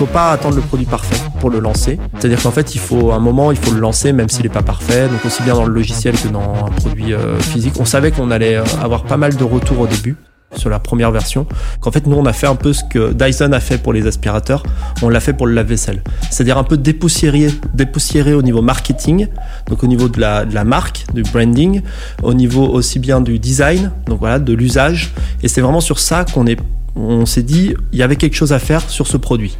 faut 0.00 0.06
pas 0.06 0.32
attendre 0.32 0.56
le 0.56 0.62
produit 0.62 0.86
parfait 0.86 1.22
pour 1.40 1.50
le 1.50 1.58
lancer. 1.58 1.98
C'est-à-dire 2.16 2.42
qu'en 2.42 2.50
fait, 2.50 2.74
il 2.74 2.78
faut 2.80 3.12
un 3.12 3.18
moment, 3.18 3.52
il 3.52 3.58
faut 3.58 3.70
le 3.70 3.80
lancer 3.80 4.14
même 4.14 4.30
s'il 4.30 4.44
n'est 4.44 4.48
pas 4.48 4.62
parfait. 4.62 5.08
Donc 5.08 5.22
aussi 5.26 5.42
bien 5.42 5.52
dans 5.52 5.66
le 5.66 5.74
logiciel 5.74 6.18
que 6.18 6.28
dans 6.28 6.64
un 6.64 6.70
produit 6.70 7.12
euh, 7.12 7.38
physique. 7.38 7.74
On 7.78 7.84
savait 7.84 8.10
qu'on 8.10 8.30
allait 8.30 8.56
euh, 8.56 8.64
avoir 8.82 9.04
pas 9.04 9.18
mal 9.18 9.36
de 9.36 9.44
retours 9.44 9.78
au 9.78 9.86
début 9.86 10.16
sur 10.56 10.70
la 10.70 10.78
première 10.78 11.10
version. 11.10 11.46
Qu'en 11.80 11.90
fait, 11.90 12.06
nous, 12.06 12.16
on 12.16 12.24
a 12.24 12.32
fait 12.32 12.46
un 12.46 12.54
peu 12.54 12.72
ce 12.72 12.82
que 12.82 13.12
Dyson 13.12 13.52
a 13.52 13.60
fait 13.60 13.76
pour 13.76 13.92
les 13.92 14.06
aspirateurs, 14.06 14.62
on 15.02 15.10
l'a 15.10 15.20
fait 15.20 15.34
pour 15.34 15.46
le 15.46 15.52
lave-vaisselle. 15.52 16.02
C'est-à-dire 16.30 16.56
un 16.56 16.64
peu 16.64 16.78
dépoussiérer, 16.78 17.48
dépoussiérer 17.74 18.32
au 18.32 18.40
niveau 18.40 18.62
marketing, 18.62 19.26
donc 19.68 19.84
au 19.84 19.86
niveau 19.86 20.08
de 20.08 20.18
la, 20.18 20.46
de 20.46 20.54
la 20.54 20.64
marque, 20.64 21.04
du 21.12 21.24
branding, 21.24 21.82
au 22.22 22.32
niveau 22.32 22.66
aussi 22.66 23.00
bien 23.00 23.20
du 23.20 23.38
design, 23.38 23.92
donc 24.06 24.18
voilà, 24.18 24.38
de 24.38 24.54
l'usage. 24.54 25.12
Et 25.42 25.48
c'est 25.48 25.60
vraiment 25.60 25.82
sur 25.82 25.98
ça 25.98 26.24
qu'on 26.24 26.46
est, 26.46 26.58
on 26.96 27.26
s'est 27.26 27.42
dit, 27.42 27.74
il 27.92 27.98
y 27.98 28.02
avait 28.02 28.16
quelque 28.16 28.34
chose 28.34 28.54
à 28.54 28.58
faire 28.58 28.88
sur 28.88 29.06
ce 29.06 29.18
produit. 29.18 29.58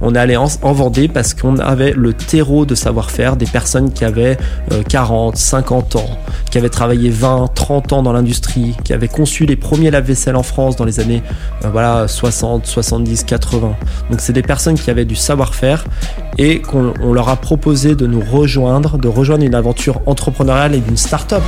On 0.00 0.14
est 0.14 0.18
allé 0.18 0.36
en, 0.36 0.46
Vendée 0.74 1.08
parce 1.08 1.34
qu'on 1.34 1.58
avait 1.58 1.92
le 1.92 2.12
terreau 2.12 2.64
de 2.64 2.74
savoir-faire 2.74 3.36
des 3.36 3.46
personnes 3.46 3.92
qui 3.92 4.04
avaient 4.04 4.36
40, 4.88 5.34
euh, 5.34 5.38
50 5.38 5.96
ans, 5.96 6.18
qui 6.50 6.58
avaient 6.58 6.68
travaillé 6.68 7.10
20, 7.10 7.50
30 7.54 7.92
ans 7.92 8.02
dans 8.02 8.12
l'industrie, 8.12 8.76
qui 8.82 8.92
avaient 8.92 9.08
conçu 9.08 9.46
les 9.46 9.56
premiers 9.56 9.90
lave-vaisselle 9.90 10.36
en 10.36 10.42
France 10.42 10.76
dans 10.76 10.84
les 10.84 11.00
années 11.00 11.22
euh, 11.64 11.68
voilà 11.70 12.08
60, 12.08 12.66
70, 12.66 13.24
80. 13.24 13.76
Donc 14.10 14.20
c'est 14.20 14.32
des 14.32 14.42
personnes 14.42 14.74
qui 14.74 14.90
avaient 14.90 15.04
du 15.04 15.16
savoir-faire 15.16 15.84
et 16.38 16.60
qu'on 16.60 16.92
leur 17.12 17.28
a 17.28 17.36
proposé 17.36 17.94
de 17.94 18.06
nous 18.06 18.20
rejoindre, 18.20 18.98
de 18.98 19.08
rejoindre 19.08 19.44
une 19.44 19.54
aventure 19.54 20.00
entrepreneuriale 20.06 20.74
et 20.74 20.80
d'une 20.80 20.96
start-up. 20.96 21.42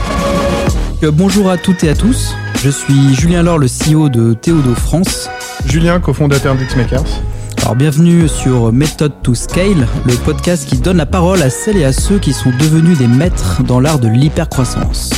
Euh, 1.02 1.10
bonjour 1.10 1.50
à 1.50 1.59
toutes 1.59 1.84
et 1.84 1.90
à 1.90 1.95
tous. 1.95 2.34
Je 2.62 2.71
suis 2.71 3.15
Julien 3.15 3.43
Laure, 3.43 3.59
le 3.59 3.66
CEO 3.66 4.09
de 4.09 4.32
Théodo 4.32 4.74
France. 4.74 5.28
Julien, 5.66 6.00
cofondateur 6.00 6.54
d'Xmakers. 6.54 7.21
Alors 7.59 7.74
bienvenue 7.76 8.29
sur 8.29 8.73
Method 8.73 9.12
to 9.23 9.35
Scale, 9.35 9.87
le 10.04 10.15
podcast 10.24 10.68
qui 10.68 10.79
donne 10.79 10.99
la 10.99 11.07
parole 11.07 11.43
à 11.43 11.51
celles 11.51 11.76
et 11.76 11.85
à 11.85 11.93
ceux 11.93 12.18
qui 12.18 12.32
sont 12.32 12.51
devenus 12.51 12.99
des 12.99 13.09
maîtres 13.09 13.62
dans 13.62 13.80
l'art 13.80 13.99
de 13.99 14.09
l'hypercroissance. 14.09 15.10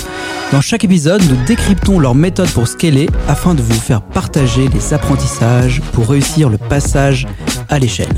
Dans 0.53 0.61
chaque 0.61 0.85
épisode, 0.85 1.23
nous 1.29 1.45
décryptons 1.45 1.99
leur 1.99 2.15
méthode 2.15 2.51
pour 2.51 2.67
scaler 2.67 3.09
afin 3.29 3.55
de 3.55 3.63
vous 3.63 3.75
faire 3.75 4.01
partager 4.01 4.69
les 4.69 4.95
apprentissages 4.95 5.83
pour 5.93 6.09
réussir 6.09 6.49
le 6.49 6.59
passage 6.59 7.27
à 7.69 7.79
l'échelle. 7.79 8.17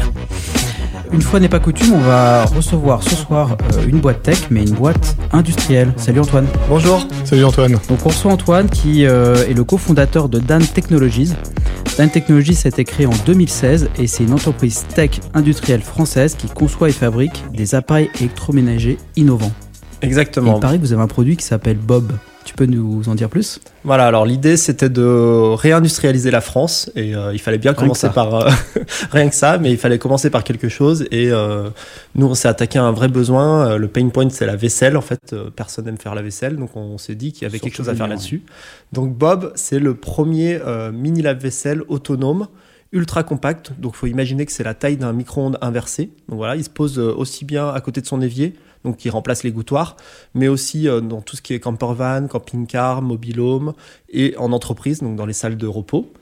Une 1.13 1.23
fois 1.23 1.41
n'est 1.41 1.49
pas 1.49 1.59
coutume, 1.59 1.95
on 1.95 1.99
va 1.99 2.45
recevoir 2.45 3.03
ce 3.03 3.17
soir 3.17 3.57
euh, 3.75 3.85
une 3.89 3.99
boîte 3.99 4.23
tech, 4.23 4.39
mais 4.51 4.63
une 4.63 4.75
boîte 4.75 5.17
industrielle. 5.33 5.93
Salut 5.97 6.21
Antoine. 6.21 6.47
Bonjour. 6.69 7.05
Salut 7.25 7.45
Antoine. 7.45 7.73
Donc 7.89 7.99
on 8.05 8.09
reçoit 8.09 8.33
Antoine 8.33 8.69
qui 8.69 9.07
euh, 9.07 9.49
est 9.49 9.55
le 9.55 9.65
cofondateur 9.65 10.29
de 10.29 10.39
Dan 10.39 10.65
Technologies. 10.65 11.33
Dan 12.01 12.09
Technologies 12.09 12.63
a 12.65 12.69
été 12.69 12.83
créé 12.85 13.05
en 13.05 13.13
2016 13.27 13.91
et 13.99 14.07
c'est 14.07 14.25
une 14.25 14.33
entreprise 14.33 14.87
tech 14.95 15.21
industrielle 15.35 15.83
française 15.83 16.35
qui 16.35 16.47
conçoit 16.47 16.89
et 16.89 16.93
fabrique 16.93 17.45
des 17.53 17.75
appareils 17.75 18.09
électroménagers 18.19 18.97
innovants. 19.17 19.53
Exactement. 20.01 20.57
il 20.57 20.61
paraît 20.61 20.79
que 20.79 20.81
vous 20.81 20.95
avez 20.95 21.03
un 21.03 21.09
produit 21.09 21.37
qui 21.37 21.45
s'appelle 21.45 21.77
Bob. 21.77 22.11
Tu 22.51 22.57
peux 22.57 22.67
nous 22.67 23.09
en 23.09 23.15
dire 23.15 23.29
plus? 23.29 23.61
Voilà, 23.85 24.07
alors 24.09 24.27
l'idée 24.27 24.57
c'était 24.57 24.89
de 24.89 25.55
réindustrialiser 25.55 26.33
la 26.33 26.41
France 26.41 26.91
et 26.97 27.15
euh, 27.15 27.33
il 27.33 27.39
fallait 27.39 27.59
bien 27.59 27.75
commencer 27.75 28.09
par 28.09 28.35
euh, 28.35 28.51
rien 29.13 29.29
que 29.29 29.37
ça, 29.37 29.57
mais 29.59 29.71
il 29.71 29.79
fallait 29.79 30.01
commencer 30.01 30.31
par 30.31 30.43
quelque 30.43 30.69
chose 30.69 31.07
et 31.13 31.31
euh, 31.31 31.71
nous 32.17 32.27
on 32.27 32.35
s'est 32.35 32.49
attaqué 32.49 32.81
à 32.81 32.83
un 32.83 32.91
vrai 32.91 33.07
besoin. 33.07 33.77
Le 33.77 33.87
pain 33.87 34.09
point 34.09 34.29
c'est 34.31 34.47
la 34.47 34.57
vaisselle 34.57 34.97
en 34.97 35.01
fait, 35.01 35.33
personne 35.55 35.85
n'aime 35.85 35.97
faire 35.97 36.17
la 36.17 36.23
vaisselle 36.23 36.57
donc 36.57 36.75
on 36.75 36.99
s'est 36.99 37.15
dit 37.15 37.31
qu'il 37.31 37.43
y 37.43 37.47
avait 37.47 37.61
quelque 37.61 37.77
chose 37.77 37.89
à 37.89 37.95
faire 37.95 38.09
là-dessus. 38.09 38.43
Donc 38.93 39.17
Bob 39.17 39.53
c'est 39.55 39.79
le 39.79 39.95
premier 39.95 40.59
mini 40.93 41.23
lave-vaisselle 41.23 41.83
autonome 41.87 42.49
ultra 42.91 43.23
compact. 43.23 43.71
Donc, 43.79 43.93
il 43.95 43.99
faut 43.99 44.07
imaginer 44.09 44.45
que 44.45 44.51
c'est 44.51 44.65
la 44.65 44.75
taille 44.75 44.97
d'un 44.97 45.13
micro-ondes 45.13 45.57
inversé. 45.61 46.11
Donc 46.29 46.39
voilà, 46.39 46.57
il 46.57 46.65
se 46.65 46.71
pose 46.71 46.99
aussi 46.99 47.45
bien 47.45 47.69
à 47.69 47.81
côté 47.81 48.01
de 48.01 48.07
son 48.07 48.21
évier 48.21 48.55
donc 48.85 48.97
qui 48.97 49.11
remplace 49.11 49.43
les 49.43 49.53
gouttoirs, 49.53 49.97
mais 50.35 50.49
aussi 50.49 50.89
euh, 50.89 51.01
dans 51.01 51.21
tout 51.21 51.37
ce 51.37 51.43
qui 51.43 51.55
est 51.55 51.61
camper 51.61 51.95
van, 51.95 52.27
camping-car, 52.27 53.03
mobile 53.03 53.41
home 53.41 53.75
et 54.09 54.37
en 54.39 54.53
entreprise, 54.53 55.01
donc 55.01 55.17
dans 55.17 55.27
les 55.27 55.33
salles 55.33 55.57
de 55.57 55.67
repos. 55.67 56.13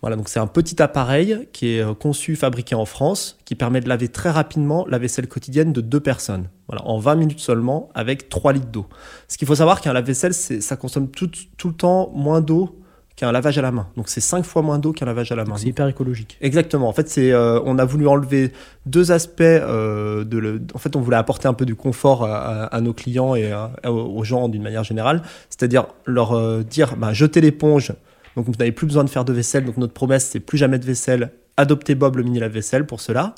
Voilà, 0.00 0.16
donc 0.16 0.28
c'est 0.28 0.40
un 0.40 0.48
petit 0.48 0.82
appareil 0.82 1.48
qui 1.52 1.76
est 1.76 1.80
euh, 1.80 1.94
conçu, 1.94 2.34
fabriqué 2.34 2.74
en 2.74 2.84
France, 2.84 3.38
qui 3.44 3.54
permet 3.54 3.80
de 3.80 3.88
laver 3.88 4.08
très 4.08 4.30
rapidement 4.30 4.84
la 4.88 4.98
vaisselle 4.98 5.28
quotidienne 5.28 5.72
de 5.72 5.80
deux 5.80 6.00
personnes. 6.00 6.48
Voilà, 6.66 6.84
en 6.86 6.98
20 6.98 7.14
minutes 7.14 7.40
seulement, 7.40 7.88
avec 7.94 8.28
3 8.28 8.52
litres 8.52 8.66
d'eau. 8.66 8.86
Ce 9.28 9.38
qu'il 9.38 9.46
faut 9.46 9.54
savoir 9.54 9.80
qu'un 9.80 9.92
lave-vaisselle, 9.92 10.34
ça 10.34 10.76
consomme 10.76 11.08
tout 11.08 11.28
le 11.64 11.74
temps 11.74 12.10
moins 12.14 12.40
d'eau 12.40 12.81
qu'un 13.22 13.30
lavage 13.30 13.56
à 13.56 13.62
la 13.62 13.70
main. 13.70 13.86
Donc 13.96 14.08
c'est 14.08 14.20
cinq 14.20 14.44
fois 14.44 14.62
moins 14.62 14.80
d'eau 14.80 14.92
qu'un 14.92 15.06
lavage 15.06 15.30
à 15.30 15.36
la 15.36 15.44
main. 15.44 15.56
C'est 15.56 15.68
hyper 15.68 15.86
écologique. 15.86 16.36
Exactement. 16.40 16.88
En 16.88 16.92
fait, 16.92 17.08
c'est 17.08 17.30
euh, 17.30 17.60
on 17.64 17.78
a 17.78 17.84
voulu 17.84 18.08
enlever 18.08 18.52
deux 18.84 19.12
aspects. 19.12 19.42
Euh, 19.42 20.24
de 20.24 20.38
le, 20.38 20.60
en 20.74 20.78
fait, 20.78 20.96
on 20.96 21.00
voulait 21.00 21.16
apporter 21.16 21.46
un 21.46 21.54
peu 21.54 21.64
du 21.64 21.76
confort 21.76 22.24
à, 22.24 22.80
nos 22.80 22.92
clients 22.92 23.36
et 23.36 23.52
aux 23.86 24.24
gens 24.24 24.48
d'une 24.48 24.62
manière 24.62 24.82
générale. 24.82 25.22
C'est-à-dire 25.50 25.86
leur 26.04 26.32
euh, 26.32 26.64
dire, 26.64 26.96
bah, 26.96 27.12
jetez 27.12 27.40
l'éponge. 27.40 27.92
Donc 28.34 28.46
vous 28.46 28.52
n'avez 28.58 28.72
plus 28.72 28.88
besoin 28.88 29.04
de 29.04 29.10
faire 29.10 29.24
de 29.24 29.32
vaisselle. 29.32 29.64
Donc 29.66 29.76
notre 29.76 29.94
promesse, 29.94 30.28
c'est 30.32 30.40
plus 30.40 30.58
jamais 30.58 30.80
de 30.80 30.84
vaisselle. 30.84 31.30
Adoptez 31.56 31.94
Bob 31.94 32.16
le 32.16 32.24
mini 32.24 32.40
lave-vaisselle 32.40 32.86
pour 32.86 33.00
cela. 33.00 33.36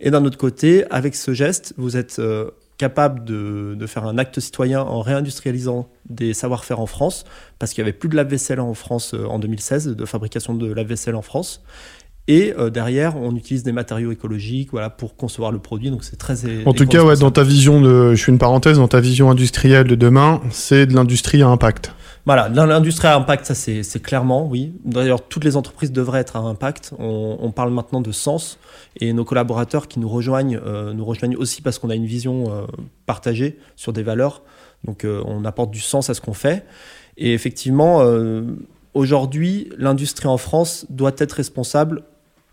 Et 0.00 0.10
d'un 0.10 0.24
autre 0.24 0.38
côté, 0.38 0.86
avec 0.90 1.14
ce 1.14 1.34
geste, 1.34 1.74
vous 1.76 1.98
êtes 1.98 2.22
capable 2.78 3.24
de, 3.24 3.86
faire 3.86 4.04
un 4.04 4.18
acte 4.18 4.40
citoyen 4.40 4.80
en 4.80 5.00
réindustrialisant 5.00 5.88
des 6.08 6.34
savoir-faire 6.34 6.80
en 6.80 6.86
France, 6.86 7.24
parce 7.58 7.72
qu'il 7.72 7.82
n'y 7.82 7.88
avait 7.88 7.96
plus 7.96 8.08
de 8.08 8.16
lave-vaisselle 8.16 8.60
en 8.60 8.74
France 8.74 9.14
euh, 9.14 9.26
en 9.26 9.38
2016, 9.38 9.88
de 9.88 10.04
fabrication 10.04 10.54
de 10.54 10.72
lave-vaisselle 10.72 11.14
en 11.14 11.22
France. 11.22 11.62
Et 12.28 12.54
euh, 12.58 12.70
derrière, 12.70 13.16
on 13.16 13.36
utilise 13.36 13.62
des 13.62 13.72
matériaux 13.72 14.10
écologiques 14.10 14.70
voilà, 14.72 14.90
pour 14.90 15.16
concevoir 15.16 15.52
le 15.52 15.58
produit. 15.58 15.90
Donc 15.90 16.02
c'est 16.02 16.16
très. 16.16 16.66
En 16.66 16.72
tout 16.72 16.86
cas, 16.86 17.04
ouais, 17.04 17.16
dans 17.16 17.30
ta 17.30 17.44
vision 17.44 17.80
de. 17.80 18.14
Je 18.14 18.24
fais 18.24 18.32
une 18.32 18.38
parenthèse, 18.38 18.78
dans 18.78 18.88
ta 18.88 19.00
vision 19.00 19.30
industrielle 19.30 19.86
de 19.86 19.94
demain, 19.94 20.40
c'est 20.50 20.86
de 20.86 20.94
l'industrie 20.94 21.42
à 21.42 21.48
impact. 21.48 21.92
Voilà, 22.24 22.48
l'industrie 22.48 23.06
à 23.06 23.14
impact, 23.14 23.46
ça 23.46 23.54
c'est 23.54 24.02
clairement, 24.02 24.48
oui. 24.48 24.72
D'ailleurs, 24.84 25.22
toutes 25.28 25.44
les 25.44 25.56
entreprises 25.56 25.92
devraient 25.92 26.18
être 26.18 26.34
à 26.34 26.40
impact. 26.40 26.92
On, 26.98 27.52
parle 27.52 27.70
maintenant 27.70 28.00
de 28.00 28.10
sens 28.10 28.58
et 28.98 29.12
nos 29.12 29.24
collaborateurs 29.24 29.86
qui 29.86 30.00
nous 30.00 30.08
rejoignent, 30.08 30.58
euh, 30.66 30.92
nous 30.92 31.04
rejoignent 31.04 31.36
aussi 31.36 31.62
parce 31.62 31.78
qu'on 31.78 31.88
a 31.88 31.94
une 31.94 32.04
vision 32.04 32.50
euh, 32.50 32.62
partagée 33.06 33.60
sur 33.76 33.92
des 33.92 34.02
valeurs. 34.02 34.42
Donc 34.84 35.06
on 35.06 35.44
apporte 35.44 35.70
du 35.70 35.80
sens 35.80 36.10
à 36.10 36.14
ce 36.14 36.20
qu'on 36.20 36.34
fait. 36.34 36.64
Et 37.16 37.32
effectivement, 37.32 38.02
aujourd'hui, 38.92 39.70
l'industrie 39.78 40.28
en 40.28 40.36
France 40.36 40.84
doit 40.90 41.14
être 41.18 41.32
responsable 41.32 42.02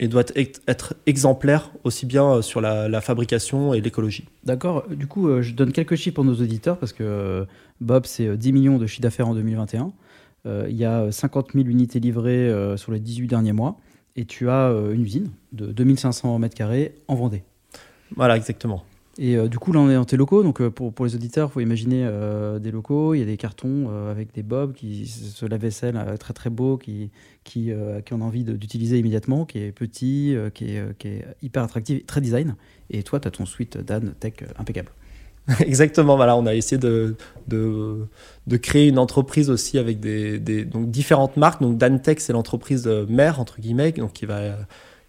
et 0.03 0.07
doit 0.07 0.23
être 0.67 0.95
exemplaire 1.05 1.71
aussi 1.83 2.05
bien 2.05 2.41
sur 2.41 2.61
la, 2.61 3.01
fabrication 3.01 3.73
et 3.73 3.81
l'écologie. 3.81 4.25
D'accord. 4.43 4.85
Du 4.89 5.07
coup, 5.07 5.41
je 5.41 5.53
donne 5.53 5.71
quelques 5.71 5.95
chiffres 5.95 6.15
pour 6.15 6.25
nos 6.25 6.35
auditeurs 6.35 6.77
parce 6.77 6.93
que 6.93 7.45
Bob, 7.79 8.05
c'est 8.05 8.35
10 8.35 8.53
millions 8.53 8.77
de 8.77 8.85
chiffre 8.85 9.01
d'affaires 9.01 9.27
en 9.27 9.33
2021. 9.33 9.91
il 10.45 10.75
y 10.75 10.85
a 10.85 11.11
50 11.11 11.53
000 11.53 11.67
unités 11.67 11.99
livrées 11.99 12.51
sur 12.75 12.91
les 12.91 12.99
18 12.99 13.27
derniers 13.27 13.53
mois 13.53 13.77
et 14.15 14.25
tu 14.25 14.49
as 14.49 14.69
euh, 14.69 14.93
une 14.93 15.01
usine 15.01 15.31
de 15.51 15.67
2500 15.67 16.39
m2 16.39 16.91
en 17.07 17.15
Vendée. 17.15 17.43
Voilà, 18.15 18.37
exactement. 18.37 18.83
Et 19.19 19.37
euh, 19.37 19.47
du 19.47 19.59
coup, 19.59 19.71
là, 19.71 19.79
on 19.79 19.89
est 19.89 19.95
dans 19.95 20.05
tes 20.05 20.17
locaux. 20.17 20.43
Donc, 20.43 20.61
euh, 20.61 20.69
pour, 20.69 20.91
pour, 20.93 21.05
les 21.05 21.15
auditeurs, 21.15 21.49
il 21.49 21.53
faut 21.53 21.59
imaginer 21.59 22.09
des 22.59 22.71
locaux. 22.71 23.13
Il 23.13 23.19
y 23.19 23.21
a 23.21 23.25
des 23.25 23.37
cartons 23.37 23.89
avec 24.09 24.33
des 24.33 24.43
bobs, 24.43 24.73
qui 24.73 25.05
se 25.07 25.45
lave-vaisselle 25.45 25.99
très 26.19 26.33
très 26.33 26.49
beau, 26.49 26.77
qui, 26.77 27.11
qui, 27.43 27.71
qui 28.05 28.13
ont 28.13 28.21
envie 28.21 28.43
d'utiliser 28.43 28.99
immédiatement, 28.99 29.45
qui 29.45 29.59
est 29.59 29.71
petit, 29.71 30.35
qui, 30.53 30.75
est, 30.75 30.97
qui 30.97 31.07
est 31.07 31.25
hyper 31.41 31.63
attractif, 31.63 32.05
très 32.05 32.21
design. 32.21 32.55
Et 32.89 33.03
toi, 33.03 33.19
tu 33.19 33.27
as 33.27 33.31
ton 33.31 33.45
suite 33.45 33.77
Dan 33.77 34.13
Tech 34.19 34.33
impeccable. 34.57 34.89
Exactement, 35.59 36.15
voilà, 36.15 36.37
on 36.37 36.45
a 36.45 36.55
essayé 36.55 36.77
de, 36.77 37.17
de, 37.49 38.07
de, 38.47 38.57
créer 38.57 38.87
une 38.87 38.97
entreprise 38.97 39.49
aussi 39.49 39.77
avec 39.77 39.99
des, 39.99 40.39
des 40.39 40.63
donc 40.63 40.89
différentes 40.89 41.35
marques. 41.35 41.61
Donc 41.61 41.77
Dantech, 41.77 42.21
c'est 42.21 42.31
l'entreprise 42.31 42.87
mère, 43.09 43.41
entre 43.41 43.59
guillemets, 43.59 43.91
donc 43.91 44.13
qui, 44.13 44.25
va, 44.25 44.57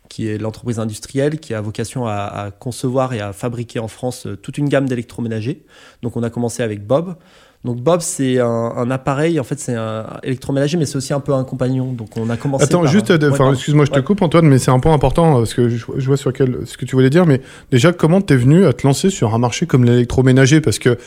qui 0.09 0.29
est 0.29 0.39
l'entreprise 0.39 0.79
industrielle 0.79 1.39
qui 1.39 1.55
a 1.55 1.61
vocation 1.61 2.07
à, 2.07 2.15
à, 2.15 2.51
concevoir 2.51 3.13
et 3.15 3.21
à 3.21 3.33
fabriquer 3.33 3.79
en 3.79 3.89
France 3.89 4.27
toute 4.43 4.59
une 4.59 4.69
gamme 4.69 4.89
d'électroménagers. 4.89 5.65
Donc 6.03 6.17
on 6.17 6.23
a 6.23 6.31
commencé 6.31 6.63
avec 6.63 6.87
Bob. 6.87 7.17
Donc 7.65 7.81
Bob, 7.81 8.01
c'est 8.03 8.39
un, 8.41 8.91
appareil, 8.91 9.41
en 9.41 9.45
fait, 9.45 9.59
c'est 9.59 9.75
un 9.75 10.05
électroménager, 10.23 10.77
mais 10.77 10.85
c'est 10.85 10.97
aussi 10.97 11.15
un 11.15 11.21
peu 11.21 11.33
un 11.33 11.45
compagnon. 11.45 11.93
Donc 11.93 12.11
on 12.19 12.29
a 12.29 12.37
commencé. 12.37 12.65
Attends, 12.65 12.85
juste, 12.85 13.11
excuse-moi, 13.11 13.87
je 13.87 13.91
te 13.91 14.01
coupe, 14.01 14.21
Antoine, 14.21 14.47
mais 14.47 14.59
c'est 14.59 14.71
un 14.71 14.79
point 14.81 14.93
important 14.93 15.37
parce 15.37 15.55
que 15.55 15.71
je, 15.71 15.87
vois 15.87 16.19
sur 16.19 16.35
quel, 16.35 16.59
ce 16.67 16.77
que 16.77 16.85
tu 16.85 16.95
voulais 16.95 17.09
dire. 17.09 17.25
Mais 17.25 17.41
déjà, 17.71 17.95
comment 17.95 18.21
t'es 18.21 18.37
venu 18.37 18.67
à 18.67 18.75
te 18.75 18.87
lancer 18.87 19.09
sur 19.09 19.35
un 19.35 19.39
marché 19.39 19.65
comme 19.65 19.85
l'électroménager? 19.85 20.61
Parce 20.61 20.79
que 20.79 20.99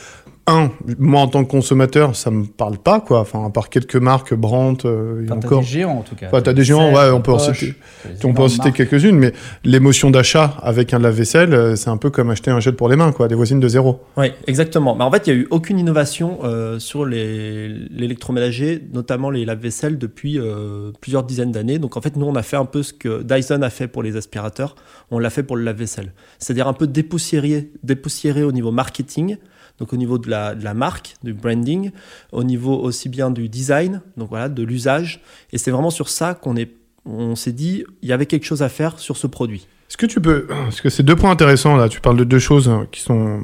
un, 0.48 0.70
moi 0.98 1.20
en 1.20 1.28
tant 1.28 1.44
que 1.44 1.50
consommateur, 1.50 2.16
ça 2.16 2.30
me 2.30 2.44
parle 2.44 2.78
pas 2.78 3.00
quoi. 3.00 3.20
Enfin, 3.20 3.44
à 3.44 3.50
part 3.50 3.68
quelques 3.68 3.96
marques, 3.96 4.34
Brandt, 4.34 4.86
euh, 4.88 5.22
Enfin, 5.24 5.38
t'as 5.40 5.46
encore. 5.46 5.60
des 5.60 5.66
géants 5.66 5.98
en 5.98 6.02
tout 6.02 6.14
cas. 6.16 6.26
Enfin, 6.28 6.40
t'as 6.42 6.52
des 6.52 6.64
géants, 6.64 6.92
ouais, 6.94 7.10
on 7.10 7.20
peut 7.20 7.32
en 7.32 7.38
citer- 7.38 7.74
t'as 8.02 8.08
des 8.10 8.14
On 8.16 8.18
peut 8.20 8.26
en 8.28 8.30
énormes 8.32 8.48
citer 8.48 8.62
marques. 8.64 8.76
quelques-unes, 8.76 9.16
mais 9.16 9.32
l'émotion 9.64 10.10
d'achat 10.10 10.56
avec 10.62 10.92
un 10.94 10.98
lave-vaisselle, 10.98 11.54
euh, 11.54 11.76
c'est 11.76 11.90
un 11.90 11.96
peu 11.96 12.10
comme 12.10 12.30
acheter 12.30 12.50
un 12.50 12.60
gel 12.60 12.74
pour 12.74 12.88
les 12.88 12.96
mains, 12.96 13.12
quoi, 13.12 13.28
des 13.28 13.34
voisines 13.34 13.60
de 13.60 13.68
zéro. 13.68 14.00
Oui, 14.16 14.32
exactement. 14.46 14.96
Mais 14.96 15.04
en 15.04 15.10
fait, 15.10 15.26
il 15.26 15.34
n'y 15.34 15.38
a 15.38 15.42
eu 15.42 15.46
aucune 15.50 15.78
innovation 15.78 16.38
euh, 16.44 16.78
sur 16.78 17.04
les- 17.04 17.68
l'électroménager, 17.68 18.82
notamment 18.92 19.30
les 19.30 19.44
lave-vaisselle, 19.44 19.98
depuis 19.98 20.38
euh, 20.38 20.92
plusieurs 21.00 21.22
dizaines 21.24 21.52
d'années. 21.52 21.78
Donc 21.78 21.96
en 21.96 22.00
fait, 22.00 22.16
nous, 22.16 22.26
on 22.26 22.34
a 22.34 22.42
fait 22.42 22.56
un 22.56 22.64
peu 22.64 22.82
ce 22.82 22.92
que 22.92 23.22
Dyson 23.22 23.62
a 23.62 23.70
fait 23.70 23.86
pour 23.88 24.02
les 24.02 24.16
aspirateurs, 24.16 24.74
on 25.10 25.18
l'a 25.18 25.30
fait 25.30 25.42
pour 25.42 25.56
le 25.56 25.62
lave-vaisselle. 25.64 26.12
C'est-à-dire 26.38 26.68
un 26.68 26.72
peu 26.72 26.86
dépoussiérer, 26.86 27.70
dépoussiérer 27.82 28.42
au 28.42 28.52
niveau 28.52 28.70
marketing, 28.70 29.36
donc 29.78 29.92
au 29.92 29.96
niveau 29.96 30.18
de 30.18 30.28
la, 30.30 30.54
de 30.54 30.64
la 30.64 30.74
marque, 30.74 31.14
du 31.22 31.32
branding, 31.34 31.90
au 32.32 32.44
niveau 32.44 32.76
aussi 32.78 33.08
bien 33.08 33.30
du 33.30 33.48
design, 33.48 34.02
donc 34.16 34.28
voilà, 34.30 34.48
de 34.48 34.62
l'usage. 34.62 35.20
Et 35.52 35.58
c'est 35.58 35.70
vraiment 35.70 35.90
sur 35.90 36.08
ça 36.08 36.34
qu'on 36.34 36.56
est, 36.56 36.70
on 37.04 37.36
s'est 37.36 37.52
dit, 37.52 37.84
il 38.02 38.08
y 38.08 38.12
avait 38.12 38.26
quelque 38.26 38.44
chose 38.44 38.62
à 38.62 38.68
faire 38.68 38.98
sur 38.98 39.16
ce 39.16 39.26
produit. 39.26 39.66
Est-ce 39.88 39.96
que 39.96 40.06
tu 40.06 40.20
peux, 40.20 40.46
parce 40.46 40.80
que 40.80 40.90
c'est 40.90 41.02
deux 41.02 41.16
points 41.16 41.30
intéressants 41.30 41.76
là, 41.76 41.88
tu 41.88 42.00
parles 42.00 42.16
de 42.18 42.24
deux 42.24 42.38
choses 42.38 42.68
hein, 42.68 42.86
qui 42.92 43.00
sont, 43.00 43.40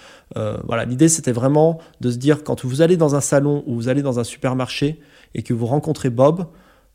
Voilà, 0.64 0.84
l'idée 0.84 1.08
c'était 1.08 1.32
vraiment 1.32 1.80
de 2.00 2.10
se 2.10 2.16
dire 2.16 2.44
quand 2.44 2.64
vous 2.64 2.82
allez 2.82 2.96
dans 2.96 3.16
un 3.16 3.20
salon 3.20 3.64
ou 3.66 3.74
vous 3.74 3.88
allez 3.88 4.00
dans 4.00 4.20
un 4.20 4.24
supermarché 4.24 5.00
et 5.34 5.42
que 5.42 5.52
vous 5.52 5.66
rencontrez 5.66 6.08
Bob, 6.08 6.46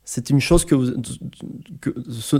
c'est 0.04 0.30
une 0.30 0.40
chose 0.40 0.64
que 0.64 0.74
vous, 0.74 0.92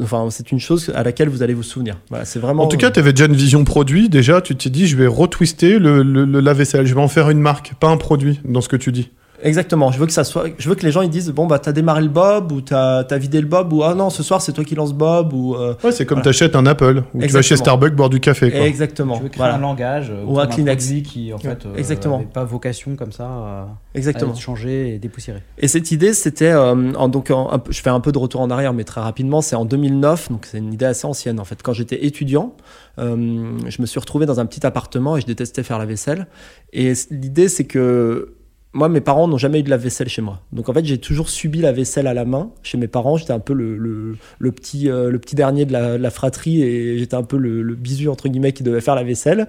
enfin 0.01 0.29
c'est 0.31 0.53
une 0.53 0.59
chose 0.59 0.91
à 0.95 1.03
laquelle 1.03 1.29
vous 1.29 1.43
allez 1.43 1.53
vous 1.53 1.63
souvenir. 1.63 1.99
Voilà, 2.09 2.25
c'est 2.25 2.39
vraiment. 2.39 2.63
En 2.63 2.69
tout 2.69 2.79
cas, 2.79 2.91
tu 2.91 2.99
avais 2.99 3.13
déjà 3.13 3.27
une 3.27 3.37
vision 3.37 3.65
produit. 3.65 4.09
Déjà, 4.09 4.41
tu 4.41 4.57
t'es 4.57 4.71
dit, 4.71 4.87
je 4.87 4.97
vais 4.97 5.07
retwister 5.07 5.79
le, 5.79 6.03
le, 6.03 6.25
le 6.25 6.41
lave-vaisselle. 6.41 6.87
Je 6.87 6.95
vais 6.95 7.01
en 7.01 7.09
faire 7.09 7.29
une 7.29 7.41
marque, 7.41 7.75
pas 7.75 7.89
un 7.89 7.99
produit, 7.99 8.41
dans 8.45 8.63
ce 8.63 8.69
que 8.69 8.77
tu 8.77 8.93
dis. 8.93 9.11
Exactement. 9.43 9.91
Je 9.93 9.99
veux 9.99 10.07
que 10.07 10.13
ça 10.13 10.25
soit, 10.25 10.45
je 10.59 10.69
veux 10.69 10.75
que 10.75 10.85
les 10.85 10.91
gens 10.93 11.03
ils 11.03 11.11
disent 11.11 11.31
bon 11.31 11.47
bah 11.47 11.59
t'as 11.59 11.73
démarré 11.73 12.03
le 12.03 12.09
Bob 12.09 12.53
ou 12.53 12.61
t'as 12.61 12.99
as 13.01 13.19
vidé 13.19 13.41
le 13.41 13.47
Bob 13.47 13.73
ou 13.73 13.83
ah 13.83 13.95
non 13.95 14.11
ce 14.11 14.23
soir 14.23 14.41
c'est 14.43 14.53
toi 14.53 14.65
qui 14.65 14.75
lance 14.75 14.93
Bob 14.93 15.33
ou 15.33 15.55
euh, 15.55 15.75
Ouais, 15.85 15.93
c'est 15.93 16.05
comme 16.07 16.17
Voilà. 16.19 16.25
t'achètes 16.33 16.57
un 16.57 16.67
Apple 16.67 17.03
ou 17.15 17.21
tu 17.23 17.29
vas 17.29 17.43
chez. 17.43 17.57
Starbucks 17.57 17.95
boire 17.95 18.09
du 18.11 18.21
café. 18.21 18.51
Quoi. 18.51 18.61
exactement. 18.61 19.17
Tu 19.17 19.23
veux 19.25 19.29
créer 19.29 19.39
Voilà, 19.39 19.55
un 19.57 19.59
langage 19.59 20.11
euh, 20.11 20.25
Ou 20.27 20.39
un 20.39 20.47
Kleenex. 20.47 20.87
qui 21.05 21.33
en 21.33 21.39
fait 21.39 21.67
euh, 21.67 21.75
exactement. 21.77 22.23
pas 22.23 22.45
vocation 22.45 22.97
comme 22.97 23.13
ça 23.13 23.25
à, 23.25 23.29
à 23.63 23.69
exactement. 23.95 24.33
être 24.33 24.41
changé 24.41 24.95
et 24.95 24.99
dépoussiéré. 24.99 25.43
Et 25.59 25.69
cette 25.69 25.91
idée, 25.91 26.13
c'était, 26.13 26.53
euh, 26.53 26.93
donc, 27.09 27.31
en- 27.31 27.51
un 27.51 27.59
peu- 27.59 27.73
je 27.73 27.81
fais 27.81 27.91
un 27.91 28.01
peu 28.01 28.13
de 28.13 28.19
retour 28.19 28.41
en 28.41 28.51
arrière, 28.51 28.73
mais 28.73 28.85
très 28.85 29.01
rapidement, 29.01 29.41
c'est 29.41 29.57
en 29.57 29.65
2009, 29.65 30.31
donc 30.31 30.47
c'est 30.47 30.59
une 30.59 30.73
idée 30.73 30.85
assez 30.85 31.07
ancienne 31.07 31.41
en 31.41 31.45
fait. 31.45 31.63
Quand 31.63 31.73
j'étais 31.73 32.05
étudiant, 32.05 32.55
euh, 32.99 33.59
je 33.69 33.81
me 33.83 33.87
suis 33.87 33.99
retrouvé 34.01 34.27
dans 34.27 34.39
un 34.41 34.47
petit 34.47 34.65
appartement 34.67 35.17
et 35.17 35.21
je 35.21 35.27
détestais 35.27 35.63
faire 35.63 35.79
la 35.79 35.87
vaisselle. 35.87 36.27
Et 36.73 36.93
l'idée, 37.11 37.49
c'est 37.49 37.65
que 37.65 38.35
moi, 38.77 38.91
mes 38.91 39.01
parents 39.01 39.27
n'ont 39.27 39.39
jamais 39.39 39.61
eu 39.61 39.63
de 39.63 39.71
la 39.71 39.79
vaisselle 39.79 40.09
chez 40.09 40.21
moi. 40.21 40.43
Donc 40.53 40.69
en 40.69 40.75
fait, 40.75 40.85
j'ai 40.85 40.99
toujours 40.99 41.31
subi 41.31 41.63
la 41.63 41.73
vaisselle 41.73 42.07
à 42.07 42.13
la 42.13 42.27
main 42.27 42.51
chez 42.63 42.77
mes 42.77 42.89
parents. 42.89 43.17
J'étais 43.17 43.33
un 43.33 43.41
peu 43.41 43.55
le, 43.55 44.17
petit, 44.51 44.91
euh, 44.91 45.11
le 45.11 45.19
petit 45.19 45.35
dernier 45.35 45.65
de 45.65 45.73
la, 45.73 46.11
fratrie 46.11 46.63
et 46.63 46.99
j'étais 46.99 47.15
un 47.15 47.23
peu 47.23 47.39
le, 47.39 47.63
le 47.63 47.77
entre 48.11 48.29
guillemets 48.29 48.53
qui 48.53 48.63
devait 48.63 48.83
faire 48.83 48.95
la 48.95 49.03
vaisselle. 49.03 49.49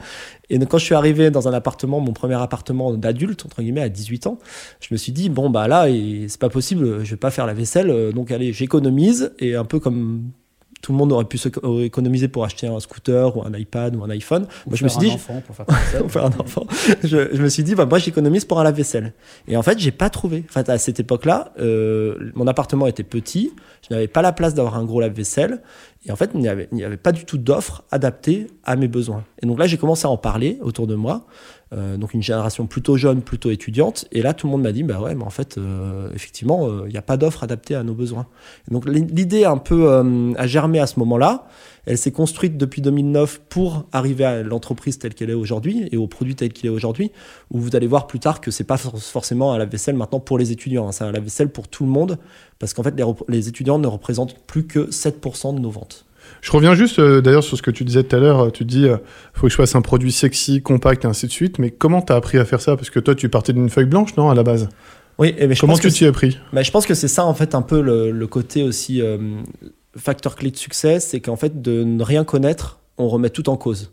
Et 0.50 0.58
donc 0.60 0.70
quand 0.70 0.78
je 0.78 0.86
suis 0.86 0.96
arrivé 0.96 1.30
dans 1.30 1.50
un 1.50 1.54
appartement, 1.54 2.00
mon 2.00 2.14
premier 2.14 2.42
appartement 2.42 2.94
d'adulte 2.94 3.46
entre 3.46 3.62
guillemets 3.62 3.82
à 3.82 3.90
18 3.90 4.28
ans, 4.28 4.40
je 4.80 4.88
me 4.92 4.98
suis 4.98 5.12
dit 5.12 5.30
bon 5.30 5.50
bah 5.50 5.68
là 5.68 5.88
c'est 6.28 6.40
pas 6.40 6.50
possible, 6.50 7.04
je 7.04 7.12
vais 7.12 7.18
pas 7.18 7.32
faire 7.32 7.46
la 7.46 7.54
vaisselle, 7.54 7.90
euh, 7.90 8.14
donc 8.14 8.32
allez 8.32 8.54
j'économise 8.54 9.34
et 9.40 9.56
un 9.56 9.66
peu 9.66 9.80
comme 9.80 10.32
tout 10.82 10.92
le 10.92 10.98
monde 10.98 11.12
aurait 11.12 11.26
pu 11.26 11.38
se- 11.38 11.50
économiser 11.84 12.28
pour 12.28 12.44
acheter 12.46 12.68
un 12.68 12.80
scooter 12.80 13.36
ou 13.36 13.44
un 13.44 13.52
iPad 13.54 13.96
ou 13.96 14.04
un 14.04 14.10
iPhone. 14.10 14.44
Ou 14.66 14.70
Moi 14.70 14.78
je 14.78 14.84
me 14.84 14.90
suis 14.90 15.00
dit 15.00 15.10
enfant 15.12 15.42
pour 15.46 15.56
faire 15.56 15.66
ta 15.66 15.74
vaisselle. 15.74 16.02
pour 16.02 16.12
faire 16.12 16.26
un 16.26 16.40
enfant. 16.40 16.66
Je, 17.04 17.30
je 17.36 17.42
me 17.42 17.50
suis 17.50 17.64
dit, 17.64 17.74
bah, 17.76 17.86
moi, 17.86 17.98
j'économise 18.00 18.46
pour 18.46 18.60
un 18.60 18.64
lave-vaisselle. 18.64 19.14
Et 19.48 19.58
en 19.58 19.64
fait, 19.64 19.80
j'ai 19.80 19.92
pas 19.92 20.10
trouvé. 20.10 20.44
En 20.50 20.54
fait, 20.54 20.70
à 20.70 20.78
cette 20.78 21.00
époque-là, 21.00 21.52
euh, 21.60 22.32
mon 22.36 22.46
appartement 22.48 22.88
était 22.88 23.04
petit. 23.04 23.54
Je 23.88 23.94
n'avais 23.96 24.08
pas 24.08 24.22
la 24.22 24.32
place 24.34 24.54
d'avoir 24.54 24.78
un 24.78 24.84
gros 24.86 25.02
lave-vaisselle. 25.02 25.62
Et 26.06 26.12
en 26.12 26.16
fait, 26.16 26.30
il 26.34 26.40
n'y 26.40 26.48
avait, 26.48 26.70
avait 26.84 26.96
pas 26.98 27.12
du 27.12 27.26
tout 27.26 27.38
d'offre 27.38 27.84
adaptée 27.92 28.48
à 28.64 28.76
mes 28.76 28.88
besoins. 28.88 29.24
Et 29.42 29.46
donc 29.48 29.60
là, 29.60 29.68
j'ai 29.68 29.78
commencé 29.78 30.06
à 30.06 30.10
en 30.10 30.18
parler 30.18 30.58
autour 30.62 30.88
de 30.88 30.96
moi. 30.96 31.26
Euh, 31.74 31.98
donc 31.98 32.14
une 32.14 32.24
génération 32.24 32.66
plutôt 32.66 32.96
jeune, 32.96 33.22
plutôt 33.22 33.52
étudiante. 33.52 34.06
Et 34.14 34.22
là, 34.22 34.34
tout 34.34 34.48
le 34.48 34.52
monde 34.52 34.62
m'a 34.62 34.72
dit, 34.72 34.84
bah 34.84 35.02
ouais, 35.02 35.16
mais 35.16 35.24
en 35.26 35.30
fait, 35.30 35.58
euh, 35.58 36.10
effectivement, 36.16 36.68
euh, 36.68 36.84
il 36.86 36.92
n'y 36.92 36.98
a 36.98 37.02
pas 37.02 37.18
d'offre 37.18 37.44
adaptée 37.44 37.76
à 37.76 37.84
nos 37.84 37.94
besoins. 37.94 38.28
Et 38.70 38.74
donc 38.74 38.86
l'idée 38.88 39.44
un 39.44 39.58
peu 39.58 39.90
euh, 39.92 40.34
a 40.38 40.48
germé 40.48 40.80
à 40.80 40.88
ce 40.88 40.98
moment-là. 41.00 41.48
Elle 41.86 41.98
s'est 41.98 42.12
construite 42.12 42.58
depuis 42.58 42.82
2009 42.82 43.42
pour 43.50 43.86
arriver 43.94 44.26
à 44.26 44.44
l'entreprise 44.44 44.98
telle 45.00 45.14
qu'elle 45.14 45.30
est 45.30 45.34
aujourd'hui 45.34 45.88
et 45.92 45.98
au 45.98 46.08
produit 46.08 46.36
tel 46.36 46.52
qu'il 46.52 46.66
est 46.68 46.70
aujourd'hui, 46.70 47.12
où 47.52 47.60
vous 47.60 47.76
allez 47.78 47.88
voir 47.88 48.08
plus 48.08 48.20
tard 48.20 48.42
que 48.42 48.52
c'est 48.52 48.66
pas 48.66 48.76
for- 48.78 49.00
forcément 49.00 49.54
un 49.54 49.58
lave-vaisselle 49.58 49.96
maintenant 49.96 50.20
pour 50.20 50.38
les 50.38 50.52
étudiants, 50.52 50.88
hein. 50.90 50.92
c'est 50.92 51.06
un 51.06 51.14
lave-vaisselle 51.14 51.50
pour 51.50 51.70
tout 51.70 51.86
le 51.86 51.90
monde, 51.92 52.18
parce 52.60 52.74
qu'en 52.74 52.84
fait 52.84 52.94
les, 52.98 53.06
les 53.30 53.48
étudiants 53.48 53.80
ne 53.80 53.88
représentent 53.88 54.38
plus 54.48 54.68
que 54.68 54.90
7% 54.90 55.56
de 55.56 55.60
nos 55.60 55.70
ventes. 55.70 56.07
Je 56.42 56.52
reviens 56.52 56.76
juste 56.76 57.00
euh, 57.00 57.22
d'ailleurs 57.22 57.44
sur 57.44 57.58
ce 57.58 57.62
que 57.62 57.72
tu 57.72 57.84
disais 57.84 58.04
tout 58.04 58.16
à 58.16 58.20
l'heure. 58.20 58.40
euh, 58.46 58.50
Tu 58.50 58.66
dis, 58.66 58.86
euh, 58.88 58.98
faut 59.34 59.48
que 59.48 59.52
je 59.52 59.56
fasse 59.56 59.76
un 59.76 59.82
produit 59.82 60.12
sexy, 60.12 60.62
compact, 60.62 61.04
et 61.06 61.08
ainsi 61.08 61.28
de 61.28 61.32
suite. 61.32 61.60
Mais 61.60 61.72
comment 61.72 62.02
t'as 62.02 62.16
appris 62.16 62.38
à 62.38 62.46
faire 62.46 62.62
ça? 62.62 62.76
Parce 62.76 62.90
que 62.90 63.00
toi, 63.00 63.16
tu 63.16 63.30
partais 63.30 63.54
d'une 63.54 63.70
feuille 63.70 63.86
blanche, 63.86 64.16
non, 64.18 64.30
à 64.30 64.36
la 64.36 64.44
base? 64.44 64.70
Oui, 65.20 65.34
mais 65.40 65.56
je 65.56 65.60
Comment 65.60 65.74
pense 65.74 65.82
que 65.82 65.88
tu 65.88 65.94
t'y 65.96 66.06
as 66.06 66.12
pris? 66.12 66.38
Mais 66.54 66.64
je 66.64 66.72
pense 66.72 66.86
que 66.86 66.94
c'est 66.94 67.08
ça 67.08 67.26
en 67.26 67.34
fait 67.34 67.56
un 67.56 67.64
peu 67.64 67.82
le, 67.82 68.12
le 68.12 68.28
côté 68.28 68.62
aussi 68.62 69.02
euh, 69.02 69.18
facteur 69.98 70.36
clé 70.36 70.52
de 70.52 70.58
succès, 70.58 71.00
c'est 71.00 71.20
qu'en 71.22 71.36
fait 71.36 71.60
de 71.62 71.84
ne 71.84 72.04
rien 72.04 72.24
connaître, 72.24 72.80
on 73.00 73.08
remet 73.08 73.32
tout 73.32 73.50
en 73.50 73.58
cause. 73.58 73.92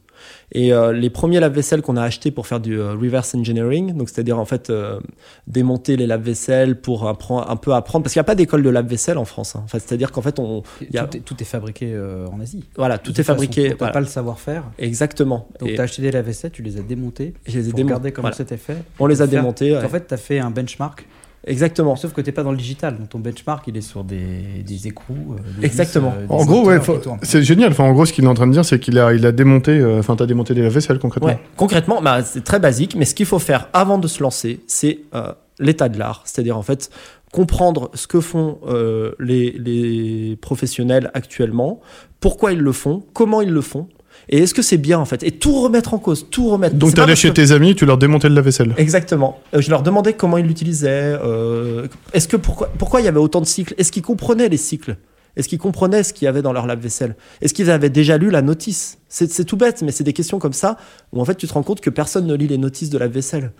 Et 0.53 0.73
euh, 0.73 0.93
les 0.93 1.11
premiers 1.11 1.41
lave-vaisselle 1.41 1.83
qu'on 1.83 1.97
a 1.97 2.03
achetés 2.03 2.31
pour 2.31 2.47
faire 2.47 2.61
du 2.61 2.79
euh, 2.79 2.93
reverse 2.93 3.35
engineering, 3.35 3.95
donc 3.97 4.09
c'est-à-dire 4.09 4.39
en 4.39 4.45
fait 4.45 4.71
euh, 4.71 5.01
démonter 5.47 5.97
les 5.97 6.07
lave-vaisselle 6.07 6.81
pour 6.81 7.09
apprendre, 7.09 7.51
un 7.51 7.57
peu 7.57 7.73
apprendre, 7.75 8.03
parce 8.05 8.13
qu'il 8.13 8.21
n'y 8.21 8.25
a 8.25 8.25
pas 8.25 8.35
d'école 8.35 8.63
de 8.63 8.71
lave-vaisselle 8.71 9.19
en 9.19 9.25
France. 9.25 9.57
hein. 9.57 9.63
Enfin, 9.65 9.79
c'est-à-dire 9.79 10.13
qu'en 10.13 10.23
fait 10.23 10.39
on, 10.39 10.63
Tout, 10.63 10.85
y 10.93 10.99
a- 10.99 11.05
est, 11.05 11.21
tout 11.21 11.37
est 11.41 11.45
fabriqué 11.45 11.99
en 12.33 12.41
Asie. 12.41 12.65
voilà, 12.77 12.99
tout 12.99 13.19
est 13.21 13.25
fabriqué. 13.25 13.71
T'as 13.71 13.77
voilà. 13.77 13.93
pas 13.93 14.01
le 14.01 14.07
savoir-faire. 14.07 14.65
Exactement. 14.79 15.49
Donc 15.61 15.71
Et 15.71 15.75
t'as 15.75 15.85
acheté 15.85 16.03
des 16.03 16.11
lave-vaisselle, 16.11 16.51
tu 16.51 16.63
les 16.63 16.79
as 16.79 16.83
démontés. 16.83 17.35
je 17.47 17.59
les 17.59 17.69
ai 17.69 17.73
démontés. 17.73 18.13
comment 18.13 18.25
Voilà. 18.29 18.37
c'était 18.37 18.57
fait. 18.57 18.77
On 18.99 19.07
les 19.07 19.23
a 19.23 19.27
démontés. 19.27 19.73
ouais. 19.77 19.85
En 19.85 19.89
fait, 19.89 20.01
t'as 20.07 20.17
fait 20.17 20.39
un 20.39 20.51
benchmark. 20.51 21.07
Exactement. 21.47 21.97
Sauf 21.97 22.13
que 22.13 22.21
t'es 22.21 22.33
pas 22.33 22.43
dans 22.43 22.51
le 22.53 22.57
digital. 22.57 22.97
Donc 22.99 23.09
ton 23.11 23.19
benchmark, 23.19 23.65
il 23.67 23.77
est 23.77 23.81
sur 23.83 24.05
des, 24.05 24.63
des 24.67 24.87
écrous. 24.87 25.35
euh, 25.39 25.61
des 25.61 25.67
Exactement. 25.67 26.11
vis, 26.11 26.17
euh, 26.17 26.27
des 26.27 26.33
En 26.33 26.45
gros, 26.45 26.65
ouais, 26.67 26.79
c'est 27.23 27.43
génial. 27.43 27.73
Enfin, 27.73 27.85
en 27.85 27.93
gros, 27.93 28.07
ce 28.07 28.13
qu'il 28.13 28.25
est 28.25 28.29
en 28.29 28.35
train 28.35 28.47
de 28.47 28.53
dire, 28.53 28.65
c'est 28.65 28.79
qu'il 28.81 28.99
a, 28.99 29.13
il 29.13 29.25
a 29.27 29.33
démonté. 29.33 29.73
euh, 29.73 29.99
Enfin, 29.99 30.17
t'as 30.17 30.27
démonté 30.27 30.55
des 30.55 30.63
lave-vaisselle 30.63 30.99
concrètement. 30.99 31.29
Ouais. 31.29 31.39
Concrètement, 31.57 32.01
bah, 32.03 32.23
c'est 32.23 32.45
très 32.45 32.59
basique, 32.61 32.95
mais 32.97 33.05
ce 33.05 33.15
qu'il 33.15 33.27
faut 33.27 33.39
faire 33.39 33.69
avant 33.73 33.99
de 33.99 34.09
se 34.09 34.23
lancer, 34.23 34.61
c'est 34.67 35.01
euh, 35.15 35.33
l'état 35.59 35.89
de 35.89 35.99
l'art. 35.99 36.23
C'est-à-dire, 36.25 36.57
en 36.57 36.63
fait, 36.63 36.91
comprendre 37.33 37.91
ce 37.95 38.07
que 38.07 38.21
font 38.21 38.59
euh, 38.69 39.13
les, 39.19 39.51
les 39.53 40.37
professionnels 40.41 41.11
actuellement, 41.15 41.81
pourquoi 42.21 42.53
ils 42.53 42.61
le 42.61 42.73
font, 42.73 43.03
comment 43.13 43.43
ils 43.43 43.51
le 43.51 43.61
font, 43.61 43.89
et 44.29 44.39
est-ce 44.39 44.55
que 44.55 44.63
c'est 44.63 44.77
bien, 44.79 44.99
en 44.99 45.05
fait? 45.05 45.23
Et 45.23 45.31
tout 45.33 45.61
remettre 45.61 45.95
en 45.95 45.99
cause, 45.99 46.27
tout 46.31 46.49
remettre. 46.49 46.77
Donc, 46.77 46.95
t'allais 46.95 47.17
chez 47.17 47.29
que- 47.29 47.35
tes 47.35 47.53
amis, 47.53 47.75
tu 47.75 47.87
leur 47.87 47.99
démontais 47.99 48.29
le 48.29 48.35
lave-vaisselle. 48.35 48.75
Exactement. 48.77 49.39
Euh, 49.55 49.61
je 49.61 49.71
leur 49.71 49.83
demandais 49.83 50.13
comment 50.15 50.39
ils 50.39 50.47
l'utilisaient. 50.47 51.17
euh, 51.23 51.87
est-ce 52.13 52.29
que 52.29 52.37
pourquoi, 52.37 52.71
pourquoi 52.79 53.01
il 53.01 53.05
y 53.05 53.09
avait 53.09 53.19
autant 53.19 53.41
de 53.41 53.47
cycles? 53.47 53.75
Est-ce 53.79 53.93
qu'ils 53.93 54.03
comprenaient 54.03 54.49
les 54.49 54.57
cycles? 54.57 54.97
Est-ce 55.37 55.49
qu'ils 55.49 55.59
comprenaient 55.59 56.03
ce 56.05 56.13
qu'il 56.13 56.27
y 56.27 56.29
avait 56.29 56.43
dans 56.43 56.53
leur 56.53 56.67
lave-vaisselle? 56.67 57.17
Est-ce 57.43 57.53
qu'ils 57.55 57.71
avaient 57.71 57.91
déjà 57.91 58.19
lu 58.19 58.31
la 58.31 58.41
notice? 58.41 58.99
C'est 59.15 59.45
tout 59.45 59.57
bête, 59.57 59.83
mais 59.83 59.93
c'est 59.93 60.03
des 60.03 60.13
questions 60.13 60.41
comme 60.41 60.53
ça 60.53 60.77
où 61.13 61.21
en 61.21 61.25
fait 61.25 61.37
tu 61.37 61.47
te 61.47 61.53
rends 61.55 61.63
compte 61.63 61.81
que 61.81 61.91
personne 61.91 62.27
ne 62.27 62.35
lit 62.35 62.49
les 62.49 62.59
notices 62.59 62.91
de 62.91 62.99
la 62.99 63.07
vaisselle. 63.07 63.53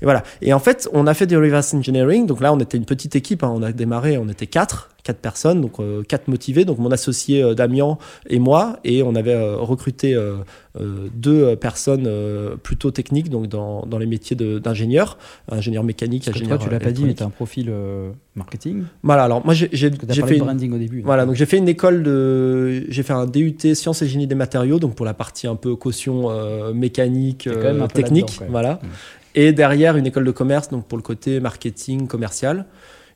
Et 0.00 0.04
voilà. 0.04 0.22
Et 0.40 0.54
en 0.54 0.58
fait, 0.58 0.88
on 0.94 1.06
a 1.06 1.12
fait 1.12 1.26
du 1.26 1.36
reverse 1.36 1.74
engineering. 1.74 2.24
Donc 2.26 2.40
là, 2.40 2.52
on 2.52 2.58
était 2.60 2.78
une 2.78 2.86
petite 2.86 3.14
équipe. 3.14 3.44
hein. 3.44 3.52
On 3.54 3.62
a 3.62 3.72
démarré, 3.72 4.16
on 4.16 4.28
était 4.30 4.46
quatre, 4.46 4.88
quatre 5.02 5.18
personnes, 5.18 5.60
donc 5.60 5.80
euh, 5.80 6.02
quatre 6.02 6.28
motivés. 6.28 6.64
Donc 6.64 6.78
mon 6.78 6.90
associé 6.90 7.42
euh, 7.42 7.54
Damien 7.54 7.98
et 8.28 8.38
moi, 8.38 8.78
et 8.84 9.02
on 9.02 9.14
avait 9.14 9.34
euh, 9.34 9.56
recruté 9.56 10.14
euh, 10.14 10.36
deux 11.14 11.54
personnes 11.56 12.08
plutôt 12.62 12.90
techniques, 12.90 13.28
donc 13.28 13.46
dans, 13.46 13.84
dans 13.84 13.98
les 13.98 14.06
métiers 14.06 14.36
d'ingénieur, 14.36 15.18
ingénieur 15.50 15.84
mécanique, 15.84 16.24
Parce 16.24 16.34
que 16.34 16.42
ingénieur 16.42 16.58
toi, 16.58 16.66
tu 16.68 16.72
l'as 16.72 16.80
pas 16.80 16.92
dit, 16.92 17.04
mais 17.04 17.20
as 17.20 17.26
un 17.26 17.30
profil 17.30 17.70
marketing. 18.36 18.84
Voilà. 19.02 19.24
Alors 19.24 19.44
moi, 19.44 19.52
j'ai 19.52 19.68
que 19.68 20.06
fait 20.12 20.36
une, 20.36 20.44
branding 20.44 20.72
au 20.72 20.78
début. 20.78 21.02
Voilà, 21.02 21.26
donc 21.26 21.34
j'ai 21.34 21.44
fait 21.44 21.58
une 21.58 21.68
école 21.68 22.02
de. 22.02 22.84
J'ai 22.88 23.02
fait 23.02 23.12
un 23.12 23.26
DUT 23.26 23.74
sciences 23.74 24.00
et 24.00 24.08
génie 24.08 24.26
des 24.26 24.34
matériaux, 24.34 24.78
donc 24.78 24.94
pour 24.94 25.01
la 25.04 25.14
partie 25.14 25.46
un 25.46 25.56
peu 25.56 25.76
caution 25.76 26.30
euh, 26.30 26.72
mécanique, 26.72 27.46
euh, 27.46 27.86
technique. 27.88 28.40
Voilà. 28.48 28.74
Mm. 28.74 28.86
Et 29.34 29.52
derrière, 29.52 29.96
une 29.96 30.06
école 30.06 30.24
de 30.24 30.30
commerce, 30.30 30.68
donc 30.68 30.86
pour 30.86 30.98
le 30.98 31.02
côté 31.02 31.40
marketing 31.40 32.06
commercial. 32.06 32.66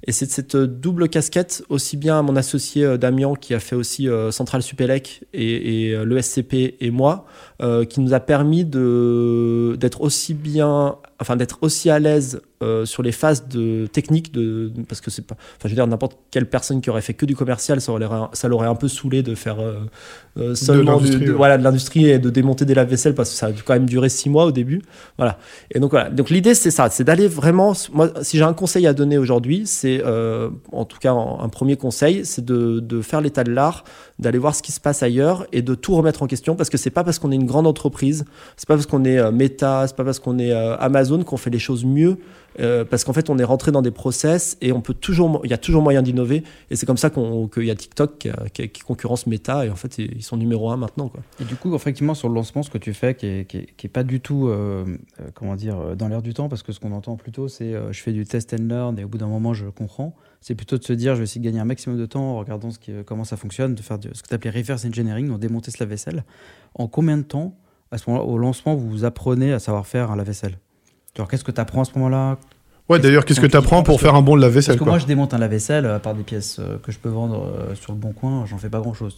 Et 0.06 0.12
c'est 0.12 0.30
cette 0.30 0.56
double 0.56 1.08
casquette, 1.08 1.64
aussi 1.68 1.96
bien 1.96 2.22
mon 2.22 2.36
associé 2.36 2.84
euh, 2.84 2.96
Damien, 2.96 3.34
qui 3.40 3.54
a 3.54 3.60
fait 3.60 3.76
aussi 3.76 4.08
Centrale 4.30 4.62
Supélec 4.62 5.24
et, 5.32 5.88
et 5.88 5.94
euh, 5.94 6.04
l'ESCP, 6.04 6.76
et 6.80 6.90
moi, 6.90 7.26
qui 7.88 8.00
nous 8.00 8.12
a 8.12 8.20
permis 8.20 8.64
d'être 8.64 10.00
aussi 10.02 10.34
bien, 10.34 10.96
enfin 11.20 11.36
d'être 11.36 11.58
aussi 11.62 11.88
à 11.88 11.98
l'aise 11.98 12.40
euh, 12.62 12.84
sur 12.84 13.02
les 13.02 13.12
phases 13.12 13.48
de 13.48 13.86
technique, 13.86 14.32
de, 14.32 14.70
parce 14.88 15.00
que 15.00 15.10
c'est 15.10 15.26
pas, 15.26 15.34
enfin 15.34 15.64
je 15.64 15.68
veux 15.68 15.74
dire 15.74 15.86
n'importe 15.86 16.18
quelle 16.30 16.46
personne 16.48 16.80
qui 16.80 16.90
aurait 16.90 17.00
fait 17.02 17.14
que 17.14 17.24
du 17.26 17.34
commercial, 17.36 17.80
ça 17.80 17.92
aurait, 17.92 18.06
ça 18.32 18.48
l'aurait 18.48 18.66
un 18.66 18.74
peu 18.74 18.88
saoulé 18.88 19.22
de 19.22 19.34
faire 19.34 19.60
euh, 19.60 19.80
euh, 20.38 20.54
seulement 20.54 20.98
du- 21.00 21.10
de- 21.18 21.26
ouais. 21.30 21.36
voilà 21.36 21.58
de 21.58 21.64
l'industrie 21.64 22.06
et 22.10 22.18
de 22.18 22.28
démonter 22.30 22.64
des 22.64 22.74
lave-vaisselle 22.74 23.14
parce 23.14 23.30
que 23.30 23.36
ça 23.36 23.46
a 23.46 23.52
quand 23.52 23.74
même 23.74 23.86
duré 23.86 24.08
six 24.08 24.28
mois 24.30 24.44
au 24.46 24.52
début, 24.52 24.82
voilà. 25.16 25.38
Et 25.74 25.80
donc 25.80 25.90
voilà, 25.90 26.10
donc 26.10 26.28
l'idée 26.30 26.54
c'est 26.54 26.70
ça, 26.70 26.88
c'est 26.90 27.04
d'aller 27.04 27.28
vraiment, 27.28 27.72
moi 27.92 28.10
si 28.22 28.36
j'ai 28.38 28.44
un 28.44 28.54
conseil 28.54 28.86
à 28.86 28.92
donner 28.94 29.16
aujourd'hui, 29.18 29.62
c'est 29.66 30.02
euh, 30.04 30.50
en 30.72 30.84
tout 30.84 30.98
cas 30.98 31.12
en- 31.12 31.40
un 31.42 31.48
premier 31.48 31.76
conseil, 31.76 32.24
c'est 32.26 32.44
de, 32.44 32.80
de 32.80 33.00
faire 33.02 33.20
l'état 33.20 33.44
de 33.44 33.52
l'art, 33.52 33.84
d'aller 34.18 34.38
voir 34.38 34.54
ce 34.54 34.62
qui 34.62 34.72
se 34.72 34.80
passe 34.80 35.02
ailleurs 35.02 35.46
et 35.52 35.60
de 35.62 35.74
tout 35.74 35.94
remettre 35.94 36.22
en 36.22 36.26
question 36.26 36.56
parce 36.56 36.70
que 36.70 36.78
c'est 36.78 36.90
pas 36.90 37.04
parce 37.04 37.18
qu'on 37.18 37.30
est 37.32 37.36
une 37.36 37.44
grande 37.46 37.66
entreprise, 37.66 38.24
c'est 38.56 38.66
pas 38.66 38.74
parce 38.74 38.86
qu'on 38.86 39.04
est 39.04 39.18
euh, 39.18 39.30
Meta, 39.30 39.86
c'est 39.86 39.96
pas 39.96 40.04
parce 40.04 40.18
qu'on 40.20 40.38
est 40.38 40.52
euh, 40.52 40.76
Amazon 40.78 41.22
qu'on 41.22 41.36
fait 41.36 41.50
les 41.50 41.58
choses 41.58 41.84
mieux. 41.84 42.18
euh, 42.58 42.86
parce 42.86 43.04
qu'en 43.04 43.12
fait, 43.12 43.28
on 43.28 43.36
est 43.38 43.44
rentré 43.44 43.70
dans 43.70 43.82
des 43.82 43.90
process 43.90 44.56
et 44.62 44.72
on 44.72 44.80
peut 44.80 44.94
toujours, 44.94 45.42
il 45.44 45.50
y 45.50 45.52
a 45.54 45.58
toujours 45.58 45.82
moyen 45.82 46.00
d'innover. 46.00 46.42
Et 46.70 46.76
c'est 46.76 46.86
comme 46.86 46.96
ça 46.96 47.10
qu'on- 47.10 47.48
qu'il 47.48 47.64
y 47.66 47.70
a 47.70 47.74
TikTok 47.74 48.28
qui, 48.54 48.68
qui 48.70 48.80
concurrence 48.80 49.26
Meta 49.26 49.66
et 49.66 49.70
en 49.70 49.76
fait, 49.76 49.98
ils 49.98 50.22
sont 50.22 50.38
numéro 50.38 50.70
un 50.70 50.78
maintenant. 50.78 51.08
Quoi. 51.08 51.20
Et 51.38 51.44
du 51.44 51.54
coup, 51.56 51.74
effectivement, 51.74 52.14
sur 52.14 52.30
le 52.30 52.34
lancement, 52.34 52.62
ce 52.62 52.70
que 52.70 52.78
tu 52.78 52.94
fais, 52.94 53.14
qui 53.14 53.26
est, 53.26 53.44
qui 53.46 53.58
est, 53.58 53.88
pas 53.90 54.04
du 54.04 54.20
tout, 54.20 54.48
euh, 54.48 54.86
euh, 55.20 55.24
comment 55.34 55.54
dire, 55.54 55.78
euh, 55.78 55.94
dans 55.94 56.08
l'air 56.08 56.22
du 56.22 56.32
temps, 56.32 56.48
parce 56.48 56.62
que 56.62 56.72
ce 56.72 56.80
qu'on 56.80 56.92
entend 56.92 57.16
plutôt, 57.16 57.48
c'est 57.48 57.74
euh, 57.74 57.92
je 57.92 58.00
fais 58.00 58.12
du 58.12 58.24
test 58.24 58.54
and 58.54 58.64
learn 58.66 58.98
et 58.98 59.04
au 59.04 59.08
bout 59.08 59.18
d'un 59.18 59.26
moment, 59.28 59.52
je 59.52 59.66
comprends. 59.66 60.14
C'est 60.46 60.54
plutôt 60.54 60.78
de 60.78 60.84
se 60.84 60.92
dire, 60.92 61.14
je 61.14 61.18
vais 61.18 61.24
essayer 61.24 61.40
de 61.40 61.44
gagner 61.44 61.58
un 61.58 61.64
maximum 61.64 61.98
de 61.98 62.06
temps 62.06 62.22
en 62.22 62.38
regardant 62.38 62.70
ce 62.70 62.78
qui, 62.78 62.92
euh, 62.92 63.02
comment 63.04 63.24
ça 63.24 63.36
fonctionne, 63.36 63.74
de 63.74 63.82
faire 63.82 63.98
de- 63.98 64.10
ce 64.12 64.22
que 64.22 64.28
tu 64.28 64.34
appelais 64.34 64.50
reverse 64.52 64.84
engineering, 64.84 65.26
donc 65.26 65.40
démonter 65.40 65.72
ce 65.72 65.78
lave-vaisselle. 65.80 66.22
En 66.76 66.86
combien 66.86 67.16
de 67.16 67.24
temps, 67.24 67.56
à 67.90 67.98
ce 67.98 68.08
moment-là, 68.08 68.28
au 68.28 68.38
lancement, 68.38 68.76
vous 68.76 68.88
vous 68.88 69.04
apprenez 69.04 69.52
à 69.52 69.58
savoir 69.58 69.88
faire 69.88 70.12
un 70.12 70.16
lave-vaisselle? 70.16 70.58
Alors, 71.16 71.26
qu'est-ce 71.26 71.42
que 71.42 71.50
tu 71.50 71.60
apprends 71.60 71.80
à 71.80 71.84
ce 71.84 71.90
moment-là? 71.96 72.38
Ouais, 72.88 73.00
d'ailleurs, 73.00 73.24
qu'est-ce 73.24 73.40
que 73.40 73.46
tu 73.48 73.56
apprends 73.56 73.78
prends, 73.78 73.82
pour 73.82 73.94
parce 73.96 74.02
faire 74.02 74.14
un 74.14 74.22
bon 74.22 74.34
Parce 74.34 74.42
lave-vaisselle 74.42 74.76
que 74.78 74.84
quoi 74.84 74.92
moi, 74.92 74.98
je 75.00 75.06
démonte 75.06 75.34
un 75.34 75.38
lave-vaisselle, 75.38 75.84
à 75.84 75.98
part 75.98 76.14
des 76.14 76.22
pièces 76.22 76.60
euh, 76.60 76.78
que 76.78 76.92
je 76.92 76.98
peux 77.00 77.08
vendre 77.08 77.42
euh, 77.44 77.74
sur 77.74 77.90
le 77.92 77.98
bon 77.98 78.12
coin, 78.12 78.46
j'en 78.46 78.58
fais 78.58 78.70
pas 78.70 78.78
grand-chose. 78.78 79.16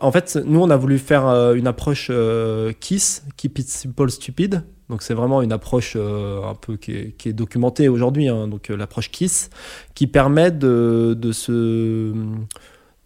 En 0.00 0.12
fait, 0.12 0.38
nous, 0.46 0.60
on 0.62 0.70
a 0.70 0.76
voulu 0.78 0.96
faire 0.98 1.26
euh, 1.26 1.52
une 1.54 1.66
approche 1.66 2.06
euh, 2.10 2.72
KISS, 2.80 3.24
Keep 3.36 3.58
It 3.58 3.68
Simple 3.68 4.10
Stupid. 4.10 4.62
Donc, 4.92 5.00
c'est 5.00 5.14
vraiment 5.14 5.40
une 5.40 5.52
approche 5.52 5.94
euh, 5.96 6.44
un 6.44 6.54
peu 6.54 6.76
qui 6.76 6.92
est, 6.92 7.32
documentée 7.32 7.88
aujourd'hui. 7.88 8.28
hein. 8.28 8.46
Donc, 8.46 8.68
euh, 8.68 8.76
l'approche 8.76 9.10
KISS, 9.10 9.48
qui 9.94 10.06
permet 10.06 10.50
de, 10.50 11.16
de, 11.18 11.32
se, 11.32 12.12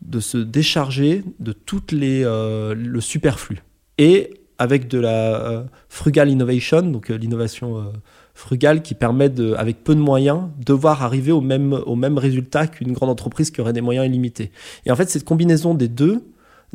de 0.02 0.18
se 0.18 0.36
décharger 0.36 1.22
de 1.38 1.52
toutes 1.52 1.92
les 1.92 2.24
euh, 2.24 2.74
le 2.74 3.00
superflu. 3.00 3.62
Et 3.98 4.34
avec 4.58 4.88
de 4.88 4.98
la 4.98 5.40
euh, 5.40 5.62
frugal 5.88 6.28
innovation, 6.28 6.82
donc 6.82 7.08
l'innovation 7.08 7.92
frugale 8.34 8.82
qui 8.82 8.94
permet, 8.94 9.28
de, 9.28 9.54
avec 9.54 9.84
peu 9.84 9.94
de 9.94 10.00
moyens, 10.00 10.40
devoir 10.58 11.04
arriver 11.04 11.30
au 11.30 11.40
même, 11.40 11.72
au 11.72 11.94
même 11.94 12.18
résultat 12.18 12.66
qu'une 12.66 12.94
grande 12.94 13.10
entreprise 13.10 13.52
qui 13.52 13.60
aurait 13.60 13.72
des 13.72 13.80
moyens 13.80 14.06
illimités. 14.06 14.50
Et 14.86 14.90
en 14.90 14.96
fait, 14.96 15.08
cette 15.08 15.24
combinaison 15.24 15.72
des 15.74 15.86
deux 15.86 16.24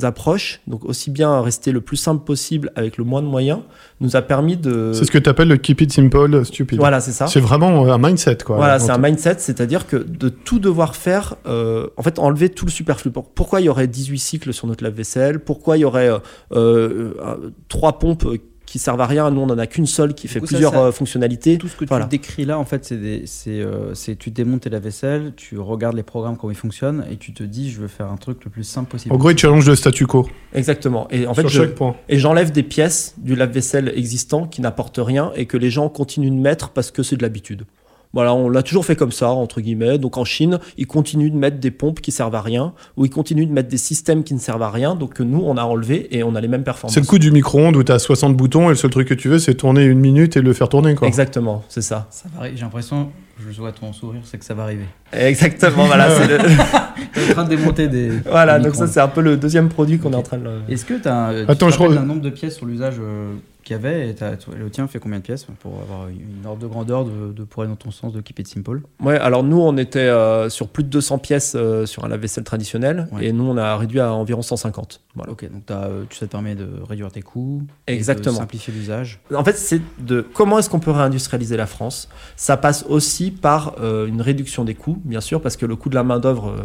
approches, 0.05 0.61
donc 0.67 0.85
aussi 0.85 1.09
bien 1.11 1.41
rester 1.41 1.71
le 1.71 1.81
plus 1.81 1.97
simple 1.97 2.23
possible 2.23 2.71
avec 2.75 2.97
le 2.97 3.03
moins 3.03 3.21
de 3.21 3.27
moyens, 3.27 3.59
nous 3.99 4.15
a 4.15 4.21
permis 4.21 4.57
de... 4.57 4.91
C'est 4.93 5.05
ce 5.05 5.11
que 5.11 5.17
tu 5.17 5.29
appelles 5.29 5.47
le 5.47 5.57
keep 5.57 5.81
it 5.81 5.91
simple, 5.91 6.43
stupid. 6.45 6.79
Voilà, 6.79 6.99
c'est 7.01 7.11
ça. 7.11 7.27
C'est 7.27 7.39
vraiment 7.39 7.91
un 7.91 7.97
mindset, 7.97 8.37
quoi. 8.45 8.55
Voilà, 8.57 8.79
c'est 8.79 8.91
un 8.91 8.97
mindset, 8.97 9.35
c'est-à-dire 9.39 9.87
que 9.87 9.97
de 9.97 10.29
tout 10.29 10.59
devoir 10.59 10.95
faire, 10.95 11.35
euh, 11.45 11.87
en 11.97 12.03
fait, 12.03 12.19
enlever 12.19 12.49
tout 12.49 12.65
le 12.65 12.71
superflu. 12.71 13.11
Pour- 13.11 13.29
Pourquoi 13.29 13.61
il 13.61 13.65
y 13.65 13.69
aurait 13.69 13.87
18 13.87 14.19
cycles 14.19 14.53
sur 14.53 14.67
notre 14.67 14.83
lave-vaisselle? 14.83 15.39
Pourquoi 15.39 15.77
il 15.77 15.81
y 15.81 15.85
aurait 15.85 16.09
euh, 16.09 16.19
euh, 16.53 17.13
euh, 17.21 17.49
trois 17.69 17.99
pompes 17.99 18.25
qui 18.71 18.79
servent 18.79 19.01
à 19.01 19.05
rien 19.05 19.29
Nous, 19.31 19.41
on 19.41 19.49
en 19.49 19.57
a 19.57 19.67
qu'une 19.67 19.85
seule 19.85 20.13
qui 20.13 20.29
fait 20.29 20.39
coup, 20.39 20.45
plusieurs 20.45 20.71
ça- 20.71 20.85
euh, 20.85 20.91
fonctionnalités. 20.93 21.57
Tout 21.57 21.67
ce 21.67 21.75
que 21.75 21.83
Voilà. 21.83 22.05
tu 22.05 22.11
décris 22.11 22.45
là, 22.45 22.57
en 22.57 22.63
fait, 22.63 22.85
c'est 22.85 22.95
des- 22.95 23.23
c'est 23.25 23.59
euh, 23.59 23.93
tu 24.17 24.31
démontes 24.31 24.65
la 24.67 24.79
vaisselle, 24.79 25.33
tu 25.35 25.59
regardes 25.59 25.97
les 25.97 26.03
programmes 26.03 26.37
comment 26.37 26.51
ils 26.51 26.55
fonctionnent 26.57 27.05
et 27.11 27.17
tu 27.17 27.33
te 27.33 27.43
dis, 27.43 27.69
je 27.69 27.81
veux 27.81 27.89
faire 27.89 28.09
un 28.09 28.15
truc 28.15 28.45
le 28.45 28.49
plus 28.49 28.63
simple 28.63 28.89
possible. 28.89 29.13
En 29.13 29.17
gros, 29.17 29.29
il 29.31 29.37
challenge 29.37 29.67
le 29.67 29.75
statu 29.75 30.07
quo 30.07 30.25
Exactement. 30.53 31.07
Et 31.11 31.27
en 31.27 31.33
fait, 31.33 31.41
sur 31.41 31.49
je- 31.49 31.61
chaque 31.63 31.75
point. 31.75 31.95
et 32.07 32.17
j'enlève 32.17 32.51
des 32.53 32.63
pièces 32.63 33.15
du 33.17 33.35
lave-vaisselle 33.35 33.91
existant 33.93 34.47
qui 34.47 34.61
n'apportent 34.61 34.99
rien 35.01 35.31
et 35.35 35.45
que 35.47 35.57
les 35.57 35.69
gens 35.69 35.89
continuent 35.89 36.31
de 36.31 36.41
mettre 36.41 36.69
parce 36.69 36.91
que 36.91 37.03
c'est 37.03 37.17
de 37.17 37.23
l'habitude. 37.23 37.65
Voilà, 38.13 38.33
on 38.33 38.49
l'a 38.49 38.61
toujours 38.63 38.85
fait 38.85 38.95
comme 38.95 39.11
ça, 39.11 39.29
entre 39.29 39.61
guillemets. 39.61 39.97
Donc 39.97 40.17
en 40.17 40.25
Chine, 40.25 40.59
ils 40.77 40.87
continuent 40.87 41.31
de 41.31 41.37
mettre 41.37 41.59
des 41.59 41.71
pompes 41.71 42.01
qui 42.01 42.11
servent 42.11 42.35
à 42.35 42.41
rien, 42.41 42.73
ou 42.97 43.05
ils 43.05 43.09
continuent 43.09 43.47
de 43.47 43.53
mettre 43.53 43.69
des 43.69 43.77
systèmes 43.77 44.23
qui 44.23 44.33
ne 44.33 44.39
servent 44.39 44.63
à 44.63 44.69
rien, 44.69 44.95
donc 44.95 45.13
que 45.13 45.23
nous, 45.23 45.41
on 45.45 45.55
a 45.57 45.63
enlevé 45.63 46.15
et 46.17 46.23
on 46.23 46.35
a 46.35 46.41
les 46.41 46.47
mêmes 46.49 46.63
performances. 46.63 46.93
C'est 46.93 46.99
le 47.01 47.05
coup 47.05 47.19
du 47.19 47.31
micro-ondes 47.31 47.75
où 47.77 47.83
tu 47.83 47.91
as 47.91 47.99
60 47.99 48.35
boutons 48.35 48.65
et 48.65 48.69
le 48.69 48.75
seul 48.75 48.89
truc 48.91 49.07
que 49.07 49.13
tu 49.13 49.29
veux, 49.29 49.39
c'est 49.39 49.53
tourner 49.55 49.83
une 49.85 49.99
minute 49.99 50.35
et 50.37 50.41
le 50.41 50.53
faire 50.53 50.67
tourner, 50.69 50.95
quoi. 50.95 51.07
Exactement, 51.07 51.63
c'est 51.69 51.81
ça. 51.81 52.07
Ça 52.09 52.25
J'ai 52.53 52.61
l'impression, 52.61 53.09
je 53.49 53.59
vois 53.59 53.71
ton 53.71 53.93
sourire, 53.93 54.21
c'est 54.23 54.37
que 54.37 54.45
ça 54.45 54.53
va 54.53 54.63
arriver. 54.63 54.85
Exactement, 55.13 55.85
voilà. 55.85 56.09
c'est 56.15 56.27
le- 56.27 56.39
en 57.29 57.33
train 57.33 57.43
de 57.45 57.49
démonter 57.49 57.87
des. 57.87 58.09
voilà, 58.29 58.57
des 58.59 58.65
donc 58.65 58.75
ça, 58.75 58.87
c'est 58.87 58.99
un 58.99 59.07
peu 59.07 59.21
le 59.21 59.37
deuxième 59.37 59.69
produit 59.69 59.99
qu'on 59.99 60.11
est 60.11 60.15
en 60.17 60.21
train 60.21 60.37
de. 60.37 60.49
Est-ce 60.69 60.85
que 60.85 60.95
tu 60.95 61.07
as 61.07 61.15
un, 61.27 61.47
Attends, 61.47 61.67
tu 61.67 61.73
je 61.73 61.79
re- 61.79 61.97
un 61.97 62.03
nombre 62.05 62.21
de 62.21 62.29
pièces 62.29 62.55
sur 62.55 62.65
l'usage 62.65 62.95
euh, 62.99 63.33
qu'il 63.71 63.85
y 63.85 63.87
avait 63.87 64.09
et 64.09 64.15
le 64.57 64.69
tien 64.69 64.87
fait 64.87 64.99
combien 64.99 65.19
de 65.19 65.23
pièces 65.23 65.45
pour 65.59 65.79
avoir 65.81 66.07
une 66.09 66.45
ordre 66.45 66.61
de 66.61 66.67
grandeur 66.67 67.05
de, 67.05 67.31
de 67.31 67.43
pour 67.43 67.63
aller 67.63 67.69
dans 67.69 67.75
ton 67.77 67.91
sens 67.91 68.11
de 68.11 68.19
Keep 68.21 68.39
It 68.39 68.47
Simple? 68.47 68.81
Ouais, 69.01 69.17
alors 69.17 69.43
nous, 69.43 69.59
on 69.59 69.77
était 69.77 69.99
euh, 69.99 70.49
sur 70.49 70.67
plus 70.67 70.83
de 70.83 70.89
200 70.89 71.19
pièces 71.19 71.53
euh, 71.55 71.85
sur 71.85 72.03
un 72.03 72.09
lave-vaisselle 72.09 72.43
traditionnel, 72.43 73.07
Ouais. 73.11 73.25
et 73.27 73.31
nous, 73.33 73.45
on 73.45 73.57
a 73.57 73.77
réduit 73.77 73.99
à 73.99 74.13
environ 74.13 74.41
150. 74.41 75.01
Voilà. 75.15 75.31
Ok, 75.31 75.49
donc 75.51 75.63
euh, 75.71 76.03
tu- 76.09 76.17
ça 76.17 76.25
te 76.25 76.31
permet 76.31 76.55
de 76.55 76.67
réduire 76.87 77.11
tes 77.11 77.21
coûts, 77.21 77.63
et 77.87 77.93
Exactement. 77.93 78.33
de 78.35 78.39
simplifier 78.39 78.73
l'usage? 78.73 79.19
En 79.33 79.43
fait, 79.43 79.57
c'est 79.57 79.81
de 79.99 80.21
comment 80.21 80.59
est-ce 80.59 80.69
qu'on 80.69 80.79
peut 80.79 80.91
réindustrialiser 80.91 81.55
la 81.57 81.65
France? 81.67 82.09
Ça 82.35 82.57
passe 82.57 82.85
aussi 82.89 83.31
par 83.31 83.75
euh, 83.79 84.05
une 84.07 84.21
réduction 84.21 84.63
des 84.65 84.75
coûts, 84.75 84.97
bien 85.05 85.21
sûr, 85.21 85.41
parce 85.41 85.55
que 85.57 85.65
le 85.65 85.75
coût 85.75 85.89
de 85.89 85.95
la 85.95 86.03
main 86.03 86.19
d'œuvre 86.19 86.55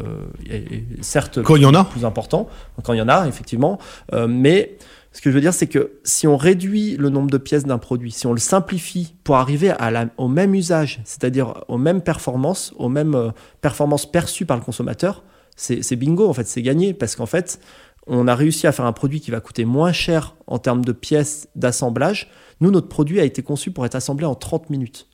est, 0.51 0.57
est 0.57 0.85
certes 1.03 1.43
Quand 1.43 1.57
il 1.57 1.63
y 1.63 1.67
en 1.67 1.75
a. 1.75 1.85
plus 1.85 2.05
important 2.05 2.49
quand 2.83 2.93
il 2.93 2.99
y 2.99 3.03
en 3.03 3.09
a, 3.09 3.27
effectivement. 3.27 3.79
Euh, 4.13 4.27
mais 4.29 4.77
ce 5.16 5.23
que 5.23 5.30
je 5.30 5.35
veux 5.35 5.40
dire, 5.40 5.54
c'est 5.54 5.66
que 5.66 5.92
si 6.04 6.26
on 6.26 6.37
réduit 6.37 6.99
le 6.99 7.08
nombre 7.08 7.30
de 7.30 7.38
pièces 7.38 7.64
d'un 7.64 7.78
produit, 7.78 8.12
si 8.12 8.26
on 8.26 8.35
le 8.35 8.38
simplifie 8.38 9.14
pour 9.25 9.37
arriver 9.37 9.73
au 10.18 10.28
même 10.28 10.54
usage, 10.54 11.00
c'est-à-dire 11.06 11.64
aux 11.68 11.78
mêmes 11.78 12.02
performances, 12.02 12.75
aux 12.76 12.90
mêmes 12.90 13.14
euh, 13.14 13.30
performances 13.62 14.04
perçues 14.04 14.44
par 14.44 14.58
le 14.58 14.62
consommateur, 14.62 15.25
c'est 15.56 15.82
c'est 15.82 15.96
bingo, 15.96 16.28
en 16.28 16.35
fait, 16.35 16.46
c'est 16.46 16.61
gagné, 16.61 16.92
parce 16.92 17.16
qu'en 17.16 17.25
fait, 17.25 17.61
on 18.06 18.28
a 18.28 18.35
réussi 18.35 18.66
à 18.66 18.73
faire 18.73 18.85
un 18.85 18.92
produit 18.92 19.23
qui 19.23 19.30
va 19.30 19.40
coûter 19.40 19.64
moins 19.64 19.90
cher 19.90 20.37
en 20.46 20.58
termes 20.58 20.85
de 20.85 20.92
pièces 20.92 21.49
d'assemblage. 21.56 22.28
Nous, 22.61 22.70
notre 22.70 22.88
produit 22.88 23.18
a 23.18 23.25
été 23.25 23.42
conçu 23.42 23.70
pour 23.70 23.87
être 23.87 23.94
assemblé 23.94 24.26
en 24.26 24.35
30 24.35 24.68
minutes. 24.68 25.08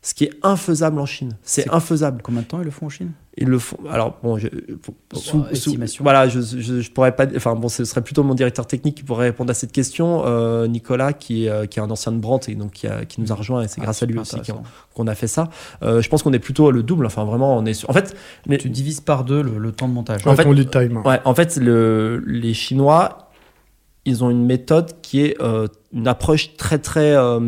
Ce 0.00 0.14
qui 0.14 0.24
est 0.24 0.30
infaisable 0.44 1.00
en 1.00 1.06
Chine. 1.06 1.36
C'est 1.42 1.68
infaisable. 1.70 2.20
Combien 2.22 2.42
de 2.42 2.46
temps 2.46 2.60
ils 2.60 2.64
le 2.64 2.70
font 2.70 2.86
en 2.86 2.88
Chine? 2.88 3.10
Ils 3.36 3.48
le 3.48 3.58
font. 3.58 3.76
Alors, 3.90 4.16
bon, 4.22 4.38
je, 4.38 4.46
Bon, 4.48 5.44
estimation. 5.50 6.02
voilà, 6.04 6.28
je, 6.28 6.40
je, 6.40 6.80
je 6.80 6.90
pourrais 6.92 7.14
pas. 7.14 7.26
Enfin, 7.36 7.54
bon, 7.56 7.68
ce 7.68 7.84
serait 7.84 8.00
plutôt 8.02 8.22
mon 8.22 8.34
directeur 8.34 8.66
technique 8.66 8.94
qui 8.96 9.02
pourrait 9.02 9.26
répondre 9.26 9.50
à 9.50 9.54
cette 9.54 9.72
question. 9.72 10.22
Euh, 10.24 10.66
Nicolas, 10.68 11.12
qui 11.12 11.46
est, 11.46 11.48
euh, 11.50 11.66
qui 11.66 11.78
est 11.78 11.82
un 11.82 11.90
ancien 11.90 12.12
de 12.12 12.18
Brandt 12.18 12.50
et 12.50 12.54
donc 12.54 12.72
qui, 12.72 12.86
a- 12.86 13.04
qui 13.04 13.20
nous 13.20 13.32
a 13.32 13.34
rejoint, 13.34 13.62
et 13.62 13.68
c'est 13.68 13.80
Ah, 13.80 13.84
grâce 13.84 14.02
à 14.02 14.06
lui 14.06 14.18
aussi 14.18 14.36
qu'on 14.94 15.06
a 15.08 15.14
fait 15.16 15.26
ça. 15.28 15.50
Euh, 15.82 16.00
je 16.00 16.08
pense 16.08 16.22
qu'on 16.22 16.32
est 16.32 16.38
plutôt 16.38 16.70
le 16.70 16.82
double. 16.84 17.04
Enfin, 17.06 17.24
vraiment, 17.24 17.56
on 17.56 17.64
est. 17.66 17.74
Sur... 17.74 17.90
En 17.90 17.92
fait, 17.92 18.16
les- 18.46 18.58
Tu 18.58 18.70
divises 18.70 19.00
par 19.00 19.24
deux 19.24 19.42
le, 19.42 19.58
le 19.58 19.72
temps 19.72 19.88
de 19.88 19.94
montage. 19.94 20.26
En 20.26 20.34
fait- 20.36 20.44
ton 20.44 20.52
lead 20.52 20.70
time. 20.70 20.98
Ouais, 21.04 21.20
en 21.24 21.34
fait, 21.34 21.56
le, 21.56 22.22
les 22.26 22.54
Chinois, 22.54 23.30
ils 24.04 24.22
ont 24.24 24.30
une 24.30 24.46
méthode 24.46 25.00
qui 25.02 25.20
est 25.22 25.36
euh, 25.42 25.66
une 25.92 26.08
approche 26.08 26.56
très, 26.56 26.78
très. 26.78 27.14
euh, 27.14 27.38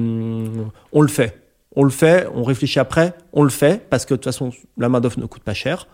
on 0.93 1.01
le 1.01 1.09
fait. 1.09 1.40
On 1.77 1.85
le 1.85 1.91
fait, 1.91 2.27
on 2.35 2.43
réfléchit 2.43 2.81
après, 2.81 3.15
on 3.33 3.43
le 3.43 3.51
fait, 3.51 3.89
parce 3.89 4.05
que 4.05 4.15
de 4.15 4.17
toute 4.17 4.25
façon, 4.25 4.51
la 4.77 4.89
main-d'œuvre 4.89 5.21
ne 5.21 5.27
coûte 5.27 5.43
pas 5.43 5.55
cher. 5.55 5.87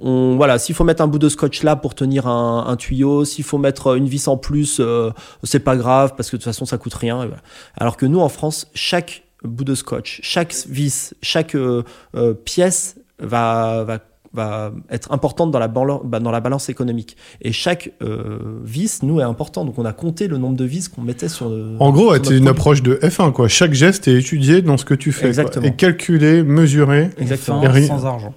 voilà, 0.00 0.58
s'il 0.58 0.74
faut 0.74 0.84
mettre 0.84 1.02
un 1.02 1.06
bout 1.06 1.20
de 1.20 1.28
scotch 1.28 1.62
là 1.62 1.76
pour 1.76 1.94
tenir 1.94 2.26
un, 2.26 2.76
tuyau, 2.76 3.24
s'il 3.24 3.44
faut 3.44 3.58
mettre 3.58 3.96
une 3.96 4.06
vis 4.06 4.26
en 4.26 4.36
plus, 4.36 4.78
euh, 4.80 5.10
c'est 5.44 5.60
pas 5.60 5.76
grave 5.76 6.14
parce 6.16 6.28
que 6.28 6.36
de 6.36 6.42
toute 6.42 6.50
façon 6.50 6.64
ça 6.64 6.76
coûte 6.78 6.94
rien. 6.94 7.30
Alors 7.76 7.96
que 7.96 8.06
nous 8.06 8.20
en 8.20 8.28
France, 8.28 8.68
chaque 8.74 9.22
bout 9.44 9.64
de 9.64 9.74
scotch, 9.74 10.20
chaque 10.22 10.54
vis, 10.68 11.14
chaque 11.22 11.54
euh, 11.54 11.82
euh, 12.16 12.34
pièce 12.34 12.96
va, 13.18 13.84
va 13.84 13.98
va 14.34 14.72
être 14.90 15.12
importante 15.12 15.50
dans 15.50 15.58
la, 15.58 15.68
balance, 15.68 16.00
dans 16.04 16.30
la 16.30 16.40
balance 16.40 16.68
économique. 16.68 17.16
Et 17.42 17.52
chaque 17.52 17.92
euh, 18.02 18.38
vis, 18.64 19.02
nous, 19.02 19.20
est 19.20 19.24
important. 19.24 19.64
Donc 19.64 19.78
on 19.78 19.84
a 19.84 19.92
compté 19.92 20.28
le 20.28 20.38
nombre 20.38 20.56
de 20.56 20.64
vis 20.64 20.88
qu'on 20.88 21.02
mettait 21.02 21.28
sur. 21.28 21.48
le- 21.50 21.76
En 21.80 21.90
gros, 21.90 22.12
c'est 22.14 22.18
une 22.18 22.24
produit. 22.24 22.48
approche 22.48 22.82
de 22.82 22.94
F1, 23.02 23.32
quoi. 23.32 23.48
Chaque 23.48 23.74
geste 23.74 24.08
est 24.08 24.14
étudié 24.18 24.62
dans 24.62 24.76
ce 24.76 24.84
que 24.84 24.94
tu 24.94 25.12
fais. 25.12 25.20
quoi. 25.20 25.28
Exactement. 25.28 25.66
Et 25.66 25.74
calculé, 25.74 26.42
mesuré. 26.42 27.10
Exactement. 27.18 27.62
Et 27.62 27.66
F1 27.66 27.70
rien- 27.72 27.86
sans 27.88 28.06
argent. 28.06 28.34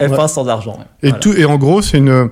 F1 0.00 0.10
Ouais. 0.22 0.28
sans 0.28 0.48
argent. 0.48 0.78
Et, 1.02 1.08
Voilà. 1.08 1.18
tout, 1.20 1.32
et 1.32 1.44
en 1.44 1.56
gros, 1.58 1.82
c'est 1.82 1.98
une. 1.98 2.30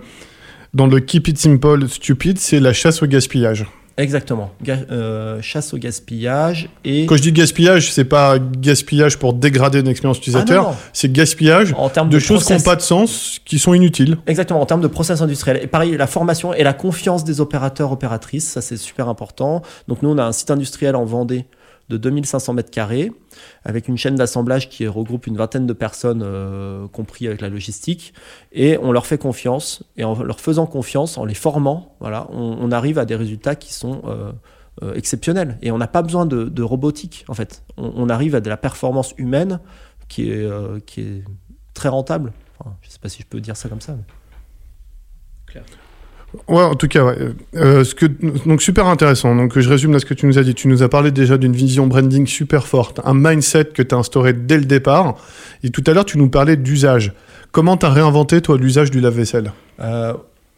Dans 0.74 0.88
le 0.88 0.98
Keep 0.98 1.28
It 1.28 1.38
Simple 1.38 1.88
Stupid, 1.88 2.38
c'est 2.40 2.58
la 2.58 2.72
chasse 2.72 3.00
au 3.02 3.06
gaspillage. 3.06 3.64
Exactement. 3.96 4.50
Ga- 4.62 4.78
euh, 4.90 5.40
chasse 5.40 5.72
au 5.72 5.76
gaspillage 5.78 6.68
et. 6.84 7.06
Quand 7.06 7.16
je 7.16 7.22
dis 7.22 7.32
gaspillage, 7.32 7.92
c'est 7.92 8.04
pas 8.04 8.38
gaspillage 8.38 9.18
pour 9.18 9.34
dégrader 9.34 9.80
une 9.80 9.86
expérience 9.88 10.16
Ah, 10.18 10.22
utilisateur, 10.22 10.64
non. 10.70 10.76
c'est 10.92 11.12
gaspillage 11.12 11.74
En 11.78 11.88
termes 11.88 12.08
de 12.08 12.14
de, 12.14 12.18
choses 12.18 12.44
qui 12.44 12.52
n'ont 12.52 12.60
pas 12.60 12.74
de 12.76 12.80
sens, 12.80 13.40
qui 13.44 13.58
sont 13.58 13.72
inutiles. 13.72 14.18
Exactement, 14.26 14.60
en 14.60 14.66
termes 14.66 14.80
de 14.80 14.88
process 14.88 15.20
industriel. 15.20 15.60
Et 15.62 15.66
pareil, 15.68 15.96
la 15.96 16.06
formation 16.08 16.52
et 16.52 16.64
la 16.64 16.72
confiance 16.72 17.22
des 17.24 17.40
opérateurs, 17.40 17.92
opératrices, 17.92 18.48
ça 18.48 18.60
c'est 18.60 18.76
super 18.76 19.08
important. 19.08 19.62
Donc 19.86 20.02
nous, 20.02 20.08
on 20.10 20.18
a 20.18 20.24
un 20.24 20.32
site 20.32 20.50
industriel 20.50 20.96
en 20.96 21.04
Vendée 21.04 21.44
de 21.88 21.96
2500 21.96 22.54
mètres 22.54 22.70
carrés, 22.70 23.12
avec 23.64 23.88
une 23.88 23.96
chaîne 23.96 24.14
d'assemblage 24.14 24.68
qui 24.68 24.86
regroupe 24.86 25.26
une 25.26 25.36
vingtaine 25.36 25.66
de 25.66 25.72
personnes, 25.72 26.22
euh, 26.24 26.88
compris 26.88 27.26
avec 27.26 27.40
la 27.40 27.48
logistique. 27.48 28.14
Et 28.52 28.78
on 28.78 28.92
leur 28.92 29.06
fait 29.06 29.18
confiance. 29.18 29.82
Et 29.96 30.04
en 30.04 30.22
leur 30.22 30.40
faisant 30.40 30.66
confiance, 30.66 31.18
en 31.18 31.24
les 31.24 31.34
formant, 31.34 31.96
on, 32.00 32.72
arrive 32.72 32.98
à 32.98 33.04
des 33.04 33.16
résultats 33.16 33.54
qui 33.54 33.72
sont 33.72 34.02
euh, 34.06 34.32
euh, 34.82 34.94
exceptionnels. 34.94 35.58
Et 35.62 35.70
on 35.70 35.78
n'a 35.78 35.86
pas 35.86 36.02
besoin 36.02 36.26
de, 36.26 36.62
robotique, 36.62 37.24
en 37.28 37.34
fait. 37.34 37.62
On, 37.76 38.08
arrive 38.08 38.34
à 38.34 38.40
de 38.40 38.48
la 38.48 38.56
performance 38.56 39.14
humaine 39.18 39.60
qui 40.08 40.30
est, 40.30 40.48
très 41.74 41.88
rentable. 41.88 42.32
Je 42.82 42.88
ne 42.88 42.92
sais 42.92 42.98
pas 42.98 43.08
si 43.08 43.22
je 43.22 43.26
peux 43.26 43.40
dire 43.40 43.56
ça 43.56 43.68
comme 43.68 43.80
ça. 43.80 43.96
Ouais, 46.48 46.62
en 46.62 46.74
tout 46.74 46.88
cas, 46.88 47.04
ouais. 47.04 47.16
Euh, 47.56 47.84
ce 47.84 47.94
que, 47.94 48.06
donc 48.46 48.62
super 48.62 48.86
intéressant. 48.86 49.34
Donc 49.34 49.58
je 49.58 49.68
résume 49.68 49.92
là 49.92 49.98
ce 49.98 50.06
que 50.06 50.14
tu 50.14 50.26
nous 50.26 50.38
as 50.38 50.42
dit. 50.42 50.54
Tu 50.54 50.68
nous 50.68 50.82
as 50.82 50.88
parlé 50.88 51.10
déjà 51.10 51.36
d'une 51.38 51.54
vision 51.54 51.86
branding 51.86 52.26
super 52.26 52.66
forte, 52.66 53.00
un 53.04 53.14
mindset 53.14 53.66
que 53.66 53.82
tu 53.82 53.94
as 53.94 53.98
instauré 53.98 54.32
dès 54.32 54.58
le 54.58 54.64
départ. 54.64 55.16
Et 55.62 55.70
tout 55.70 55.82
à 55.86 55.92
l'heure, 55.92 56.04
tu 56.04 56.18
nous 56.18 56.28
parlais 56.28 56.56
d'usage. 56.56 57.12
Comment 57.52 57.76
tu 57.76 57.86
as 57.86 57.90
réinventé, 57.90 58.40
toi, 58.40 58.58
l'usage 58.58 58.90
du 58.90 59.00
lave-vaisselle? 59.00 59.52
Euh, 59.80 60.14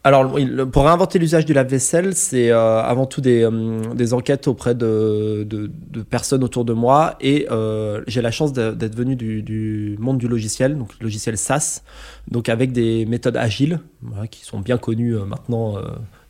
alors, 0.06 0.38
le- 0.38 0.66
pour 0.70 0.84
réinventer 0.84 1.18
l'usage 1.18 1.44
du 1.46 1.52
lave-vaisselle, 1.52 2.14
c'est 2.14 2.50
euh, 2.52 2.80
avant 2.80 3.06
tout 3.06 3.20
des, 3.20 3.42
euh, 3.42 3.92
des 3.92 4.14
enquêtes 4.14 4.46
auprès 4.46 4.74
de, 4.76 5.42
de- 5.44 5.68
de 5.90 6.02
personnes 6.02 6.44
autour 6.44 6.64
de 6.64 6.72
moi. 6.72 7.16
Et 7.20 7.48
euh, 7.50 8.02
j'ai 8.06 8.22
la 8.22 8.30
chance 8.30 8.52
d'être 8.52 8.94
venu 8.94 9.16
du, 9.16 9.42
du 9.42 9.96
monde 9.98 10.18
du 10.18 10.28
logiciel, 10.28 10.78
donc 10.78 10.90
logiciel 11.00 11.36
SaaS, 11.36 11.82
donc 12.30 12.48
avec 12.48 12.70
des 12.70 13.04
méthodes 13.06 13.36
agiles, 13.36 13.80
voilà, 14.00 14.28
qui 14.28 14.44
sont 14.44 14.60
bien 14.60 14.78
connues 14.78 15.16
euh, 15.16 15.24
maintenant, 15.24 15.76
euh, 15.76 15.82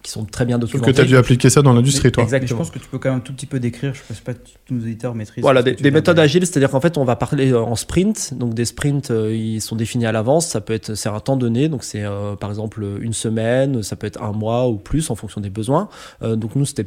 qui 0.06 0.12
sont 0.12 0.24
très 0.24 0.44
bien 0.44 0.54
Sauf 0.56 0.70
documentées. 0.70 0.92
que 0.92 0.96
tu 0.96 1.02
as 1.02 1.04
dû 1.04 1.16
appliquer 1.16 1.50
ça 1.50 1.62
dans 1.62 1.72
l'industrie, 1.72 2.12
toi. 2.12 2.22
Mais 2.22 2.30
je 2.30 2.36
Exactement. 2.36 2.58
pense 2.58 2.70
que 2.70 2.78
tu 2.78 2.86
peux 2.88 2.98
quand 2.98 3.08
même 3.10 3.18
un 3.18 3.20
tout 3.20 3.32
petit 3.32 3.46
peu 3.46 3.58
décrire, 3.58 3.92
je 3.92 4.02
ne 4.08 4.14
sais 4.14 4.22
pas 4.22 4.34
si 4.34 4.54
tous 4.64 4.72
nos 4.72 4.80
auditeurs 4.80 5.16
maîtrisent. 5.16 5.42
Voilà, 5.42 5.64
des, 5.64 5.90
méthodes 5.90 6.14
dire. 6.14 6.22
agiles, 6.22 6.46
c'est-à-dire 6.46 6.70
qu'en 6.70 6.80
fait, 6.80 6.96
on 6.96 7.04
va 7.04 7.16
parler 7.16 7.50
euh, 7.50 7.60
en 7.60 7.74
sprint. 7.74 8.32
Donc, 8.34 8.54
des 8.54 8.64
sprints, 8.64 9.10
euh, 9.10 9.34
ils 9.34 9.60
sont 9.60 9.74
définis 9.74 10.06
à 10.06 10.12
l'avance. 10.12 10.46
Ça 10.46 10.60
peut 10.60 10.74
être, 10.74 10.94
c'est 10.94 11.08
un 11.08 11.18
temps 11.18 11.36
donné. 11.36 11.68
Donc, 11.68 11.82
c'est 11.82 12.04
euh, 12.04 12.36
par 12.36 12.50
exemple 12.50 12.86
une 13.00 13.12
semaine, 13.12 13.82
ça 13.82 13.96
peut 13.96 14.06
être 14.06 14.22
un 14.22 14.30
mois 14.32 14.68
ou 14.68 14.76
plus 14.76 15.10
en 15.10 15.16
fonction 15.16 15.40
des 15.40 15.50
besoins. 15.50 15.88
Euh, 16.22 16.36
donc, 16.36 16.54
nous, 16.54 16.66
c'était 16.66 16.86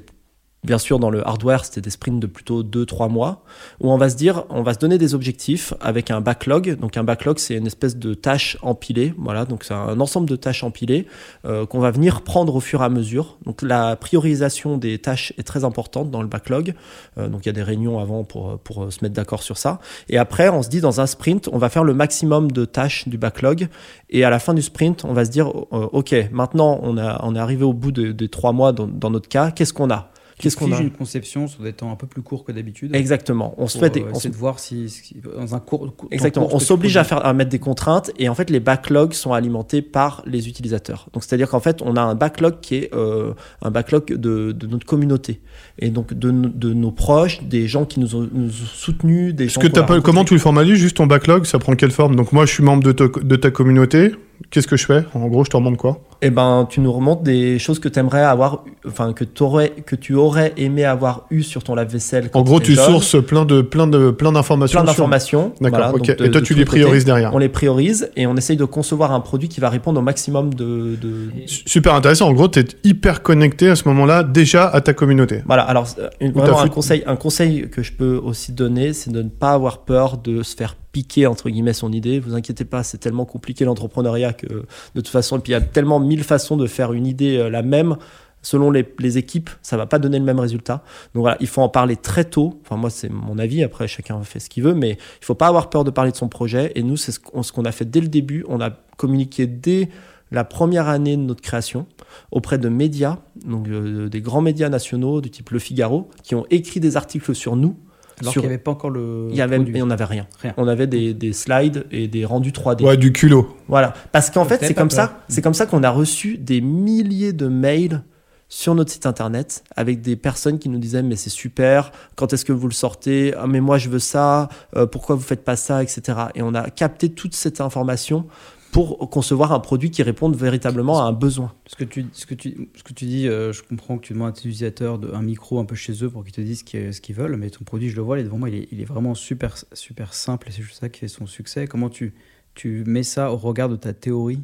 bien 0.63 0.78
sûr 0.78 1.00
dans 1.00 1.10
le 1.10 1.25
hardware, 1.28 1.66
c'était 1.66 1.82
des 1.82 1.89
sprints 1.89 2.20
de 2.20 2.28
plutôt 2.28 2.63
2-3 2.63 3.10
mois 3.10 3.44
où 3.80 3.92
on 3.92 3.98
va 3.98 4.10
se 4.10 4.16
dire, 4.16 4.44
on 4.50 4.62
va 4.62 4.74
se 4.74 4.80
donner 4.80 4.98
des 4.98 5.16
objectifs 5.16 5.74
avec 5.80 6.12
un 6.12 6.22
backlog. 6.22 6.78
Donc, 6.80 6.98
un 6.98 7.04
backlog, 7.04 7.39
c'est 7.39 7.56
une 7.56 7.68
espèce 7.68 7.98
de 7.98 8.13
tâches 8.13 8.58
empilées. 8.62 9.13
Voilà, 9.18 9.46
donc 9.46 9.63
c'est 9.63 9.74
un 9.74 10.00
ensemble 10.00 10.30
de 10.30 10.36
tâches 10.36 10.63
empilées 10.63 11.08
euh, 11.46 11.66
qu'on 11.66 11.80
va 11.80 11.92
venir 11.92 12.22
prendre 12.22 12.56
au 12.56 12.60
fur 12.60 12.82
et 12.82 12.86
à 12.86 12.89
mesure. 12.89 13.38
Donc, 13.46 13.62
la 13.62 13.96
priorisation 13.96 14.78
des 14.78 15.00
tâches 15.00 15.34
est 15.38 15.44
très 15.44 15.63
importante 15.63 16.12
dans 16.12 16.22
le 16.22 16.28
backlog. 16.28 16.74
Euh, 17.18 17.28
donc 17.30 17.46
il 17.46 17.48
y 17.48 17.50
a 17.50 17.54
des 17.54 17.63
réunions 17.63 18.00
avant 18.00 18.24
pour, 18.24 18.60
pour 18.60 18.84
euh, 18.84 18.92
se 18.92 19.04
mettre 19.04 19.16
d'accord 19.16 19.44
sur 19.44 19.58
ça. 19.58 19.80
Et 20.10 20.18
après, 20.18 20.50
on 20.50 20.62
se 20.62 20.70
dit 20.70 20.82
dans 20.82 21.00
un 21.01 21.08
sprint, 21.08 21.50
on 21.51 21.58
va 21.58 21.70
faire 21.70 21.84
le 21.84 21.94
maximum 21.94 22.51
de 22.51 22.66
tâches 22.66 23.08
du 23.08 23.18
backlog. 23.18 23.68
Et 24.10 24.24
à 24.24 24.30
la 24.30 24.39
fin 24.39 24.54
du 24.54 24.62
sprint, 24.62 25.06
on 25.06 25.13
va 25.13 25.25
se 25.25 25.32
dire, 25.32 25.51
OK, 25.72 26.16
maintenant 26.32 26.80
on, 26.82 26.98
a, 26.98 27.22
on 27.24 27.36
est 27.36 27.39
arrivé 27.39 27.63
au 27.63 27.74
bout 27.74 27.91
de- 27.91 28.12
des 28.12 28.28
trois 28.28 28.52
mois 28.52 28.72
dans, 28.72 29.10
notre 29.10 29.30
cas, 29.30 29.52
qu'est-ce 29.52 29.74
qu'on 29.74 29.89
a? 29.89 30.12
Qu'est-ce 30.39 30.56
qu'on 30.58 30.71
a 30.71 30.80
une 30.82 30.91
conception 30.91 31.47
sur 31.47 31.63
des 31.63 31.73
temps 31.73 31.91
un 31.91 31.95
peu 31.95 32.08
plus 32.08 32.21
courts 32.21 32.43
que 32.43 32.52
d'habitude. 32.52 32.95
Exactement. 32.95 33.54
On 33.58 33.67
se 33.67 33.78
fait 33.78 33.89
des- 33.89 34.02
euh, 34.02 34.12
on 34.13 34.19
se- 34.19 34.28
de 34.28 34.34
voir 34.36 34.60
si, 34.60 34.89
si- 34.89 35.15
dans 35.38 35.54
un 35.56 35.60
court. 35.60 35.93
Exactement. 36.12 36.45
court, 36.45 36.56
On 36.56 36.60
s'oblige 36.60 36.97
à, 36.97 37.04
faire, 37.04 37.25
à 37.25 37.34
mettre 37.34 37.49
des 37.52 37.60
contraintes 37.60 38.12
et 38.17 38.30
en 38.30 38.36
fait 38.36 38.49
les 38.49 38.60
backlogs 38.60 39.13
sont 39.13 39.34
alimentés 39.34 39.82
par 39.82 40.23
les 40.25 40.47
utilisateurs. 40.47 41.08
Donc 41.13 41.23
c'est-à-dire 41.23 41.49
qu'en 41.49 41.60
fait 41.60 41.82
on 41.82 41.95
a 41.95 42.02
un 42.02 42.15
backlog 42.15 42.60
qui 42.62 42.75
est 42.75 42.93
euh, 42.95 43.34
un 43.62 43.71
backlog 43.71 44.13
de, 44.13 44.52
de 44.52 44.67
notre 44.67 44.86
communauté 44.86 45.41
et 45.78 45.89
donc 45.89 46.13
de, 46.13 46.32
de 46.32 46.73
nos 46.73 46.91
proches, 46.91 47.43
des 47.43 47.67
gens 47.67 47.86
qui 47.86 47.99
nous 47.99 48.15
ont, 48.15 48.30
nous 48.32 48.47
ont 48.49 48.52
soutenus, 48.73 49.34
des 49.36 49.49
gens 49.49 49.60
que 49.62 49.67
qu'on 49.67 49.73
t'as 49.73 49.82
a 49.82 49.84
pas- 49.86 50.02
comment 50.02 50.23
tu 50.23 50.34
le 50.34 50.39
formalises 50.39 50.78
Juste 50.80 50.97
ton 50.97 51.08
backlog, 51.08 51.45
ça 51.45 51.60
prend 51.60 51.73
quelle 51.75 51.91
forme? 51.91 52.15
Donc 52.15 52.32
moi, 52.32 52.45
je 52.45 52.54
suis 52.54 52.63
membre 52.63 52.84
de, 52.84 52.91
ta- 52.91 53.08
de 53.21 53.36
ta 53.36 53.52
communauté. 53.52 54.12
Qu'est-ce 54.52 54.67
que 54.67 54.78
je 54.78 54.86
fais? 54.86 55.04
En 55.13 55.28
gros, 55.28 55.43
je 55.43 55.49
te 55.49 55.58
remonte 55.58 55.78
quoi? 55.78 55.99
Eh 56.21 56.30
ben, 56.32 56.67
tu 56.69 56.82
nous 56.82 56.91
remontes 56.91 57.23
des 57.23 57.60
choses 57.60 57.80
que 57.80 57.88
tu 57.88 57.97
aimerais 57.99 58.23
avoir, 58.23 58.65
enfin 58.86 59.13
que, 59.13 59.23
t'aurais- 59.23 59.69
que 59.69 59.95
tu 59.95 60.15
aurais 60.15 60.54
aimé 60.58 60.84
avoir 60.84 61.25
eu 61.30 61.43
sur 61.43 61.63
ton 61.63 61.75
lave-vaisselle. 61.75 62.30
En 62.34 62.41
gros, 62.41 62.60
tu 62.60 62.73
jeune. 62.73 62.86
sources 62.86 63.23
plein 63.25 63.45
de 63.45 63.62
plein 63.62 63.88
de 63.88 64.12
plein 64.12 64.32
d'informations. 64.34 64.80
plein 64.82 64.86
sur- 64.91 64.95
d'informations. 65.04 65.54
D'accord. 65.62 65.80
voilà, 65.80 65.95
ok. 65.95 66.17
de- 66.17 66.25
Et 66.25 66.32
toi, 66.32 66.41
tu 66.41 66.56
les 66.56 66.65
priorises 66.65 67.06
derrière. 67.06 67.34
On 67.34 67.38
les 67.38 67.47
priorise 67.47 68.12
et 68.17 68.28
on 68.28 68.36
essaye 68.36 68.58
de 68.58 68.65
concevoir 68.65 69.13
un 69.13 69.21
produit 69.21 69.47
qui 69.47 69.62
va 69.62 69.69
répondre 69.69 69.99
au 69.99 70.04
maximum 70.04 70.54
de. 70.54 70.95
de- 71.02 71.30
Super 71.45 71.93
intéressant. 71.95 72.28
En 72.28 72.34
gros, 72.34 72.47
tu 72.49 72.60
es 72.60 72.65
hyper 72.84 73.21
connecté 73.21 73.69
à 73.69 73.75
ce 73.78 73.88
moment-là 73.88 74.23
déjà 74.23 74.67
à 74.67 74.82
ta 74.82 74.93
communauté. 74.93 75.41
Voilà. 75.45 75.63
Alors, 75.63 75.88
euh, 75.99 76.10
une- 76.19 76.32
vraiment 76.34 76.60
un 76.60 76.63
fait- 76.63 76.69
conseil, 76.69 77.04
un 77.08 77.15
conseil 77.15 77.69
que 77.69 77.82
je 77.82 77.93
peux 77.93 78.17
aussi 78.21 78.52
donner, 78.52 78.91
c'est 78.91 79.12
de 79.12 79.21
ne 79.21 79.30
pas 79.30 79.52
avoir 79.54 79.80
peur 79.80 80.17
de 80.17 80.43
se 80.43 80.56
faire 80.56 80.75
piquer 80.91 81.28
entre 81.28 81.49
guillemets 81.49 81.73
son 81.73 81.91
idée. 81.91 82.19
Vous 82.19 82.36
inquiétez 82.36 82.65
pas, 82.65 82.84
c'est 82.84 82.97
tellement 82.97 83.25
compliqué 83.25 83.65
l'entrepreneuriat 83.65 84.34
que 84.34 84.47
de 84.47 84.63
toute 84.95 85.08
façon, 85.08 85.38
et 85.38 85.41
puis 85.41 85.52
il 85.52 85.54
y 85.54 85.58
a 85.58 85.62
tellement 85.62 85.99
mille 85.99 86.23
façons 86.23 86.58
de 86.58 86.67
faire 86.67 86.93
une 86.93 87.08
idée 87.08 87.38
euh, 87.38 87.49
la 87.49 87.62
même. 87.62 87.97
Selon 88.41 88.71
les, 88.71 89.17
équipes, 89.17 89.49
ça 89.62 89.75
va 89.75 89.86
pas 89.86 89.99
donner 89.99 90.17
le 90.17 90.23
même 90.23 90.39
résultat. 90.39 90.82
Donc 91.13 91.23
voilà, 91.23 91.36
il 91.41 91.47
faut 91.47 91.62
en 91.62 91.67
parler 91.67 91.97
très 91.97 92.23
tôt. 92.23 92.58
Enfin 92.63 92.78
moi 92.78 92.89
c'est 92.89 93.10
mon 93.10 93.38
avis. 93.38 93.63
Après 93.63 93.86
chacun 93.89 94.21
fait 94.23 94.39
ce 94.39 94.49
qu'il 94.49 94.63
veut, 94.63 94.73
mais 94.73 94.91
il 94.91 95.25
faut 95.25 95.36
pas 95.36 95.47
avoir 95.47 95.69
peur 95.69 95.84
de 95.84 95.91
parler 95.91 96.12
de 96.12 96.15
son 96.15 96.30
projet. 96.30 96.71
Et 96.75 96.84
nous 96.84 96.95
c'est 96.95 97.12
ce 97.12 97.19
qu'on 97.19 97.43
ce 97.43 97.52
qu'on 97.52 97.65
a 97.65 97.73
fait 97.73 97.84
dès 97.84 97.99
le 97.99 98.08
début. 98.08 98.45
On 98.47 98.62
a 98.62 98.69
communiqué 98.95 99.45
dès 99.45 99.89
la 100.32 100.45
première 100.45 100.88
année 100.88 101.17
de 101.17 101.21
notre 101.21 101.41
création 101.41 101.88
auprès 102.32 102.58
de 102.58 102.69
médias, 102.69 103.17
donc 103.45 103.67
euh, 103.67 104.10
des 104.10 104.21
grands 104.21 104.41
médias 104.41 104.69
nationaux 104.69 105.21
du 105.21 105.30
type 105.30 105.49
Le 105.49 105.60
Figaro, 105.60 106.10
qui 106.23 106.36
ont 106.36 106.45
écrit 106.49 106.80
des 106.80 106.97
articles 106.97 107.34
sur 107.36 107.56
nous. 107.56 107.75
Alors 108.21 108.32
sur- 108.34 108.41
qu'il 108.41 108.49
n'y 108.49 108.53
avait 108.53 108.63
pas 108.63 108.71
encore 108.71 108.89
le. 108.89 109.27
il 109.29 109.36
y 109.36 109.41
avait, 109.41 109.55
produit. 109.58 109.77
et 109.77 109.82
on 109.82 109.88
n'avait 109.88 110.03
rien. 110.05 110.27
Rien. 110.41 110.53
On 110.58 110.67
avait 110.67 110.88
des, 110.88 111.13
des 111.13 111.34
slides 111.34 111.86
et 111.91 112.08
des 112.08 112.25
rendus 112.25 112.51
3D. 112.51 112.84
Ouais, 112.84 112.97
du 112.97 113.12
culot. 113.13 113.55
Voilà. 113.67 113.93
Parce 114.12 114.29
qu'en 114.29 114.45
fait, 114.45 114.60
c'est 114.63 114.73
comme 114.73 114.89
ça, 114.89 115.19
c'est 115.29 115.41
comme 115.41 115.53
ça 115.53 115.65
qu'on 115.65 115.84
a 115.84 115.89
reçu 115.89 116.38
des 116.38 116.62
milliers 116.62 117.34
de 117.34 117.47
mails 117.47 118.03
sur 118.51 118.73
notre 118.73 118.91
site 118.91 119.05
internet 119.05 119.63
avec 119.75 120.01
des 120.01 120.15
personnes 120.15 120.58
qui 120.58 120.69
nous 120.69 120.79
disaient 120.79 121.03
mais 121.03 121.15
c'est 121.15 121.29
super, 121.29 121.91
quand 122.15 122.34
est-ce 122.34 122.43
que 122.45 122.51
vous 122.51 122.67
le 122.67 122.73
sortez? 122.73 123.32
Ah, 123.38 123.45
mais 123.45 123.60
moi 123.62 123.77
je 123.77 123.89
veux 123.89 123.99
ça, 123.99 124.49
euh, 124.75 124.88
pourquoi 124.88 125.15
vous 125.15 125.21
faites 125.21 125.43
pas 125.45 125.55
ça, 125.55 125.84
etc. 125.84 126.01
Et 126.34 126.41
on 126.41 126.55
a 126.55 126.69
capté 126.71 127.10
toute 127.10 127.36
cette 127.36 127.62
information 127.62 128.25
pour 128.71 129.10
concevoir 129.10 129.51
un 129.51 129.60
produit 129.60 129.89
qui 129.89 130.03
réponde 130.03 130.36
véritablement 130.36 131.01
à 131.01 131.05
un 131.05 131.12
besoin. 131.12 131.53
Ce 131.65 131.75
que 131.75 131.84
tu, 131.84 132.05
ce 132.13 132.25
que 132.25 132.36
tu, 132.36 132.69
ce 132.75 132.84
que 132.84 132.93
tu 132.93 133.05
dis, 133.05 133.27
euh, 133.27 133.51
je 133.51 133.63
comprends 133.63 133.97
que 133.97 134.05
tu 134.05 134.13
demandes 134.13 134.29
à 134.29 134.32
tes 134.32 134.41
utilisateurs 134.41 134.99
de, 134.99 135.12
un 135.12 135.21
micro 135.21 135.60
un 135.60 135.65
peu 135.65 135.75
chez 135.75 136.03
eux 136.03 136.10
pour 136.10 136.23
qu'ils 136.23 136.34
te 136.34 136.41
disent 136.41 136.60
ce 136.60 136.63
qu'ils 136.63 136.93
ce 136.93 137.01
qu'ils 137.01 137.15
veulent, 137.15 137.36
mais 137.36 137.49
ton 137.49 137.63
produit, 137.63 137.89
je 137.89 137.95
le 137.95 138.03
vois, 138.03 138.17
il 138.17 138.21
est 138.21 138.25
devant 138.25 138.38
moi, 138.38 138.49
il 138.49 138.55
est, 138.55 138.67
il 138.71 138.82
est 138.82 138.86
vraiment 138.86 139.15
super, 139.15 139.55
super 139.73 140.13
simple 140.13 140.49
et 140.49 140.51
c'est 140.51 140.62
juste 140.62 140.79
ça 140.79 140.89
qui 140.89 140.99
fait 140.99 141.08
son 141.08 141.25
succès. 141.25 141.67
Comment 141.67 141.89
tu, 141.89 142.13
tu 142.53 142.84
mets 142.86 143.03
ça 143.03 143.32
au 143.32 143.38
regard 143.38 143.69
de 143.69 143.75
ta 143.75 143.93
théorie 143.93 144.43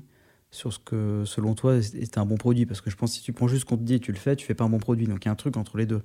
sur 0.50 0.74
ce 0.74 0.80
que, 0.80 1.24
selon 1.26 1.54
toi, 1.54 1.78
est 1.78 2.18
un 2.18 2.26
bon 2.26 2.38
produit? 2.38 2.66
Parce 2.66 2.82
que 2.82 2.90
je 2.90 2.96
pense 2.96 3.12
que 3.12 3.18
si 3.18 3.24
tu 3.24 3.34
prends 3.34 3.48
juste 3.48 3.62
ce 3.62 3.66
qu'on 3.66 3.78
te 3.78 3.84
dit 3.84 3.96
et 3.96 4.00
tu 4.00 4.12
le 4.12 4.18
fais, 4.18 4.36
tu 4.36 4.46
fais 4.46 4.56
pas 4.56 4.64
un 4.64 4.70
bon 4.70 4.80
produit. 4.80 5.06
Donc 5.06 5.24
il 5.24 5.28
y 5.28 5.30
a 5.30 5.32
un 5.32 5.36
truc 5.36 5.56
entre 5.58 5.78
les 5.78 5.86
deux. 5.86 6.02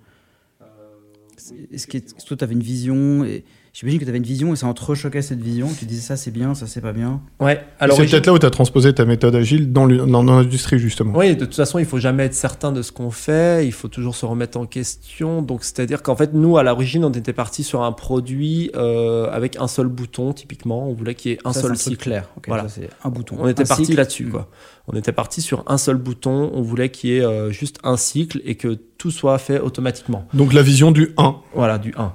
Est-ce 1.72 1.87
que 1.87 1.96
est-ce 1.96 2.14
que 2.14 2.22
toi, 2.22 2.37
tu 2.37 2.44
avais 2.44 2.52
une 2.52 2.62
vision 2.62 3.24
et, 3.24 3.44
J'imagine 3.72 4.00
que 4.00 4.04
tu 4.04 4.09
avais 4.09 4.18
une 4.18 4.24
vision 4.24 4.52
et 4.52 4.56
ça 4.56 4.66
entrechoquait 4.66 5.22
cette 5.22 5.40
vision. 5.40 5.68
Tu 5.78 5.85
disais 5.85 6.00
ça 6.00 6.16
c'est 6.16 6.33
bien, 6.33 6.54
ça 6.54 6.66
c'est 6.66 6.80
pas 6.80 6.92
bien. 6.92 7.20
Ouais. 7.38 7.64
Alors 7.78 7.96
c'est 7.96 8.06
peut-être 8.06 8.26
là 8.26 8.33
où 8.33 8.38
tu 8.38 8.44
as 8.46 8.50
transposé 8.50 8.92
ta 8.92 9.04
méthode 9.04 9.35
agile 9.37 9.72
dans 9.72 9.87
l'industrie 9.87 10.78
justement. 10.80 11.16
Oui, 11.16 11.37
de 11.37 11.44
toute 11.44 11.54
façon, 11.54 11.78
il 11.78 11.85
faut 11.85 12.00
jamais 12.00 12.24
être 12.24 12.35
certain 12.35 12.72
de 12.72 12.83
ce 12.83 12.90
qu'on 12.90 13.11
fait. 13.12 13.66
Il 13.66 13.72
faut 13.72 13.87
toujours 13.88 14.16
se 14.16 14.26
remettre 14.26 14.59
en 14.59 14.66
question. 14.66 15.40
Donc 15.42 15.62
c'est-à-dire 15.62 16.02
qu'en 16.02 16.16
fait, 16.16 16.35
nous 16.35 16.59
à 16.59 16.64
l'origine, 16.64 17.04
on 17.04 17.12
était 17.12 17.33
parti 17.33 17.62
sur 17.62 17.83
un 17.83 17.92
produit 17.92 18.72
euh, 18.74 19.30
avec 19.30 19.56
un 19.56 19.68
seul 19.68 19.87
bouton 19.87 20.33
typiquement. 20.33 20.88
On 20.88 20.92
voulait 20.92 21.14
qu'il 21.14 21.30
y 21.30 21.35
ait 21.35 21.38
un 21.44 21.52
Ça, 21.52 21.61
seul 21.62 21.76
cycle. 21.76 21.96
clair. 22.02 22.28
Voilà. 22.48 22.64
ça, 22.64 22.80
c'est 22.80 22.90
un 23.04 23.11
bouton. 23.11 23.37
On 23.38 23.46
était 23.46 23.64
parti 23.64 23.92
là-dessus, 23.94 24.26
quoi. 24.26 24.48
On 24.88 24.96
était 24.96 25.12
parti 25.12 25.40
sur 25.42 25.62
un 25.68 25.78
seul 25.78 25.96
bouton. 25.96 26.50
On 26.52 26.62
voulait 26.62 26.88
qu'il 26.88 27.11
y 27.11 27.16
ait 27.18 27.24
euh, 27.24 27.52
juste 27.52 27.78
un 27.85 27.96
cycle 27.96 28.40
et 28.44 28.56
que 28.56 28.76
tout 28.98 29.12
soit 29.12 29.38
fait 29.38 29.61
automatiquement. 29.61 30.26
Donc 30.35 30.52
la 30.52 30.62
vision 30.62 30.90
du 30.90 31.12
1. 31.16 31.37
Voilà, 31.54 31.78
du 31.78 31.94
1. 31.96 32.12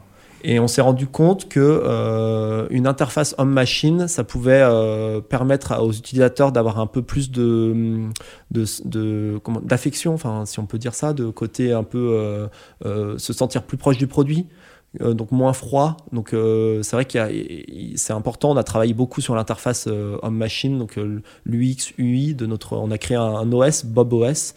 Et 0.48 0.60
on 0.60 0.68
s'est 0.68 0.82
rendu 0.82 1.08
compte 1.08 1.50
que 1.50 1.60
euh, 1.60 2.68
une 2.70 2.86
interface 2.86 3.34
homme-machine, 3.40 4.08
ça 4.08 4.24
pouvait 4.24 4.62
euh, 4.62 5.20
permettre 5.20 5.82
aux 5.82 5.92
utilisateurs 5.92 6.52
d'avoir 6.52 6.80
un 6.80 6.86
peu 6.86 7.02
plus 7.02 7.32
de, 7.32 8.04
d'affection, 8.52 10.14
enfin 10.14 10.46
si 10.46 10.60
on 10.60 10.68
peut 10.68 10.78
dire 10.78 10.94
ça, 10.94 11.14
de 11.14 11.32
côté 11.32 11.72
un 11.72 11.82
peu 11.84 12.48
euh, 12.86 13.18
se 13.18 13.34
sentir 13.34 13.64
plus 13.64 13.78
proche 13.78 13.98
du 13.98 14.06
produit. 14.06 14.46
donc 15.00 15.32
moins 15.32 15.54
froid. 15.54 15.98
Donc 16.14 16.30
c'est 16.30 16.92
vrai 16.94 17.06
qu'il 17.06 17.20
y 17.20 17.24
a- 17.24 17.98
c'est 17.98 18.14
important. 18.14 18.52
On 18.52 18.58
a 18.58 18.64
travaillé 18.64 18.94
beaucoup 18.94 19.22
sur 19.22 19.34
l'interface 19.36 19.88
homme-machine, 19.88 20.78
donc 20.78 21.00
l'UX, 21.46 21.92
UI 21.98 22.36
de 22.36 22.46
notre. 22.46 22.78
On 22.78 22.92
a 22.92 22.98
créé 23.00 23.18
un, 23.18 23.52
OS, 23.52 23.84
Bob 23.84 24.14
OS, 24.14 24.54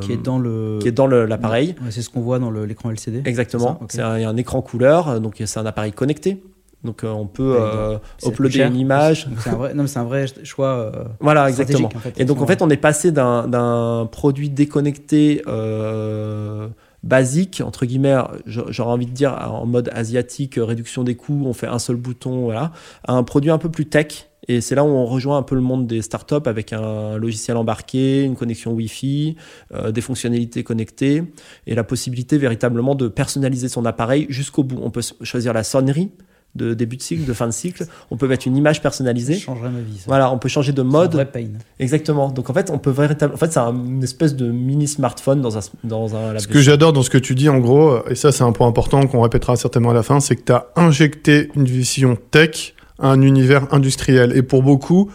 Qui 0.00 0.12
est 0.12 0.16
dans 0.16 0.38
le. 0.38 0.78
qui 0.80 0.88
est 0.88 0.92
dans 0.92 1.06
l'appareil. 1.08 1.74
Ouais, 1.82 1.90
c'est 1.90 2.02
ce 2.02 2.10
qu'on 2.10 2.20
voit 2.20 2.38
dans 2.38 2.50
l'écran 2.50 2.90
LCD. 2.90 3.22
Exactement. 3.24 3.78
C'est 3.90 3.96
ça, 3.98 4.06
ok. 4.06 4.10
C'est 4.10 4.12
un, 4.14 4.18
il 4.18 4.22
y 4.22 4.24
a 4.24 4.28
un 4.28 4.36
écran 4.36 4.62
couleur, 4.62 5.08
euh, 5.08 5.18
donc 5.18 5.42
c'est 5.44 5.58
un 5.58 5.66
appareil 5.66 5.92
connecté. 5.92 6.42
Donc 6.84 7.04
euh, 7.04 7.10
on 7.10 7.26
peut 7.28 7.56
euh, 7.60 7.98
uploader 8.26 8.56
cher. 8.58 8.68
une 8.68 8.76
image. 8.76 9.28
C'est 9.38 9.50
un 9.50 9.54
vrai, 9.56 9.72
non, 9.74 9.84
un 9.94 10.04
vrai 10.04 10.26
choix. 10.42 10.68
euh, 10.68 11.04
Voilà, 11.20 11.48
exactement. 11.48 11.88
en 11.94 11.98
fait, 12.00 12.20
Et 12.20 12.24
donc 12.24 12.40
en 12.42 12.46
fait, 12.46 12.60
on 12.62 12.70
est 12.70 12.76
passé 12.76 13.12
d'un 13.12 14.08
produit 14.10 14.50
déconnecté 14.50 15.42
euh, 15.46 16.68
basique, 17.04 17.62
entre 17.64 17.86
guillemets, 17.86 18.16
j'a- 18.46 18.64
j'aurais 18.68 18.92
envie 18.92 19.06
de 19.06 19.12
dire 19.12 19.32
en 19.52 19.66
mode 19.66 19.90
asiatique, 19.94 20.58
euh, 20.58 20.64
réduction 20.64 21.04
des 21.04 21.14
coûts, 21.16 21.42
on 21.46 21.52
fait 21.52 21.66
un 21.66 21.78
seul 21.78 21.96
bouton, 21.96 22.42
voilà, 22.42 22.72
à 23.06 23.14
un 23.14 23.22
produit 23.24 23.50
un 23.50 23.58
peu 23.58 23.68
plus 23.68 23.86
tech. 23.86 24.28
Et 24.48 24.60
c'est 24.60 24.74
là 24.74 24.82
où 24.82 24.88
on 24.88 25.06
rejoint 25.06 25.38
un 25.38 25.42
peu 25.42 25.54
le 25.54 25.60
monde 25.60 25.86
des 25.86 26.02
startups 26.02 26.34
avec 26.46 26.72
un 26.72 27.16
logiciel 27.16 27.56
embarqué, 27.56 28.22
une 28.24 28.34
connexion 28.34 28.72
Wi-Fi, 28.72 29.36
euh, 29.72 29.92
des 29.92 30.00
fonctionnalités 30.00 30.64
connectées 30.64 31.22
et 31.66 31.74
la 31.76 31.84
possibilité 31.84 32.38
véritablement 32.38 32.94
de 32.96 33.06
personnaliser 33.08 33.68
son 33.68 33.84
appareil 33.86 34.26
jusqu'au 34.30 34.64
bout. 34.64 34.80
On 34.82 34.90
peut 34.90 35.02
choisir 35.22 35.52
la 35.52 35.62
sonnerie 35.62 36.10
de 36.54 36.74
début 36.74 36.96
de 36.98 37.02
cycle, 37.02 37.24
de 37.24 37.32
fin 37.32 37.46
de 37.46 37.52
cycle. 37.52 37.86
On 38.10 38.16
peut 38.18 38.26
mettre 38.28 38.46
une 38.46 38.56
image 38.56 38.76
Ça 38.76 38.82
personnalisée. 38.82 39.36
changerait 39.38 39.70
ma 39.70 39.80
vie. 39.80 39.96
ça. 39.98 40.04
Voilà, 40.08 40.30
on 40.32 40.38
peut 40.38 40.48
changer 40.50 40.72
de 40.72 40.82
mode. 40.82 41.12
vrai 41.14 41.24
pain. 41.30 41.46
Exactement. 41.78 42.28
Donc 42.30 42.50
en 42.50 42.52
fait, 42.52 42.68
on 42.70 42.78
peut 42.78 42.90
véritablement. 42.90 43.36
En 43.36 43.38
fait, 43.38 43.52
c'est 43.52 43.60
un- 43.60 43.72
une 43.72 44.02
espèce 44.02 44.34
de 44.36 44.50
mini 44.50 44.86
smartphone 44.88 45.40
dans 45.40 45.56
un 45.56 45.60
dans 45.84 46.14
un. 46.16 46.38
Ce 46.38 46.48
que 46.48 46.60
j'adore 46.60 46.92
dans 46.92 47.02
ce 47.02 47.08
que 47.10 47.16
tu 47.16 47.34
dis, 47.36 47.48
en 47.48 47.58
gros, 47.58 48.06
et 48.08 48.16
ça 48.16 48.32
c'est 48.32 48.42
un 48.42 48.52
point 48.52 48.66
important 48.66 49.06
qu'on 49.06 49.22
répétera 49.22 49.56
certainement 49.56 49.90
à 49.90 49.94
la 49.94 50.02
fin, 50.02 50.20
c'est 50.20 50.36
que 50.36 50.42
tu 50.42 50.52
as 50.52 50.66
injecté 50.76 51.48
une 51.54 51.64
vision 51.64 52.18
tech 52.32 52.74
un 53.02 53.20
univers 53.20 53.72
industriel. 53.74 54.34
Et 54.36 54.42
pour 54.42 54.62
beaucoup, 54.62 55.10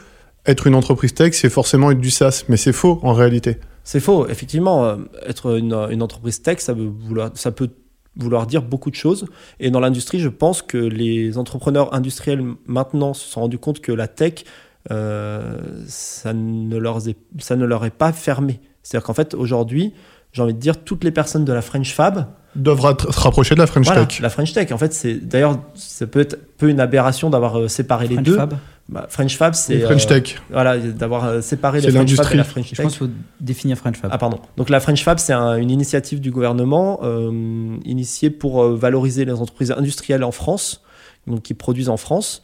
être 0.46 0.68
une 0.68 0.76
entreprise 0.76 1.14
tech, 1.14 1.34
c'est 1.34 1.50
forcément 1.50 1.92
être 1.92 2.00
du 2.00 2.12
SaaS, 2.12 2.46
mais 2.50 2.58
c'est 2.58 2.74
faux 2.74 3.00
en 3.04 3.14
réalité. 3.14 3.58
C'est 3.84 4.00
faux. 4.00 4.28
Effectivement, 4.28 4.86
euh, 4.86 4.98
être 5.26 5.58
une, 5.58 5.74
entreprise 5.74 6.42
tech, 6.42 6.60
ça, 6.60 6.74
vouloir, 6.74 7.32
ça 7.36 7.52
peut 7.52 7.70
vouloir 8.16 8.48
dire 8.48 8.62
beaucoup 8.62 8.90
de 8.90 8.96
choses. 8.96 9.28
Et 9.60 9.72
dans 9.72 9.80
l'industrie, 9.80 10.20
je 10.20 10.30
pense 10.30 10.62
que 10.62 10.78
les 10.78 11.38
entrepreneurs 11.38 11.94
industriels 11.94 12.44
maintenant 12.66 13.14
se 13.14 13.28
sont 13.28 13.42
rendus 13.42 13.60
compte 13.60 13.80
que 13.80 13.92
la 13.92 14.08
tech, 14.08 14.44
euh, 14.92 15.58
ça, 15.88 16.34
ne 16.34 16.78
leur 16.78 17.08
est, 17.08 17.18
ça 17.40 17.56
ne 17.56 17.66
leur 17.66 17.86
est 17.86 17.92
pas 17.92 18.12
fermé. 18.12 18.60
C'est-à-dire 18.84 19.06
qu'en 19.06 19.14
fait, 19.14 19.34
aujourd'hui, 19.34 19.94
j'ai 20.34 20.42
envie 20.42 20.54
de 20.54 20.60
dire, 20.60 20.84
toutes 20.84 21.04
les 21.04 21.12
personnes 21.12 21.46
de 21.46 21.54
la 21.54 21.62
French 21.62 21.94
Fab, 21.94 22.28
Doivent 22.58 22.82
ra- 22.82 22.98
se 23.00 23.20
rapprocher 23.20 23.56
de 23.56 23.60
la 23.60 23.68
French 23.68 23.86
voilà, 23.86 24.06
Tech. 24.06 24.20
la 24.20 24.30
French 24.30 24.52
Tech, 24.52 24.72
en 24.72 24.78
fait, 24.78 24.94
c'est 24.94 25.14
d'ailleurs, 25.16 25.60
ça 25.76 26.08
peut 26.08 26.20
être 26.20 26.34
un 26.34 26.38
peu 26.58 26.70
une 26.70 26.80
aberration 26.80 27.30
d'avoir 27.30 27.58
euh, 27.60 27.68
séparé 27.68 28.08
les 28.08 28.16
French 28.16 28.26
deux. 28.26 28.36
Fab. 28.36 28.56
Bah, 28.90 29.06
French 29.10 29.36
Fab, 29.38 29.54
c'est 29.54 29.80
French 29.82 30.06
euh, 30.06 30.08
Tech. 30.22 30.36
voilà, 30.50 30.78
d'avoir 30.78 31.26
euh, 31.26 31.42
séparé 31.42 31.82
C'est 31.82 31.88
les 31.88 31.94
French 31.94 32.10
Fab 32.10 32.10
et 32.10 32.18
l'industrie. 32.18 32.38
la 32.38 32.44
French 32.44 32.66
Je 32.70 32.76
Tech. 32.76 32.84
pense 32.84 32.98
qu'il 32.98 33.08
faut 33.08 33.14
définir 33.42 33.78
French 33.78 33.98
Fab. 33.98 34.10
Ah 34.14 34.18
pardon. 34.18 34.40
Donc 34.58 34.70
la 34.70 34.80
French 34.80 35.04
Fab, 35.04 35.20
c'est 35.20 35.34
un- 35.34 35.56
une 35.58 35.70
initiative 35.72 36.20
du 36.22 36.32
gouvernement 36.32 37.00
euh, 37.04 37.78
initiée 37.86 38.30
pour 38.30 38.64
euh, 38.64 38.76
valoriser 38.76 39.26
les 39.26 39.34
entreprises 39.34 39.72
industrielles 39.72 40.24
en 40.24 40.32
France, 40.32 40.82
donc 41.28 41.44
qui 41.44 41.54
produisent 41.54 41.90
en 41.90 41.98
France, 41.98 42.42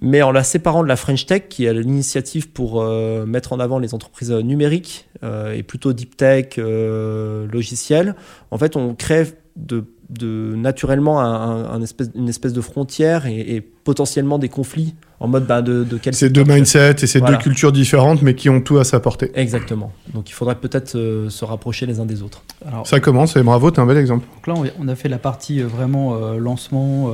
mais 0.00 0.22
en 0.22 0.32
la 0.32 0.42
séparant 0.42 0.82
de 0.82 0.88
la 0.88 0.96
French 0.96 1.26
Tech, 1.26 1.44
qui 1.48 1.64
est 1.64 1.72
l'initiative 1.74 2.50
pour 2.50 2.82
euh, 2.82 3.24
mettre 3.26 3.52
en 3.52 3.60
avant 3.60 3.78
les 3.78 3.94
entreprises 3.94 4.30
numériques 4.32 5.08
euh, 5.22 5.52
et 5.52 5.62
plutôt 5.62 5.92
deep 5.92 6.16
tech, 6.16 6.54
euh, 6.58 7.46
logiciels. 7.52 8.14
En 8.50 8.58
fait, 8.58 8.76
on 8.76 8.94
crée 8.94 9.26
de, 9.56 9.84
de 10.10 10.54
naturellement 10.56 11.20
un, 11.20 11.32
un- 11.34 11.70
un 11.70 11.82
espèce, 11.82 12.10
une 12.14 12.28
espèce 12.28 12.52
de 12.52 12.60
frontière 12.60 13.26
et, 13.26 13.38
et 13.38 13.60
potentiellement 13.60 14.38
des 14.38 14.48
conflits 14.48 14.94
en 15.20 15.28
mode 15.28 15.46
bah, 15.46 15.62
de, 15.62 15.84
de 15.84 15.96
quel 15.96 16.12
C'est 16.12 16.28
deux 16.28 16.44
mindsets 16.44 16.96
et 17.02 17.06
c'est 17.06 17.20
Voilà. 17.20 17.36
deux 17.36 17.42
cultures 17.42 17.70
différentes, 17.72 18.20
mais 18.20 18.34
qui 18.34 18.50
ont 18.50 18.60
tout 18.60 18.78
à 18.78 18.84
s'apporter. 18.84 19.30
Exactement. 19.34 19.92
Donc 20.12 20.28
il 20.28 20.32
faudrait 20.32 20.56
peut-être 20.56 20.96
euh, 20.96 21.30
se 21.30 21.44
rapprocher 21.44 21.86
les 21.86 22.00
uns 22.00 22.04
des 22.04 22.22
autres. 22.22 22.42
Alors, 22.66 22.86
Ça 22.86 22.98
commence, 23.00 23.36
et 23.36 23.42
bravo, 23.42 23.70
t'es 23.70 23.78
un 23.80 23.86
bel 23.86 23.96
exemple. 23.96 24.26
donc 24.34 24.46
là, 24.48 24.54
on- 24.78 24.84
on 24.84 24.88
a 24.88 24.96
fait 24.96 25.08
la 25.08 25.18
partie 25.18 25.62
euh, 25.62 25.66
vraiment 25.66 26.14
euh, 26.16 26.36
lancement, 26.38 27.12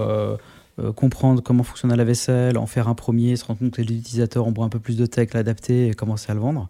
euh, 0.81 0.93
comprendre 0.93 1.43
comment 1.43 1.63
fonctionne 1.63 1.95
la 1.95 2.05
vaisselle, 2.05 2.59
en 2.59 2.67
faire 2.67 2.89
un 2.89 2.95
premier, 2.95 3.37
se 3.37 3.45
rendre 3.45 3.61
compte 3.61 3.73
que 3.73 3.83
les 3.83 3.95
utilisateurs 3.95 4.47
ont 4.47 4.63
un 4.63 4.69
peu 4.69 4.79
plus 4.79 4.97
de 4.97 5.07
tech, 5.07 5.35
l'adapter 5.35 5.89
et 5.89 5.95
commencer 5.95 6.31
à 6.31 6.35
le 6.35 6.41
vendre. 6.41 6.69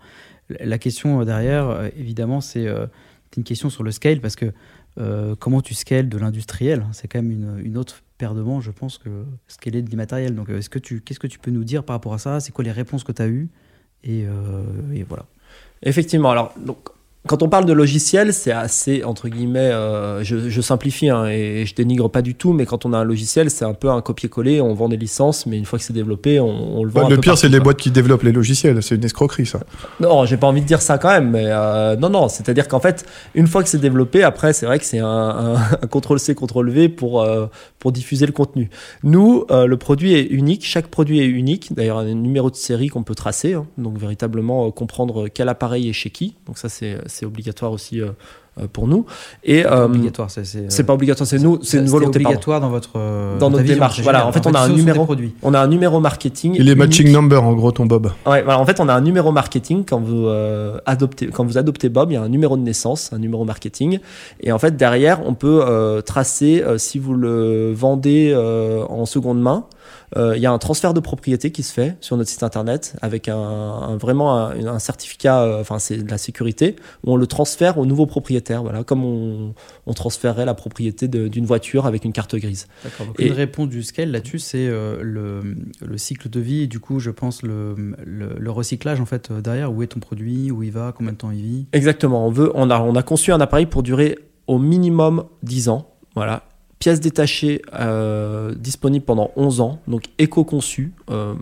La 0.60 0.78
question 0.78 1.20
euh, 1.20 1.24
derrière, 1.24 1.68
euh, 1.68 1.88
évidemment, 1.96 2.40
c'est 2.40 2.66
une 3.36 3.44
question 3.44 3.70
sur 3.70 3.82
le 3.82 3.90
scale 3.92 4.20
parce 4.20 4.36
que 4.36 4.52
comment 5.38 5.62
tu 5.62 5.72
scales 5.72 6.08
de 6.08 6.18
l'industriel? 6.18 6.84
C'est 6.92 7.08
quand 7.08 7.22
même 7.22 7.30
une, 7.30 7.60
une 7.64 7.78
autre 7.78 8.02
paire 8.18 8.34
de 8.34 8.42
manches, 8.42 8.64
je 8.64 8.70
pense, 8.70 8.98
que 8.98 9.24
scaler 9.48 9.80
de 9.80 9.88
l'immatériel. 9.88 10.34
Donc, 10.34 10.50
est-ce 10.50 10.68
que 10.68 10.78
tu, 10.78 11.00
qu'est-ce 11.00 11.20
que 11.20 11.28
tu 11.28 11.38
peux 11.38 11.50
nous 11.50 11.64
dire 11.64 11.84
par 11.84 11.94
rapport 11.96 12.12
à 12.12 12.18
ça? 12.18 12.40
C'est 12.40 12.52
quoi 12.52 12.64
les 12.64 12.72
réponses 12.72 13.04
que 13.04 13.12
tu 13.12 13.22
as 13.22 13.28
eues? 13.28 13.48
Et, 14.04 14.26
et 14.92 15.02
voilà. 15.04 15.24
Effectivement. 15.82 16.30
Alors, 16.32 16.52
donc, 16.58 16.90
quand 17.26 17.42
on 17.42 17.50
parle 17.50 17.66
de 17.66 17.74
logiciel, 17.74 18.32
c'est 18.32 18.50
assez, 18.50 19.04
entre 19.04 19.28
guillemets, 19.28 19.58
euh, 19.58 20.24
je, 20.24 20.48
je 20.48 20.60
simplifie 20.62 21.10
hein, 21.10 21.26
et 21.26 21.66
je 21.66 21.74
dénigre 21.74 22.08
pas 22.08 22.22
du 22.22 22.34
tout, 22.34 22.54
mais 22.54 22.64
quand 22.64 22.86
on 22.86 22.94
a 22.94 22.98
un 22.98 23.04
logiciel, 23.04 23.50
c'est 23.50 23.66
un 23.66 23.74
peu 23.74 23.90
un 23.90 24.00
copier-coller, 24.00 24.62
on 24.62 24.72
vend 24.72 24.88
des 24.88 24.96
licences, 24.96 25.44
mais 25.44 25.58
une 25.58 25.66
fois 25.66 25.78
que 25.78 25.84
c'est 25.84 25.92
développé, 25.92 26.40
on, 26.40 26.78
on 26.78 26.82
le 26.82 26.90
vend. 26.90 27.06
Un 27.06 27.08
le 27.10 27.16
peu 27.16 27.20
pire, 27.20 27.36
c'est 27.36 27.50
les 27.50 27.60
boîtes 27.60 27.76
qui 27.76 27.90
développent 27.90 28.22
les 28.22 28.32
logiciels. 28.32 28.82
C'est 28.82 28.94
une 28.94 29.04
escroquerie, 29.04 29.44
ça. 29.44 29.60
Non, 30.00 30.24
j'ai 30.24 30.38
pas 30.38 30.46
envie 30.46 30.62
de 30.62 30.66
dire 30.66 30.80
ça 30.80 30.96
quand 30.96 31.10
même, 31.10 31.30
mais 31.30 31.44
euh, 31.46 31.94
non, 31.96 32.08
non, 32.08 32.28
c'est-à-dire 32.28 32.68
qu'en 32.68 32.80
fait, 32.80 33.04
une 33.34 33.46
fois 33.46 33.62
que 33.62 33.68
c'est 33.68 33.78
développé, 33.78 34.22
après, 34.22 34.54
c'est 34.54 34.64
vrai 34.64 34.78
que 34.78 34.86
c'est 34.86 35.00
un, 35.00 35.06
un, 35.06 35.54
un 35.56 35.86
CTRL-C, 35.88 36.34
CTRL-V 36.34 36.88
pour, 36.88 37.20
euh, 37.20 37.48
pour 37.78 37.92
diffuser 37.92 38.24
le 38.24 38.32
contenu. 38.32 38.70
Nous, 39.02 39.44
le 39.50 39.76
produit 39.76 40.14
est 40.14 40.24
unique, 40.24 40.64
chaque 40.64 40.86
produit 40.86 41.20
est 41.20 41.26
unique, 41.26 41.74
d'ailleurs, 41.74 41.98
un 41.98 42.14
numéro 42.14 42.50
de 42.50 42.56
série 42.56 42.88
qu'on 42.88 43.02
peut 43.02 43.14
tracer, 43.14 43.52
hein, 43.52 43.66
donc 43.76 43.98
véritablement 43.98 44.70
comprendre 44.70 45.28
quel 45.28 45.50
appareil 45.50 45.90
est 45.90 45.92
chez 45.92 46.08
qui, 46.08 46.36
donc 46.46 46.56
ça, 46.56 46.70
c'est 46.70 46.96
c'est 47.10 47.26
obligatoire 47.26 47.72
aussi 47.72 48.00
euh, 48.00 48.10
euh, 48.60 48.66
pour 48.72 48.88
nous. 48.88 49.04
Et 49.44 49.62
C'est 49.62 49.66
euh, 49.70 49.84
obligatoire, 49.84 50.30
c'est, 50.30 50.44
c'est, 50.44 50.70
c'est 50.72 50.84
pas 50.84 50.94
obligatoire, 50.94 51.26
c'est 51.26 51.38
nous, 51.38 51.58
c'est 51.62 51.78
une 51.78 51.86
volonté. 51.86 52.18
pardon. 52.18 52.28
obligatoire 52.30 52.60
dans 52.60 52.68
votre 52.70 52.92
Dans 53.38 53.50
notre 53.50 53.62
vision, 53.62 53.74
démarche, 53.76 53.96
c'est 53.96 54.02
voilà. 54.02 54.26
En 54.26 54.32
fait, 54.32 54.46
on 54.46 54.52
a 54.54 54.60
un 54.60 54.68
numéro- 54.68 55.04
produits. 55.04 55.34
On 55.42 55.54
a 55.54 55.60
un 55.60 55.68
numéro 55.68 56.00
marketing. 56.00 56.56
Il 56.58 56.68
est 56.68 56.74
matching 56.74 57.12
number, 57.12 57.42
en 57.44 57.52
gros, 57.52 57.70
ton 57.72 57.86
Bob. 57.86 58.06
Ouais, 58.26 58.42
voilà, 58.42 58.58
en 58.58 58.64
fait, 58.66 58.80
on 58.80 58.88
a 58.88 58.94
un 58.94 59.00
numéro 59.00 59.30
marketing 59.32 59.84
quand 59.84 60.00
vous 60.00 60.26
euh, 60.26 60.78
adoptez, 60.86 61.28
quand 61.28 61.44
vous 61.44 61.58
adoptez 61.58 61.88
Bob, 61.88 62.10
il 62.10 62.14
y 62.14 62.16
a 62.16 62.22
un 62.22 62.28
numéro 62.28 62.56
de 62.56 62.62
naissance, 62.62 63.12
un 63.12 63.18
numéro 63.18 63.44
marketing, 63.44 63.98
et 64.40 64.52
en 64.52 64.58
fait 64.58 64.76
derrière, 64.76 65.20
on 65.26 65.34
peut 65.34 65.62
euh, 65.66 66.00
tracer 66.00 66.62
euh, 66.62 66.78
si 66.78 66.98
vous 66.98 67.14
le 67.14 67.72
vendez 67.72 68.32
euh, 68.34 68.82
en 68.88 69.06
seconde 69.06 69.40
main. 69.40 69.64
Euh, 70.16 70.36
Il 70.36 70.42
y 70.42 70.46
a 70.46 70.52
un 70.52 70.58
transfert 70.58 70.94
de 70.94 71.00
propriété 71.00 71.50
qui 71.52 71.62
se 71.62 71.72
fait 71.72 71.96
sur 72.00 72.16
notre 72.16 72.28
site 72.30 72.42
internet 72.42 72.96
avec 73.02 73.28
un, 73.28 73.36
un- 73.36 73.96
vraiment 73.96 74.36
un, 74.36 74.66
un 74.66 74.78
certificat, 74.78 75.42
euh, 75.42 75.60
enfin 75.60 75.78
c'est 75.78 75.98
de 75.98 76.10
la 76.10 76.18
sécurité, 76.18 76.76
où 77.04 77.12
on 77.12 77.16
le 77.16 77.26
transfère 77.26 77.78
au 77.78 77.86
nouveau 77.86 78.06
propriétaire, 78.06 78.62
voilà, 78.62 78.84
comme 78.84 79.04
on, 79.04 79.54
on 79.86 79.92
transférerait 79.94 80.44
la 80.44 80.54
propriété 80.54 81.08
d'une 81.08 81.46
voiture 81.46 81.86
avec 81.86 82.04
une 82.04 82.12
carte 82.12 82.34
grise. 82.36 82.66
D'accord. 82.84 83.06
Donc 83.06 83.20
Et- 83.20 83.26
une 83.26 83.32
réponse 83.32 83.68
du 83.68 83.82
scale 83.82 84.10
là-dessus, 84.10 84.38
c'est 84.40 84.66
euh, 84.68 84.98
le, 85.02 85.56
le 85.84 85.98
cycle 85.98 86.28
de 86.28 86.40
vie 86.40 86.62
et 86.62 86.66
du 86.66 86.80
coup, 86.80 86.98
je 86.98 87.10
pense 87.10 87.42
le, 87.42 87.74
le, 88.04 88.34
le 88.38 88.50
recyclage 88.50 89.00
en 89.00 89.06
fait 89.06 89.32
derrière. 89.32 89.72
Où 89.72 89.82
est 89.82 89.88
ton 89.88 90.00
produit 90.00 90.50
Où 90.50 90.62
il 90.62 90.72
va 90.72 90.92
Combien 90.96 91.12
de 91.12 91.18
temps 91.18 91.30
il 91.30 91.42
vit? 91.42 91.66
Exactement. 91.72 92.26
On, 92.26 92.30
veut, 92.30 92.50
on, 92.54 92.70
a, 92.70 92.80
on 92.80 92.94
a 92.96 93.02
conçu 93.02 93.32
un 93.32 93.40
appareil 93.40 93.66
pour 93.66 93.82
durer 93.82 94.18
au 94.46 94.58
minimum 94.58 95.24
10 95.42 95.68
ans. 95.68 95.90
Voilà. 96.16 96.42
Pièces 96.80 97.00
détachées 97.00 97.60
euh, 97.78 98.54
disponibles 98.54 99.04
pendant 99.04 99.30
11 99.36 99.60
ans. 99.60 99.80
Donc 99.86 100.04
éco-conçu. 100.18 100.94
euh, 101.10 101.34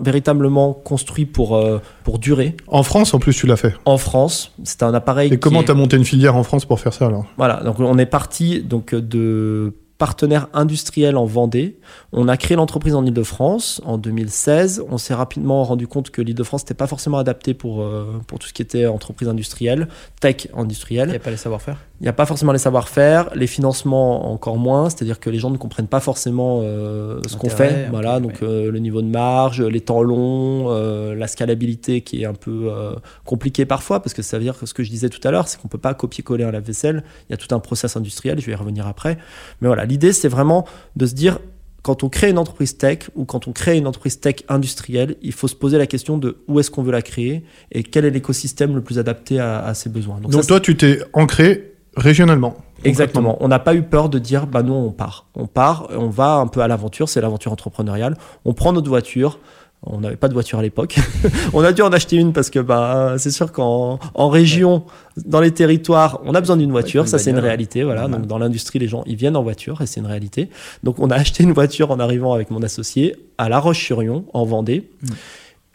véritablement 0.00 0.72
construit 0.72 1.26
pour, 1.26 1.54
euh, 1.56 1.80
pour 2.02 2.18
durer. 2.18 2.56
En 2.66 2.82
France, 2.82 3.12
en 3.12 3.18
plus, 3.18 3.34
tu 3.34 3.46
l'as 3.46 3.56
fait. 3.56 3.74
En 3.84 3.98
France, 3.98 4.52
c'est 4.64 4.82
un 4.82 4.94
appareil. 4.94 5.28
Et 5.28 5.32
qui 5.32 5.38
comment 5.38 5.60
est- 5.60 5.66
t'as 5.66 5.74
monté 5.74 5.96
une 5.98 6.04
filière 6.06 6.34
en 6.34 6.42
France 6.42 6.64
pour 6.64 6.80
faire 6.80 6.94
ça, 6.94 7.06
alors? 7.06 7.26
Voilà. 7.36 7.62
Donc 7.62 7.78
on 7.78 7.98
est 7.98 8.06
parti 8.06 8.62
donc, 8.62 8.94
de 8.94 9.74
partenaire 9.98 10.48
industriel 10.54 11.18
en 11.18 11.26
Vendée. 11.26 11.78
On 12.12 12.26
a 12.28 12.38
créé 12.38 12.56
l'entreprise 12.56 12.94
en 12.94 13.04
Ile-de-France 13.04 13.82
en 13.84 13.98
2016. 13.98 14.82
On 14.90 14.96
s'est 14.96 15.12
rapidement 15.12 15.62
rendu 15.62 15.86
compte 15.88 16.08
que 16.08 16.22
l'Ile-de-France 16.22 16.62
n'était 16.62 16.72
pas 16.74 16.86
forcément 16.86 17.18
adapté 17.18 17.52
pour, 17.52 17.82
euh, 17.82 18.06
pour 18.26 18.38
tout 18.38 18.48
ce 18.48 18.54
qui 18.54 18.62
était 18.62 18.86
entreprise 18.86 19.28
industrielle, 19.28 19.88
tech 20.20 20.46
Il 20.46 20.58
industrielle. 20.58 21.10
n'y 21.10 21.16
a 21.16 21.18
pas 21.20 21.30
les 21.30 21.36
savoir-faire? 21.36 21.76
Il 22.00 22.04
n'y 22.04 22.08
a 22.08 22.14
pas 22.14 22.24
forcément 22.24 22.52
les 22.52 22.58
savoir-faire, 22.58 23.28
les 23.34 23.46
financements 23.46 24.32
encore 24.32 24.56
moins, 24.56 24.88
c'est-à-dire 24.88 25.20
que 25.20 25.28
les 25.28 25.38
gens 25.38 25.50
ne 25.50 25.58
comprennent 25.58 25.86
pas 25.86 26.00
forcément 26.00 26.60
euh, 26.62 27.20
ce 27.28 27.36
qu'on 27.36 27.50
fait. 27.50 27.88
Voilà, 27.90 28.20
donc 28.20 28.38
ouais. 28.40 28.48
euh, 28.48 28.70
le 28.70 28.78
niveau 28.78 29.02
de 29.02 29.06
marge, 29.06 29.60
les 29.60 29.82
temps 29.82 30.00
longs, 30.02 30.70
euh, 30.70 31.14
la 31.14 31.26
scalabilité 31.26 32.00
qui 32.00 32.22
est 32.22 32.24
un 32.24 32.32
peu 32.32 32.68
euh, 32.70 32.94
compliquée 33.26 33.66
parfois, 33.66 34.00
parce 34.00 34.14
que 34.14 34.22
ça 34.22 34.38
veut 34.38 34.44
dire 34.44 34.58
que 34.58 34.64
ce 34.64 34.72
que 34.72 34.82
je 34.82 34.88
disais 34.88 35.10
tout 35.10 35.20
à 35.28 35.30
l'heure, 35.30 35.46
c'est 35.46 35.60
qu'on 35.60 35.68
peut 35.68 35.76
pas 35.76 35.92
copier-coller 35.92 36.44
un 36.44 36.50
lave-vaisselle. 36.52 37.04
Il 37.28 37.32
y 37.32 37.34
a 37.34 37.36
tout 37.36 37.54
un 37.54 37.60
process 37.60 37.98
industriel, 37.98 38.40
je 38.40 38.46
vais 38.46 38.52
y 38.52 38.54
revenir 38.54 38.86
après. 38.86 39.18
Mais 39.60 39.66
voilà, 39.68 39.84
l'idée 39.84 40.14
c'est 40.14 40.28
vraiment 40.28 40.66
de 40.96 41.04
se 41.04 41.14
dire, 41.14 41.38
quand 41.82 42.02
on 42.02 42.08
crée 42.08 42.30
une 42.30 42.38
entreprise 42.38 42.78
tech 42.78 43.10
ou 43.14 43.26
quand 43.26 43.46
on 43.46 43.52
crée 43.52 43.76
une 43.76 43.86
entreprise 43.86 44.20
tech 44.20 44.36
industrielle, 44.48 45.16
il 45.20 45.32
faut 45.32 45.48
se 45.48 45.54
poser 45.54 45.76
la 45.76 45.86
question 45.86 46.16
de 46.16 46.38
où 46.48 46.60
est-ce 46.60 46.70
qu'on 46.70 46.82
veut 46.82 46.92
la 46.92 47.02
créer 47.02 47.44
et 47.72 47.82
quel 47.82 48.06
est 48.06 48.10
l'écosystème 48.10 48.74
le 48.74 48.80
plus 48.80 48.98
adapté 48.98 49.38
à, 49.38 49.60
à 49.60 49.74
ses 49.74 49.90
besoins. 49.90 50.18
Donc, 50.20 50.32
ça, 50.32 50.42
toi, 50.42 50.60
tu 50.60 50.76
t'es 50.76 51.00
ancré 51.12 51.69
régionalement. 51.96 52.56
Exactement. 52.84 53.36
On 53.40 53.48
n'a 53.48 53.58
pas 53.58 53.74
eu 53.74 53.82
peur 53.82 54.08
de 54.08 54.18
dire, 54.18 54.46
bah 54.46 54.62
nous 54.62 54.72
on 54.72 54.90
part. 54.90 55.26
On 55.34 55.46
part, 55.46 55.88
on 55.90 56.08
va 56.08 56.34
un 56.36 56.46
peu 56.46 56.60
à 56.60 56.68
l'aventure, 56.68 57.08
c'est 57.08 57.20
l'aventure 57.20 57.52
entrepreneuriale. 57.52 58.16
On 58.44 58.54
prend 58.54 58.72
notre 58.72 58.88
voiture. 58.88 59.38
On 59.82 60.00
n'avait 60.00 60.16
pas 60.16 60.28
de 60.28 60.34
voiture 60.34 60.58
à 60.58 60.62
l'époque. 60.62 60.96
on 61.54 61.64
a 61.64 61.72
dû 61.72 61.80
en 61.80 61.90
acheter 61.90 62.16
une 62.16 62.34
parce 62.34 62.50
que 62.50 62.58
bah, 62.58 63.14
c'est 63.16 63.30
sûr 63.30 63.50
qu'en 63.50 63.98
en 64.12 64.28
région, 64.28 64.84
dans 65.16 65.40
les 65.40 65.52
territoires, 65.52 66.20
on 66.24 66.34
a 66.34 66.40
besoin 66.40 66.58
d'une 66.58 66.70
voiture. 66.70 67.04
Ouais, 67.04 67.08
ça, 67.08 67.18
c'est 67.18 67.30
une 67.30 67.38
réalité. 67.38 67.82
Voilà. 67.82 68.06
Donc, 68.06 68.26
dans 68.26 68.36
l'industrie, 68.36 68.78
les 68.78 68.88
gens, 68.88 69.04
ils 69.06 69.16
viennent 69.16 69.36
en 69.36 69.42
voiture 69.42 69.80
et 69.80 69.86
c'est 69.86 70.00
une 70.00 70.06
réalité. 70.06 70.50
Donc, 70.82 70.98
on 70.98 71.08
a 71.08 71.14
acheté 71.14 71.44
une 71.44 71.52
voiture 71.52 71.92
en 71.92 71.98
arrivant 71.98 72.34
avec 72.34 72.50
mon 72.50 72.62
associé 72.62 73.16
à 73.38 73.48
La 73.48 73.58
Roche-sur-Yon, 73.58 74.26
en 74.34 74.44
Vendée. 74.44 74.90
Mm. 75.00 75.08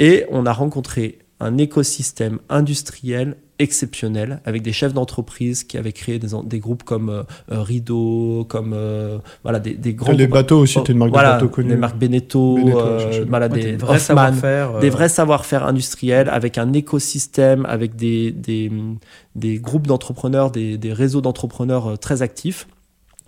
Et 0.02 0.26
on 0.30 0.46
a 0.46 0.54
rencontré 0.54 1.18
un 1.40 1.58
écosystème 1.58 2.40
industriel 2.50 3.36
exceptionnel 3.58 4.42
avec 4.46 4.62
des 4.64 4.74
chefs 4.74 4.94
d'entreprise 4.94 5.64
qui 5.64 5.78
avaient 5.78 5.94
créé 5.94 6.20
des, 6.20 6.60
groupes 6.60 6.84
comme 6.84 7.10
euh, 7.10 7.24
euh, 7.52 7.62
Rideau, 7.62 8.46
comme 8.50 8.74
euh, 8.74 9.18
voilà, 9.44 9.60
des, 9.60 9.76
des 9.76 9.94
grands 9.94 10.12
les 10.12 10.28
bateaux 10.28 10.60
aussi, 10.60 10.82
t'es 10.84 10.92
une 10.92 10.98
marque 11.00 11.12
voilà, 11.12 11.30
de 11.30 11.34
bateaux 11.36 11.50
connue. 11.50 11.70
Des 11.70 11.76
marques 11.78 11.98
Beneteau, 11.98 12.58
euh, 12.58 13.26
voilà, 13.30 13.48
Ouais, 13.48 13.54
des, 13.60 13.72
des 13.72 13.78
vrais 13.78 14.00
savoir-faire. 14.00 14.76
euh, 14.76 14.80
des 14.82 14.90
vrais 14.90 15.08
savoir-faire 15.10 15.66
industriels 15.66 16.30
avec 16.30 16.58
un 16.58 16.74
écosystème, 16.74 17.66
avec 17.66 17.96
des, 17.96 18.32
des, 18.32 18.72
des 19.36 19.58
groupes 19.60 19.88
d'entrepreneurs, 19.88 20.52
des, 20.52 20.78
des 20.78 20.92
réseaux 20.92 21.22
d'entrepreneurs 21.22 21.98
très 21.98 22.22
actifs, 22.22 22.68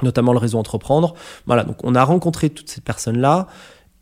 notamment 0.04 0.34
le 0.34 0.40
réseau 0.40 0.58
Entreprendre. 0.58 1.14
Voilà, 1.46 1.64
donc 1.64 1.78
on 1.84 1.96
a 1.96 2.04
rencontré 2.04 2.50
toutes 2.50 2.70
ces 2.70 2.82
personnes-là 2.82 3.48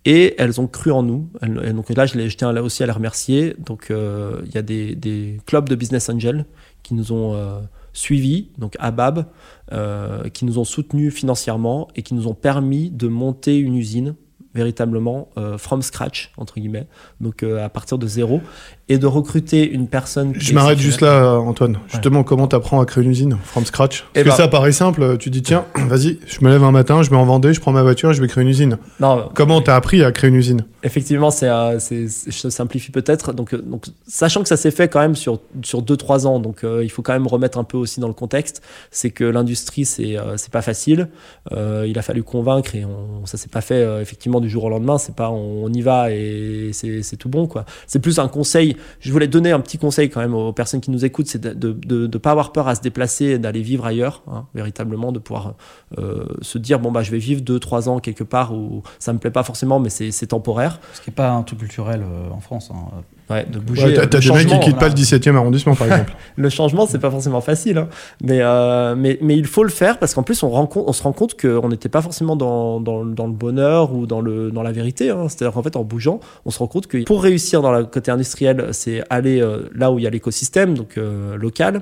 et 0.05 0.35
elles 0.37 0.61
ont 0.61 0.67
cru 0.67 0.91
en 0.91 1.03
nous. 1.03 1.27
Donc 1.41 1.89
là, 1.89 2.05
je, 2.05 2.35
tiens 2.35 2.55
aussi 2.57 2.83
à 2.83 2.85
les 2.85 2.91
remercier. 2.91 3.55
Donc 3.57 3.89
euh, 3.89 4.41
il 4.45 4.53
y 4.53 4.57
a 4.57 4.61
des, 4.61 5.39
clubs 5.45 5.67
de 5.67 5.75
business 5.75 6.09
angels 6.09 6.45
qui 6.83 6.93
nous 6.93 7.11
ont 7.11 7.35
euh, 7.35 7.59
suivis, 7.93 8.49
donc 8.59 8.75
ABAB, 8.79 9.25
euh, 9.71 10.29
qui 10.29 10.45
nous 10.45 10.59
ont 10.59 10.63
soutenus 10.63 11.13
financièrement 11.13 11.87
et 11.95 12.03
qui 12.03 12.13
nous 12.13 12.27
ont 12.27 12.35
permis 12.35 12.91
de 12.91 13.07
monter 13.07 13.57
une 13.57 13.75
usine 13.75 14.15
véritablement 14.53 15.27
from 15.57 15.81
scratch 15.81 16.31
entre 16.37 16.61
guillemets 16.61 16.87
donc 17.19 17.43
à 17.43 17.67
partir 17.67 17.97
de 17.97 18.07
zéro 18.07 18.39
et 18.87 18.97
de 18.99 19.07
recruter 19.07 19.67
une 19.67 19.87
personne 19.87 20.33
qui 20.33 20.45
Je 20.45 20.53
m'arrête 20.53 20.77
juste 20.77 21.01
là, 21.01 21.39
Antoine. 21.39 21.79
Justement, 21.91 22.23
comment 22.23 22.47
t'apprends 22.47 22.79
à 22.79 22.85
créer 22.85 23.03
une 23.03 23.09
usine 23.09 23.37
from 23.43 23.65
scratch 23.65 24.01
Parce 24.01 24.11
Eh 24.15 24.23
que 24.23 24.29
ben- 24.29 24.35
ça 24.35 24.47
paraît 24.47 24.71
simple. 24.71 25.17
Tu 25.17 25.31
dis, 25.31 25.41
tiens, 25.41 25.65
vas-y, 25.87 26.19
je 26.27 26.43
me 26.45 26.51
lève 26.51 26.63
un 26.63 26.71
matin, 26.71 27.01
je 27.01 27.09
vais 27.09 27.15
en 27.15 27.25
Vendée, 27.25 27.53
je 27.53 27.59
prends 27.59 27.71
ma 27.71 27.81
voiture 27.81 28.11
et 28.11 28.13
je 28.13 28.21
vais 28.21 28.27
créer 28.27 28.43
une 28.43 28.49
usine. 28.49 28.77
non 28.99 29.29
Comment 29.33 29.59
t'as 29.61 29.75
appris 29.75 30.03
à 30.03 30.11
créer 30.11 30.29
une 30.29 30.35
usine 30.35 30.65
Effectivement, 30.83 31.31
c'est, 31.31 31.49
euh, 31.49 31.79
je 31.79 32.49
simplifie 32.49 32.91
peut-être. 32.91 33.33
Donc, 33.33 33.55
euh, 33.55 33.57
donc, 33.57 33.85
sachant 34.07 34.43
que 34.43 34.47
ça 34.49 34.57
s'est 34.57 34.69
fait 34.69 34.87
quand 34.87 34.99
même 34.99 35.15
sur 35.15 35.39
sur 35.63 35.81
deux 35.81 35.97
trois 35.97 36.27
ans, 36.27 36.39
donc 36.39 36.63
euh, 36.63 36.83
il 36.83 36.89
faut 36.89 37.01
quand 37.01 37.13
même 37.13 37.25
remettre 37.25 37.57
un 37.57 37.63
peu 37.63 37.77
aussi 37.77 37.99
dans 37.99 38.07
le 38.07 38.13
contexte. 38.13 38.61
C'est 38.91 39.09
que 39.09 39.23
l'industrie, 39.23 39.85
c'est 39.85 40.15
euh, 40.15 40.37
c'est 40.37 40.51
pas 40.51 40.61
facile. 40.61 41.07
Euh, 41.53 41.85
il 41.87 41.97
a 41.97 42.03
fallu 42.03 42.21
convaincre 42.21 42.75
et 42.75 42.85
on, 42.85 43.25
ça 43.25 43.37
s'est 43.37 43.47
pas 43.49 43.61
fait 43.61 43.83
effectivement 43.99 44.39
du 44.41 44.49
jour 44.49 44.65
au 44.65 44.69
lendemain. 44.69 44.99
C'est 44.99 45.15
pas 45.15 45.31
on, 45.31 45.63
on 45.63 45.73
y 45.73 45.81
va 45.81 46.11
et 46.11 46.69
c'est 46.73 47.01
c'est 47.01 47.17
tout 47.17 47.29
bon 47.29 47.47
quoi. 47.47 47.65
C'est 47.87 47.99
plus 47.99 48.19
un 48.19 48.27
conseil. 48.27 48.74
Je 48.99 49.11
voulais 49.11 49.27
donner 49.27 49.51
un 49.51 49.59
petit 49.59 49.77
conseil 49.77 50.09
quand 50.09 50.19
même 50.21 50.33
aux 50.33 50.53
personnes 50.53 50.81
qui 50.81 50.91
nous 50.91 51.05
écoutent, 51.05 51.27
c'est 51.27 51.41
de 51.41 51.73
de 51.73 52.17
pas 52.17 52.31
avoir 52.31 52.51
peur 52.51 52.67
à 52.67 52.75
se 52.75 52.81
déplacer, 52.81 53.39
d'aller 53.39 53.61
vivre 53.61 53.85
ailleurs, 53.85 54.23
hein, 54.31 54.45
véritablement, 54.53 55.11
de 55.11 55.19
pouvoir 55.19 55.55
euh, 55.97 56.25
se 56.41 56.57
dire 56.57 56.79
bon 56.79 56.91
bah 56.91 57.03
je 57.03 57.11
vais 57.11 57.17
vivre 57.17 57.41
deux 57.41 57.59
trois 57.59 57.89
ans 57.89 57.99
quelque 57.99 58.23
part 58.23 58.53
où 58.53 58.83
ça 58.99 59.13
me 59.13 59.19
plaît 59.19 59.31
pas 59.31 59.43
forcément, 59.43 59.79
mais 59.79 59.89
c'est 59.89 60.27
temporaire. 60.27 60.79
Ce 60.93 61.01
qui 61.01 61.09
n'est 61.09 61.15
pas 61.15 61.31
un 61.31 61.43
truc 61.43 61.59
culturel 61.59 62.03
euh, 62.03 62.29
en 62.31 62.39
France. 62.39 62.71
hein. 62.73 63.03
Ouais, 63.29 63.45
de 63.49 63.59
bouger. 63.59 63.85
Ouais, 63.85 63.93
T'as 63.93 64.03
le 64.03 64.09
t'as 64.09 64.19
des 64.19 64.29
mecs 64.29 64.37
qui 64.39 64.49
changement, 64.49 64.59
quittent 64.59 64.79
pas 64.79 64.87
le 64.87 64.93
17e 64.93 65.35
arrondissement, 65.35 65.75
par 65.75 65.87
exemple. 65.91 66.13
Le 66.35 66.49
changement, 66.49 66.85
c'est 66.85 66.99
pas 66.99 67.09
forcément 67.09 67.41
facile, 67.41 67.77
hein. 67.79 67.87
mais, 68.23 68.39
euh, 68.41 68.95
mais 68.95 69.17
mais 69.21 69.35
il 69.35 69.47
faut 69.47 69.63
le 69.63 69.69
faire 69.69 69.97
parce 69.97 70.13
qu'en 70.13 70.23
plus 70.23 70.43
on, 70.43 70.49
rend 70.49 70.69
on 70.75 70.93
se 70.93 71.01
rend 71.01 71.11
compte 71.11 71.39
qu'on 71.39 71.69
n'était 71.69 71.89
pas 71.89 72.01
forcément 72.01 72.35
dans, 72.35 72.79
dans, 72.79 73.03
dans 73.03 73.25
le 73.25 73.33
bonheur 73.33 73.93
ou 73.93 74.05
dans 74.05 74.21
le 74.21 74.51
dans 74.51 74.61
la 74.61 74.71
vérité. 74.71 75.09
Hein. 75.09 75.27
C'est-à-dire 75.27 75.53
qu'en 75.53 75.63
fait, 75.63 75.75
en 75.75 75.83
bougeant, 75.83 76.19
on 76.45 76.51
se 76.51 76.59
rend 76.59 76.67
compte 76.67 76.87
que 76.87 77.03
pour 77.03 77.23
réussir 77.23 77.61
dans 77.61 77.71
le 77.71 77.85
côté 77.85 78.11
industriel, 78.11 78.69
c'est 78.71 79.03
aller 79.09 79.41
euh, 79.41 79.69
là 79.73 79.91
où 79.91 79.97
il 79.97 80.03
y 80.03 80.07
a 80.07 80.11
l'écosystème, 80.11 80.75
donc 80.75 80.97
euh, 80.97 81.35
local, 81.35 81.81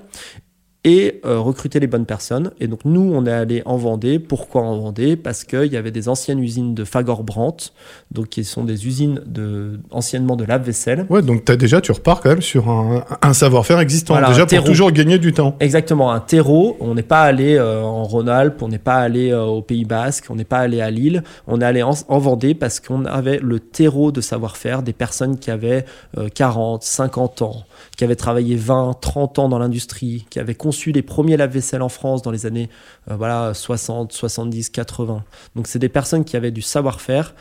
et 0.84 1.22
euh, 1.26 1.40
recruter 1.40 1.80
les 1.80 1.88
bonnes 1.88 2.06
personnes. 2.06 2.52
Et 2.60 2.68
donc 2.68 2.82
nous, 2.86 3.14
on 3.14 3.26
est 3.26 3.32
allé 3.32 3.62
en 3.66 3.78
Vendée. 3.78 4.20
Pourquoi 4.20 4.64
en 4.64 4.78
Vendée? 4.78 5.16
Parce 5.16 5.44
qu'il 5.44 5.72
y 5.72 5.78
avait 5.78 5.92
des 5.92 6.10
anciennes 6.10 6.40
usines 6.40 6.76
de 6.76 6.84
Fagor-Brandt, 6.84 7.72
donc 8.12 8.30
qui 8.30 8.44
sont 8.44 8.64
des 8.64 8.86
usines 8.86 9.22
de 9.26 9.80
anciennement 9.92 10.36
de 10.36 10.44
lave-vaisselle. 10.44 11.06
Ouais, 11.10 11.22
donc 11.22 11.46
t'as 11.46 11.56
déjà, 11.56 11.80
tu 11.80 11.92
repars 11.92 12.22
quand 12.22 12.30
même 12.30 12.42
sur 12.42 12.70
un, 12.70 13.06
un 13.22 13.34
savoir-faire 13.34 13.80
existant. 13.80 14.16
Voilà, 14.16 14.30
déjà 14.30 14.46
pour 14.46 14.64
toujours 14.64 14.92
gagner 14.92 15.20
du 15.20 15.34
temps. 15.34 15.56
Exactement, 15.60 16.12
un 16.12 16.20
terreau. 16.20 16.78
On 16.80 16.96
n'est 16.96 17.04
pas 17.04 17.22
allé 17.22 17.56
euh, 17.56 17.82
en 17.82 18.04
Rhône-Alpes, 18.04 18.62
on 18.62 18.68
n'est 18.68 18.78
pas 18.78 18.96
allé 18.96 19.32
euh, 19.32 19.44
au 19.44 19.62
Pays 19.62 19.86
Basque, 19.86 20.26
on 20.30 20.36
n'est 20.36 20.44
pas 20.44 20.60
allé 20.60 20.82
à 20.82 20.92
Lille. 20.92 21.24
On 21.48 21.62
est 21.62 21.66
allé 21.66 21.84
en, 21.84 21.94
en 22.08 22.20
Vendée 22.20 22.54
parce 22.56 22.80
qu'on 22.80 23.06
avait 23.06 23.40
le 23.40 23.60
terreau 23.60 24.12
de 24.12 24.22
savoir-faire 24.22 24.84
des 24.84 24.94
personnes 24.94 25.38
qui 25.40 25.52
avaient 25.52 25.86
euh, 26.18 26.30
40, 26.34 26.84
50 26.84 27.42
ans, 27.42 27.64
qui 27.98 28.04
avaient 28.04 28.16
travaillé 28.16 28.56
20, 28.56 28.98
30 29.00 29.40
ans 29.40 29.50
dans 29.50 29.60
l'industrie, 29.60 30.26
qui 30.30 30.40
avaient 30.40 30.56
conçu 30.74 30.92
les 30.92 31.02
premiers 31.04 31.38
lave-vaisselle 31.38 31.82
en 31.84 31.90
France 31.90 32.22
dans 32.24 32.32
les 32.32 32.46
années 32.48 32.70
euh, 33.12 33.16
voilà 33.16 33.54
60, 33.54 34.12
70, 34.12 34.70
80. 34.72 35.24
Donc 35.56 35.68
c'est 35.68 35.80
des 35.80 35.90
personnes 35.90 36.24
qui 36.26 36.36
avaient 36.36 36.52
du 36.52 36.62
savoir-faire 36.64 37.36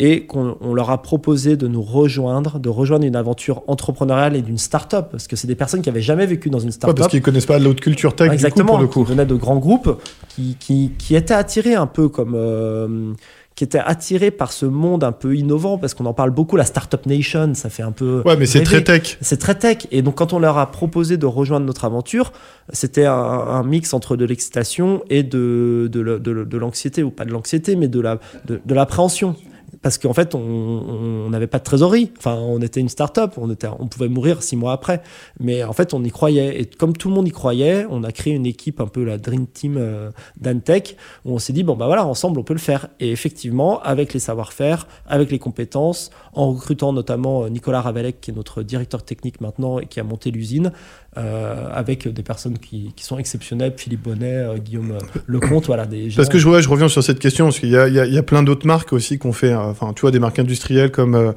et 0.00 0.26
qu'on 0.26 0.56
on 0.60 0.74
leur 0.74 0.90
a 0.90 1.02
proposé 1.02 1.56
de 1.56 1.66
nous 1.68 1.82
rejoindre, 1.82 2.58
de 2.60 2.68
rejoindre 2.68 3.04
une 3.04 3.16
aventure 3.16 3.62
entrepreneuriale 3.66 4.36
et 4.36 4.42
d'une 4.42 4.56
start-up 4.56 5.08
parce 5.10 5.26
que 5.26 5.34
c'est 5.36 5.48
des 5.48 5.56
personnes 5.56 5.82
qui 5.82 5.88
avaient 5.90 6.00
jamais 6.00 6.24
vécu 6.24 6.50
dans 6.50 6.60
une 6.60 6.66
Ouais, 6.68 6.72
start-up. 6.72 6.96
parce 6.96 7.08
qu'ils 7.10 7.20
connaissent 7.20 7.46
pas 7.46 7.58
l'autre 7.58 7.80
culture 7.82 8.14
tech, 8.14 8.26
du 8.26 8.30
coup, 8.30 8.34
Exactement, 8.34 8.68
pour 8.74 8.78
le 8.78 8.86
coup. 8.86 9.04
qui 9.04 9.10
venaient 9.10 9.26
de 9.26 9.34
grands 9.34 9.56
groupes, 9.58 10.00
qui, 10.28 10.56
qui, 10.58 10.92
qui 10.98 11.14
étaient 11.16 11.34
attirés 11.34 11.74
un 11.74 11.86
peu 11.88 12.08
comme... 12.08 12.34
euh, 12.36 13.12
qui 13.58 13.64
étaient 13.64 13.80
attirés 13.84 14.30
par 14.30 14.52
ce 14.52 14.66
monde 14.66 15.02
un 15.02 15.10
peu 15.10 15.34
innovant, 15.34 15.78
parce 15.78 15.92
qu'on 15.92 16.06
en 16.06 16.12
parle 16.14 16.30
beaucoup, 16.30 16.54
la 16.54 16.64
Startup 16.64 17.04
Nation, 17.06 17.54
ça 17.54 17.68
fait 17.70 17.82
un 17.82 17.90
peu... 17.90 18.22
Ouais, 18.24 18.36
mais 18.36 18.46
c'est 18.46 18.62
très 18.62 18.84
tech. 18.84 19.18
C'est 19.20 19.38
très 19.38 19.56
tech. 19.56 19.78
Et 19.90 20.00
donc, 20.00 20.14
quand 20.14 20.32
on 20.32 20.38
leur 20.38 20.58
a 20.58 20.70
proposé 20.70 21.16
de 21.16 21.26
rejoindre 21.26 21.66
notre 21.66 21.84
aventure, 21.84 22.32
c'était 22.72 23.06
un, 23.06 23.12
un 23.14 23.64
mix 23.64 23.94
entre 23.94 24.16
de 24.16 24.24
l'excitation 24.24 25.02
et 25.10 25.24
de, 25.24 25.88
de, 25.90 26.18
de 26.44 26.56
l'anxiété, 26.56 27.02
ou 27.02 27.10
pas 27.10 27.24
de 27.24 27.32
l'anxiété, 27.32 27.74
mais 27.74 27.88
de 27.88 27.98
la- 28.00 28.20
de, 28.46 28.60
de 28.64 28.74
l'appréhension. 28.76 29.34
Parce 29.82 29.98
qu'en 29.98 30.12
fait, 30.12 30.34
on- 30.34 31.28
n'avait 31.30 31.46
pas 31.46 31.58
de 31.58 31.64
trésorerie. 31.64 32.10
Enfin, 32.18 32.34
on 32.34 32.60
était 32.60 32.80
une 32.80 32.88
start-up. 32.88 33.34
On, 33.36 33.50
était, 33.50 33.68
on 33.78 33.86
pouvait 33.86 34.08
mourir 34.08 34.42
six 34.42 34.56
mois 34.56 34.72
après. 34.72 35.02
Mais 35.40 35.62
en 35.62 35.72
fait, 35.72 35.94
on 35.94 36.02
y 36.02 36.10
croyait. 36.10 36.60
Et 36.60 36.64
comme 36.66 36.96
tout 36.96 37.08
le 37.08 37.14
monde 37.14 37.28
y 37.28 37.30
croyait, 37.30 37.86
on 37.90 38.02
a 38.02 38.12
créé 38.12 38.32
une 38.34 38.46
équipe 38.46 38.80
un 38.80 38.86
peu 38.86 39.04
la 39.04 39.18
Dream 39.18 39.46
Team 39.46 39.76
euh, 39.78 40.10
d'Antech, 40.40 40.96
où 41.24 41.34
on 41.34 41.38
s'est 41.38 41.52
dit, 41.52 41.62
bon, 41.62 41.76
bah 41.76 41.86
voilà, 41.86 42.06
ensemble, 42.06 42.38
on 42.40 42.44
peut 42.44 42.54
le 42.54 42.58
faire. 42.58 42.88
Et 42.98 43.10
effectivement, 43.12 43.80
avec 43.82 44.14
les 44.14 44.20
savoir-faire, 44.20 44.86
avec 45.06 45.30
les 45.30 45.38
compétences, 45.38 46.10
en 46.32 46.52
recrutant 46.52 46.92
notamment 46.92 47.44
euh, 47.44 47.48
Nicolas 47.48 47.80
Ravelec, 47.80 48.20
qui 48.20 48.30
est 48.30 48.34
notre 48.34 48.62
directeur 48.62 49.02
technique 49.02 49.40
maintenant 49.40 49.78
et 49.78 49.86
qui 49.86 50.00
a 50.00 50.04
monté 50.04 50.30
l'usine, 50.30 50.72
euh, 51.16 51.68
avec 51.72 52.06
des 52.08 52.22
personnes 52.22 52.58
qui, 52.58 52.92
qui 52.94 53.04
sont 53.04 53.18
exceptionnelles, 53.18 53.74
Philippe 53.76 54.02
Bonnet, 54.02 54.34
euh, 54.34 54.58
Guillaume 54.58 54.98
Lecomte, 55.26 55.66
voilà. 55.66 55.86
Des 55.86 56.08
Parce 56.14 56.28
que 56.28 56.38
je, 56.38 56.48
ouais, 56.48 56.62
je 56.62 56.68
reviens 56.68 56.88
sur 56.88 57.02
cette 57.02 57.18
question, 57.18 57.46
parce 57.46 57.58
qu'il 57.58 57.70
y 57.70 57.76
a, 57.76 57.88
y 57.88 58.14
y 58.14 58.22
plein 58.22 58.42
d'autres 58.42 58.66
marques 58.66 58.92
aussi 58.92 59.18
qu'on 59.18 59.32
fait, 59.32 59.52
enfin, 59.70 59.92
tu 59.94 60.02
vois, 60.02 60.10
des 60.10 60.18
marques 60.18 60.38
industrielles 60.38 60.90
comme 60.90 61.14
euh, 61.14 61.32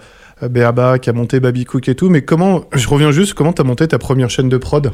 Beaba 0.48 1.00
qui 1.00 1.10
a 1.10 1.14
monté 1.14 1.40
Baby 1.40 1.66
Cook 1.66 1.88
et 1.90 1.96
tout, 1.96 2.10
mais 2.10 2.22
comment, 2.22 2.66
je 2.74 2.88
reviens 2.88 3.12
juste, 3.12 3.34
comment 3.34 3.54
t'as 3.54 3.64
monté 3.64 3.88
ta 3.88 4.00
première 4.00 4.30
chaîne 4.30 4.50
de 4.50 4.58
prod? 4.58 4.92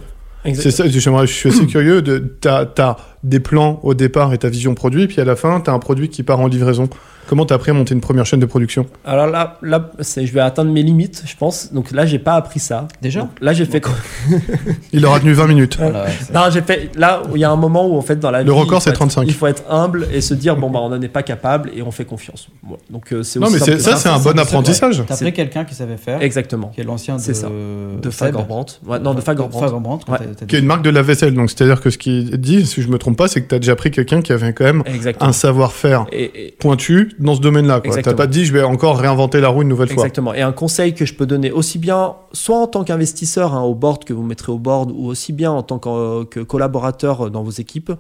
C'est 0.54 0.72
ça, 0.72 0.88
je 0.88 1.26
suis 1.26 1.50
assez 1.50 1.66
curieux 1.66 2.02
de, 2.02 2.20
t'as, 2.20 2.66
t'as 2.66 2.96
des 3.24 3.40
plans 3.40 3.80
au 3.84 3.94
départ 3.94 4.34
et 4.34 4.38
ta 4.38 4.50
vision 4.50 4.76
produit, 4.76 5.08
puis 5.08 5.20
à 5.22 5.26
la 5.26 5.36
fin, 5.36 5.60
tu 5.62 5.70
as 5.70 5.74
un 5.74 5.80
produit 5.80 6.10
qui 6.10 6.24
part 6.24 6.40
en 6.40 6.48
livraison. 6.48 6.88
Comment 7.28 7.46
t'as 7.46 7.56
appris 7.56 7.72
à 7.72 7.74
monter 7.74 7.94
une 7.94 8.00
première 8.00 8.26
chaîne 8.26 8.40
de 8.40 8.46
production? 8.46 8.86
Alors 9.04 9.28
là, 9.28 9.58
là 9.62 9.90
c'est- 10.00 10.26
je 10.26 10.34
vais 10.34 10.40
atteindre 10.40 10.72
mes 10.72 10.82
limites, 10.82 11.24
je 11.26 11.36
pense. 11.36 11.74
Donc 11.74 11.92
là, 11.92 12.06
j'ai 12.06 12.20
pas 12.20 12.36
appris 12.36 12.62
ça. 12.62 12.88
Déjà? 13.02 13.20
Donc 13.20 13.32
là, 13.42 13.52
j'ai 13.52 13.66
fait 13.66 13.82
quoi? 13.82 13.92
Il 14.94 15.06
aura 15.06 15.20
tenu 15.20 15.34
20 15.34 15.48
minutes. 15.48 15.76
Voilà, 15.78 16.06
Non, 16.34 16.44
j'ai 16.52 16.62
fait. 16.62 16.90
Là, 16.96 17.22
il 17.34 17.42
y 17.42 17.44
a 17.44 17.52
un 17.52 17.56
moment 17.58 17.86
où 17.88 17.98
en 17.98 18.02
fait 18.02 18.18
dans 18.18 18.32
la 18.32 18.44
Le 18.44 18.52
vie, 18.54 18.58
record, 18.58 18.82
c'est 18.82 18.92
être- 18.92 18.96
35. 18.96 19.24
Il 19.28 19.34
faut 19.34 19.48
être 19.48 19.64
humble 19.70 20.08
et 20.14 20.22
se 20.22 20.34
dire 20.34 20.56
bon 20.56 20.70
bah 20.70 20.80
on 20.82 20.88
n'en 20.90 21.02
est 21.02 21.10
pas 21.10 21.22
capable 21.24 21.70
et 21.76 21.82
on 21.82 21.92
fait 21.92 22.06
confiance. 22.06 22.48
Bon, 22.64 22.78
donc 22.90 23.12
euh, 23.12 23.24
c'est 23.24 23.40
Non, 23.40 23.50
mais 23.50 23.60
ça, 23.60 23.98
c'est 23.98 24.10
un 24.10 24.20
bon 24.20 24.38
apprentissage. 24.40 25.04
T'as 25.06 25.16
C'est- 25.16 25.26
pris 25.26 25.34
quelqu'un 25.34 25.66
qui 25.66 25.76
savait 25.76 25.98
faire, 25.98 26.22
Exactement. 26.22 26.68
qui 26.74 26.80
est 26.80 26.86
l'ancien 26.86 27.18
de, 27.18 27.22
C'est 27.22 27.34
ça. 27.34 27.48
De 27.50 28.10
Seb. 28.10 28.14
Fagerbrandt. 28.14 28.80
Ouais, 28.86 29.00
non, 29.00 29.14
de. 29.14 29.22
Fagerbrandt, 29.22 30.06
quand 30.06 30.14
Ouais. 30.14 30.20
t'as- 30.20 30.26
t'as 30.40 30.46
Qui 30.46 30.56
est 30.56 30.60
une 30.60 30.66
marque 30.66 30.82
de 30.84 30.90
lave-vaisselle. 30.92 31.34
Donc, 31.34 31.50
c'est-à-dire 31.50 31.82
que 31.82 31.90
ce 31.90 31.98
qu'il 31.98 32.38
dit, 32.40 32.66
si 32.66 32.82
je 32.82 32.88
me 32.88 32.98
trompe 32.98 33.07
pas, 33.14 33.28
c'est 33.28 33.42
que 33.42 33.48
tu 33.48 33.56
as 33.56 33.60
déjà 33.60 33.76
pris 33.76 33.92
quelqu'un 33.92 34.22
qui 34.22 34.32
avait 34.34 34.54
quand 34.54 34.64
même 34.66 34.84
Exactement. 34.86 35.30
un 35.30 35.34
savoir-faire 35.34 36.06
Et, 36.12 36.48
et- 36.48 36.52
pointu 36.60 37.14
dans 37.20 37.36
ce 37.36 37.42
domaine-là. 37.42 37.76
quoi. 37.76 37.84
T'as 37.84 37.88
Exactement. 38.00 38.16
pas 38.16 38.28
dit, 38.28 38.46
je 38.46 38.54
vais 38.54 38.64
encore 38.64 38.98
réinventer 39.00 39.40
la 39.40 39.50
roue 39.50 39.62
une 39.62 39.68
nouvelle 39.70 39.88
fois. 39.90 40.04
Exactement. 40.04 40.34
Et 40.34 40.42
un 40.42 40.52
conseil 40.52 40.94
que 40.94 41.06
je 41.06 41.14
peux 41.14 41.26
donner 41.26 41.52
aussi 41.52 41.80
bien, 41.80 42.16
soit 42.34 42.58
en 42.58 42.68
tant 42.68 42.84
qu'investisseur 42.84 43.54
hein, 43.54 43.62
au 43.64 43.76
board 43.76 44.04
que 44.04 44.14
vous 44.14 44.24
mettrez 44.24 44.52
au 44.52 44.60
board, 44.60 44.92
ou 44.92 45.06
aussi 45.08 45.34
bien 45.34 45.52
en 45.52 45.64
tant 45.64 45.80
que, 45.80 46.24
que 46.26 46.40
collaborateur 46.42 47.32
dans 47.32 47.44
vos 47.44 47.52
équipes 47.52 47.92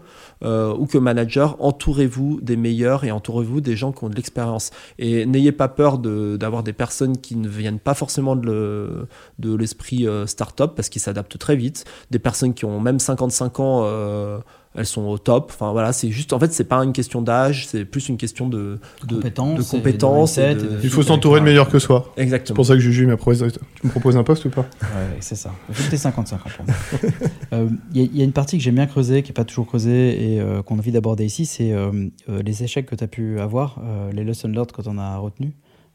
euh, 0.43 0.73
ou 0.77 0.85
que 0.85 0.97
manager, 0.97 1.55
entourez-vous 1.59 2.39
des 2.41 2.57
meilleurs 2.57 3.03
et 3.03 3.11
entourez-vous 3.11 3.61
des 3.61 3.75
gens 3.75 3.91
qui 3.91 4.03
ont 4.03 4.09
de 4.09 4.15
l'expérience. 4.15 4.71
Et 4.99 5.25
n'ayez 5.25 5.51
pas 5.51 5.67
peur 5.67 5.97
de- 5.97 6.37
d'avoir 6.37 6.63
des 6.63 6.73
personnes 6.73 7.17
qui 7.17 7.35
ne 7.35 7.47
viennent 7.47 7.79
pas 7.79 7.93
forcément 7.93 8.35
de 8.35 8.45
le- 8.45 9.07
de 9.39 9.55
l'esprit 9.55 10.07
euh, 10.07 10.25
start-up 10.27 10.73
parce 10.75 10.89
qu'ils 10.89 11.01
s'adaptent 11.01 11.37
très 11.37 11.55
vite. 11.55 11.85
Des 12.11 12.19
personnes 12.19 12.53
qui 12.53 12.65
ont 12.65 12.79
même 12.79 12.99
55 12.99 13.59
ans. 13.59 13.81
euh, 13.85 14.39
elles 14.77 14.85
sont 14.85 15.01
au 15.07 15.17
top. 15.17 15.51
Enfin 15.53 15.71
voilà, 15.73 15.91
c'est 15.91 16.09
juste. 16.11 16.31
En 16.33 16.39
fait, 16.39 16.53
c'est 16.53 16.63
pas 16.63 16.77
une 16.83 16.93
question 16.93 17.21
d'âge, 17.21 17.67
c'est 17.67 17.83
plus 17.83 18.07
une 18.07 18.15
question 18.17 18.47
de, 18.47 18.79
de, 19.07 19.15
compétences 19.15 19.55
de 19.57 19.61
et 19.61 19.65
de 19.65 19.69
compétences 19.69 20.37
et 20.37 20.47
mindset 20.47 20.63
de- 20.65 20.69
et 20.69 20.77
de- 20.77 20.79
Il 20.83 20.89
faut 20.89 21.03
s'entourer 21.03 21.39
de 21.41 21.45
meilleurs 21.45 21.67
que 21.69 21.79
soi. 21.79 22.13
C'est 22.15 22.23
Exactement. 22.23 22.55
pour 22.55 22.65
ça 22.65 22.73
que 22.75 22.79
Juju 22.79 23.05
m'a 23.07 23.17
proposé. 23.17 23.47
Tu 23.51 23.59
me 23.87 23.89
proposes 23.91 24.15
un 24.15 24.23
poste 24.23 24.45
ou 24.45 24.49
pas 24.49 24.61
Ouais, 24.81 25.17
c'est 25.19 25.35
ça. 25.35 25.51
Il 25.69 25.89
t'aies 25.89 25.97
55 25.97 26.35
ans 26.37 26.49
pour 26.55 26.65
moi. 26.65 26.75
Euh, 27.53 27.67
Il 27.93 28.01
y, 28.01 28.03
a- 28.05 28.09
il 28.11 28.17
y 28.17 28.21
a 28.21 28.25
une 28.25 28.33
partie 28.33 28.57
que 28.57 28.63
j'aime 28.63 28.75
bien 28.75 28.87
creuser, 28.87 29.23
qui 29.23 29.29
n'est 29.31 29.33
pas 29.33 29.45
toujours 29.45 29.67
creusée 29.67 30.33
et 30.33 30.41
euh, 30.41 30.61
qu'on 30.61 30.75
a 30.75 30.79
envie 30.79 30.91
d'aborder 30.91 31.25
ici, 31.25 31.45
c'est 31.45 31.71
euh, 31.71 31.91
euh, 32.29 32.41
les 32.43 32.63
échecs 32.63 32.85
que 32.85 32.95
tu 32.95 33.03
as 33.03 33.07
pu 33.07 33.39
avoir, 33.39 33.79
euh, 33.83 34.11
les 34.11 34.23
lessons 34.25 34.49
learned 34.49 34.71
que 34.73 34.81
tu 34.81 34.89
en 34.89 34.97
as 34.97 35.17
retenu. 35.17 35.53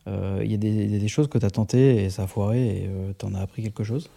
Euh, 0.09 0.41
Il 0.45 0.51
y 0.51 0.55
a 0.55 0.57
des, 0.57 0.87
des- 0.99 1.09
choses 1.09 1.29
que 1.29 1.39
tu 1.39 1.47
as 1.47 1.51
tentées 1.51 2.05
et 2.05 2.11
ça 2.11 2.25
a 2.25 2.27
foiré 2.27 2.61
et 2.69 2.91
tu 3.19 3.27
en 3.27 3.35
as 3.35 3.41
appris 3.41 3.63
quelque 3.63 3.85
chose? 3.85 4.11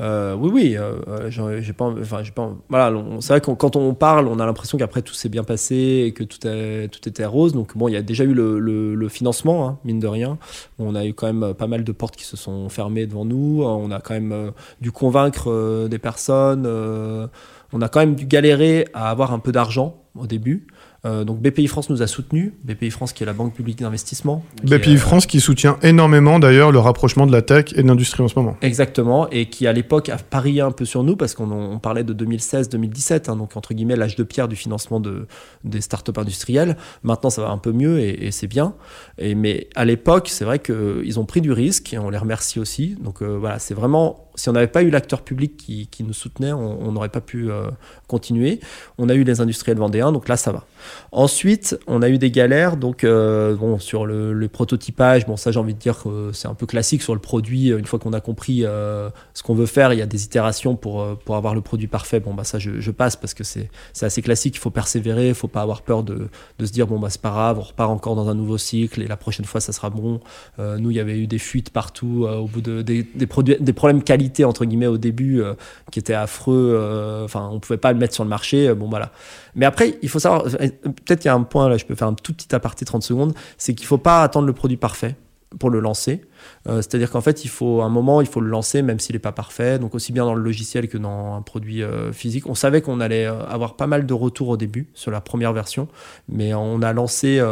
Euh, 0.00 0.34
oui, 0.36 0.50
oui, 0.52 0.76
euh, 0.76 1.00
euh, 1.08 1.60
j'ai 1.60 1.72
pas, 1.72 1.86
enfin, 1.86 2.22
j'ai 2.22 2.30
pas, 2.30 2.52
voilà, 2.68 2.92
c'est 3.20 3.32
vrai 3.32 3.40
que 3.40 3.50
quand 3.50 3.74
on 3.74 3.94
parle, 3.94 4.28
on 4.28 4.38
a 4.38 4.46
l'impression 4.46 4.78
qu'après 4.78 5.02
tout 5.02 5.14
s'est 5.14 5.28
bien 5.28 5.42
passé 5.42 6.04
et 6.06 6.12
que 6.12 6.22
tout, 6.22 6.46
est, 6.46 6.88
tout 6.88 7.08
était 7.08 7.24
rose. 7.24 7.52
Donc 7.52 7.76
bon, 7.76 7.88
il 7.88 7.92
y 7.92 7.96
a 7.96 8.02
déjà 8.02 8.22
eu 8.24 8.32
le, 8.32 8.58
le- 8.60 9.08
financement, 9.08 9.66
hein, 9.68 9.78
mine 9.84 9.98
de 10.00 10.06
rien. 10.06 10.38
On 10.78 10.94
a 10.94 11.04
eu 11.04 11.14
quand 11.14 11.32
même 11.32 11.54
pas 11.54 11.66
mal 11.66 11.82
de 11.82 11.92
portes 11.92 12.14
qui 12.16 12.24
se 12.24 12.36
sont 12.36 12.68
fermées 12.68 13.06
devant 13.06 13.24
nous. 13.24 13.62
On 13.64 13.90
a 13.90 14.00
quand 14.00 14.14
même 14.14 14.32
euh, 14.32 14.50
dû 14.80 14.92
convaincre 14.92 15.50
euh, 15.50 15.88
des 15.88 15.98
personnes. 15.98 16.64
euh, 16.66 17.26
on 17.72 17.82
a 17.82 17.88
quand 17.88 18.00
même 18.00 18.14
dû 18.14 18.26
galérer 18.26 18.86
à 18.94 19.10
avoir 19.10 19.32
un 19.32 19.38
peu 19.40 19.52
d'argent 19.52 19.96
au 20.14 20.26
début. 20.26 20.66
Euh, 21.04 21.24
donc 21.24 21.40
BPI 21.40 21.68
France 21.68 21.90
nous 21.90 22.02
a 22.02 22.06
soutenus. 22.06 22.52
BPI 22.64 22.90
France 22.90 23.12
qui 23.12 23.22
est 23.22 23.26
la 23.26 23.32
banque 23.32 23.54
publique 23.54 23.78
d'investissement. 23.78 24.44
est, 24.64 24.66
BPI 24.66 24.94
euh, 24.94 24.98
France 24.98 25.26
qui 25.26 25.40
soutient 25.40 25.78
énormément 25.82 26.38
d'ailleurs 26.38 26.72
le 26.72 26.78
rapprochement 26.80 27.26
de 27.26 27.32
la 27.32 27.42
tech 27.42 27.66
et 27.74 27.82
de 27.82 27.88
l'industrie 27.88 28.22
en 28.22 28.28
ce 28.28 28.38
moment. 28.38 28.56
Exactement, 28.62 29.28
et 29.30 29.46
qui 29.46 29.66
à 29.66 29.72
l'époque 29.72 30.08
a 30.08 30.16
parié 30.16 30.60
un 30.60 30.72
peu 30.72 30.84
sur 30.84 31.04
nous 31.04 31.16
parce 31.16 31.34
qu'on 31.34 31.50
on 31.50 31.78
parlait 31.78 32.04
de 32.04 32.12
2016-2017, 32.14 33.30
hein, 33.30 33.36
donc 33.36 33.56
entre 33.56 33.74
guillemets 33.74 33.96
l'âge 33.96 34.16
de 34.16 34.24
pierre 34.24 34.48
du 34.48 34.56
financement 34.56 34.98
de, 34.98 35.26
des 35.64 35.80
startups 35.80 36.12
industrielles. 36.16 36.76
Maintenant, 37.04 37.30
ça 37.30 37.42
va 37.42 37.50
un 37.50 37.58
peu 37.58 37.72
mieux 37.72 38.00
et, 38.00 38.26
et 38.26 38.30
c'est 38.32 38.48
bien. 38.48 38.74
Et, 39.18 39.34
mais 39.34 39.68
à 39.76 39.84
l'époque, 39.84 40.28
c'est 40.28 40.44
vrai 40.44 40.58
qu'ils 40.58 41.20
ont 41.20 41.24
pris 41.24 41.40
du 41.40 41.52
risque 41.52 41.92
et 41.92 41.98
on 41.98 42.10
les 42.10 42.18
remercie 42.18 42.58
aussi. 42.58 42.96
Donc 43.00 43.22
euh, 43.22 43.36
voilà, 43.38 43.58
c'est 43.58 43.74
vraiment, 43.74 44.27
si 44.38 44.48
on 44.48 44.52
n'avait 44.52 44.68
pas 44.68 44.82
eu 44.82 44.90
l'acteur 44.90 45.22
public 45.22 45.56
qui, 45.56 46.04
nous 46.04 46.12
soutenait, 46.12 46.52
on 46.52 46.92
n'aurait 46.92 47.08
pas 47.08 47.20
pu 47.20 47.50
euh, 47.50 47.70
continuer. 48.06 48.60
On 48.96 49.08
a 49.08 49.14
eu 49.14 49.24
les 49.24 49.40
industriels 49.40 49.78
vendéens, 49.78 50.12
donc 50.12 50.28
là, 50.28 50.36
ça 50.36 50.52
va. 50.52 50.64
Ensuite, 51.10 51.78
on 51.88 52.02
a 52.02 52.08
eu 52.08 52.18
des 52.18 52.30
galères, 52.30 52.76
donc 52.76 53.02
euh, 53.02 53.56
bon, 53.56 53.80
sur 53.80 54.06
le, 54.06 54.48
prototypage, 54.48 55.26
bon, 55.26 55.36
ça 55.36 55.50
j'ai 55.50 55.58
envie 55.58 55.74
de 55.74 55.78
dire 55.78 56.02
que 56.02 56.30
c'est 56.32 56.48
un 56.48 56.54
peu 56.54 56.66
classique 56.66 57.02
sur 57.02 57.14
le 57.14 57.20
produit. 57.20 57.68
Une 57.68 57.84
fois 57.84 57.98
qu'on 57.98 58.12
a 58.12 58.20
compris 58.20 58.64
euh, 58.64 59.10
ce 59.34 59.42
qu'on 59.42 59.54
veut 59.54 59.66
faire, 59.66 59.92
il 59.92 59.98
y 59.98 60.02
a 60.02 60.06
des 60.06 60.24
itérations 60.24 60.76
pour, 60.76 61.18
pour 61.18 61.36
avoir 61.36 61.54
le 61.54 61.60
produit 61.60 61.88
parfait. 61.88 62.20
Bon, 62.20 62.32
bah 62.32 62.44
ça 62.44 62.58
je, 62.58 62.90
passe 62.92 63.16
parce 63.16 63.34
que 63.34 63.44
c'est 63.44 63.68
assez 64.00 64.22
classique, 64.22 64.54
il 64.54 64.60
faut 64.60 64.70
persévérer, 64.70 65.28
il 65.28 65.34
faut 65.34 65.48
pas 65.48 65.62
avoir 65.62 65.82
peur 65.82 66.04
de, 66.04 66.28
de 66.58 66.66
se 66.66 66.72
dire, 66.72 66.86
bon, 66.86 66.98
bah 66.98 67.10
c'est 67.10 67.20
pas 67.20 67.30
grave, 67.30 67.58
on 67.58 67.62
repart 67.62 67.90
encore 67.90 68.14
dans 68.14 68.28
un 68.28 68.34
nouveau 68.34 68.56
cycle 68.56 69.02
et 69.02 69.08
la 69.08 69.16
prochaine 69.16 69.44
fois 69.44 69.60
ça 69.60 69.72
sera 69.72 69.90
bon. 69.90 70.20
Nous, 70.58 70.90
il 70.90 70.96
y 70.96 71.00
avait 71.00 71.18
eu 71.18 71.26
des 71.26 71.38
fuites 71.38 71.70
partout 71.70 72.26
au 72.28 72.46
bout 72.46 72.60
de 72.60 72.82
des, 72.82 73.02
des, 73.02 73.26
produits, 73.26 73.56
des 73.58 73.72
problèmes 73.72 74.02
qualité, 74.02 74.27
entre 74.44 74.64
guillemets, 74.64 74.86
au 74.86 74.98
début 74.98 75.40
euh, 75.40 75.54
qui 75.90 75.98
étaient 75.98 76.14
affreux. 76.14 76.74
euh, 76.76 77.24
Enfin, 77.24 77.48
on 77.52 77.60
pouvait 77.60 77.78
pas 77.78 77.92
le 77.92 77.98
mettre 77.98 78.14
sur 78.14 78.24
le 78.24 78.30
marché. 78.30 78.68
euh, 78.68 78.74
bon, 78.74 78.88
voilà. 78.88 79.10
Mais 79.54 79.66
après, 79.66 79.98
il 80.02 80.08
faut 80.08 80.18
savoir, 80.18 80.44
peut-être 80.44 81.20
qu'il 81.20 81.26
y 81.26 81.28
a 81.28 81.34
un 81.34 81.42
point 81.42 81.68
là, 81.68 81.76
je 81.76 81.84
peux 81.84 81.94
faire 81.94 82.08
un 82.08 82.14
tout 82.14 82.32
petit 82.32 82.54
aparté 82.54 82.84
30 82.84 83.02
secondes, 83.02 83.34
c'est 83.56 83.74
qu'il 83.74 83.86
faut 83.86 83.98
pas 83.98 84.22
attendre 84.22 84.46
le 84.46 84.52
produit 84.52 84.76
parfait 84.76 85.16
pour 85.58 85.70
le 85.70 85.80
lancer. 85.80 86.20
Euh, 86.68 86.76
C'est-à-dire 86.76 87.10
qu'en 87.10 87.20
fait, 87.22 87.44
il 87.44 87.48
faut 87.48 87.80
un 87.82 87.88
moment, 87.88 88.20
il 88.20 88.26
faut 88.26 88.40
le 88.40 88.48
lancer, 88.50 88.82
même 88.82 88.98
s'il 89.00 89.14
n'est 89.14 89.18
pas 89.20 89.32
parfait. 89.32 89.78
Donc 89.78 89.94
aussi 89.94 90.12
bien 90.12 90.24
dans 90.24 90.34
le 90.34 90.42
logiciel 90.42 90.88
que 90.88 90.98
dans 90.98 91.34
un 91.34 91.42
produit 91.42 91.82
euh, 91.82 92.12
physique. 92.12 92.46
On 92.48 92.54
savait 92.54 92.82
qu'on 92.82 93.00
allait 93.00 93.26
euh, 93.26 93.44
avoir 93.46 93.76
pas 93.76 93.86
mal 93.86 94.04
de 94.06 94.12
retours 94.14 94.48
au 94.48 94.56
début 94.56 94.88
sur 94.94 95.10
la 95.10 95.20
première 95.20 95.52
version, 95.54 95.88
mais 96.28 96.52
on 96.54 96.82
a 96.82 96.92
lancé, 96.92 97.42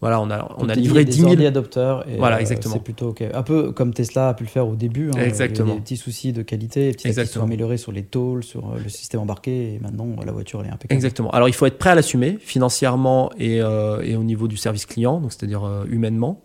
voilà, 0.00 0.20
on 0.20 0.30
a, 0.30 0.54
on 0.58 0.68
a 0.68 0.74
livré 0.74 1.04
dit 1.04 1.10
10 1.12 1.16
des 1.16 1.20
000. 1.22 1.32
early 1.34 1.46
adopters 1.46 2.04
et, 2.08 2.16
Voilà, 2.16 2.40
exactement. 2.40 2.74
c'est 2.74 2.82
plutôt 2.82 3.08
ok. 3.10 3.22
Un 3.32 3.42
peu 3.42 3.72
comme 3.72 3.94
Tesla 3.94 4.30
a 4.30 4.34
pu 4.34 4.42
le 4.44 4.48
faire 4.48 4.66
au 4.66 4.74
début. 4.74 5.08
hein. 5.08 5.12
Il 5.14 5.18
y 5.18 5.22
a 5.22 5.24
eu 5.24 5.28
Exactement. 5.28 5.74
des 5.74 5.80
petits 5.80 5.96
soucis 5.96 6.32
de 6.32 6.42
qualité, 6.42 6.90
petit 6.90 6.90
à 6.90 6.92
petit, 6.92 7.08
ils 7.08 7.10
se 7.10 7.14
sont 7.14 7.20
Exactement. 7.20 7.44
améliorés 7.44 7.76
sur 7.78 7.92
les 7.92 8.02
tolls, 8.02 8.42
sur 8.42 8.74
le 8.74 8.88
système 8.88 9.20
embarqué 9.20 9.74
et 9.74 9.78
maintenant 9.78 10.08
la 10.24 10.32
voiture 10.32 10.60
elle 10.62 10.66
est 10.66 10.72
impeccable. 10.72 10.94
Exactement. 10.94 11.30
Alors 11.30 11.48
il 11.48 11.54
faut 11.54 11.66
être 11.66 11.78
prêt 11.78 11.90
à 11.90 11.94
l'assumer 11.94 12.38
financièrement 12.40 13.30
et, 13.38 13.56
et 13.58 14.16
au 14.16 14.24
niveau 14.24 14.48
du 14.48 14.56
service 14.56 14.86
client, 14.86 15.20
donc 15.20 15.32
c'est-à-dire 15.32 15.62
humainement. 15.88 16.42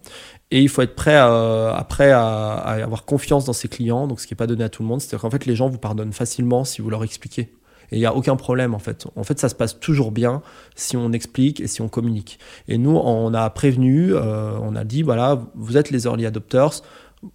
Et 0.51 0.61
il 0.61 0.69
faut 0.69 0.81
être 0.81 0.95
prêt 0.95 1.15
à, 1.15 1.73
après 1.75 2.11
à, 2.11 2.53
avoir 2.55 3.05
confiance 3.05 3.45
dans 3.45 3.53
ses 3.53 3.69
clients, 3.69 4.05
donc 4.07 4.19
ce 4.19 4.27
qui 4.27 4.33
n'est 4.33 4.37
pas 4.37 4.47
donné 4.47 4.63
à 4.63 4.69
tout 4.69 4.83
le 4.83 4.87
monde. 4.87 4.99
C'est-à-dire 4.99 5.21
qu'en 5.21 5.29
fait 5.29 5.45
les 5.45 5.55
gens 5.55 5.69
vous 5.69 5.77
pardonnent 5.77 6.13
facilement 6.13 6.65
si 6.65 6.81
vous 6.81 6.89
leur 6.89 7.03
expliquez. 7.03 7.53
Et 7.91 7.97
il 7.97 7.99
n'y 7.99 8.05
a 8.05 8.15
aucun 8.15 8.35
problème 8.35 8.73
en 8.73 8.79
fait. 8.79 9.07
En 9.15 9.23
fait, 9.23 9.39
ça 9.39 9.49
se 9.49 9.55
passe 9.55 9.79
toujours 9.79 10.11
bien 10.11 10.41
si 10.75 10.95
on 10.95 11.11
explique 11.11 11.59
et 11.59 11.67
si 11.67 11.81
on 11.81 11.89
communique. 11.89 12.39
Et 12.67 12.77
nous, 12.77 12.95
on 12.95 13.33
a 13.33 13.49
prévenu, 13.49 14.13
euh, 14.13 14.57
on 14.61 14.75
a 14.75 14.83
dit 14.83 15.03
voilà, 15.03 15.41
vous 15.55 15.77
êtes 15.77 15.89
les 15.89 16.05
early 16.05 16.25
adopters. 16.25 16.81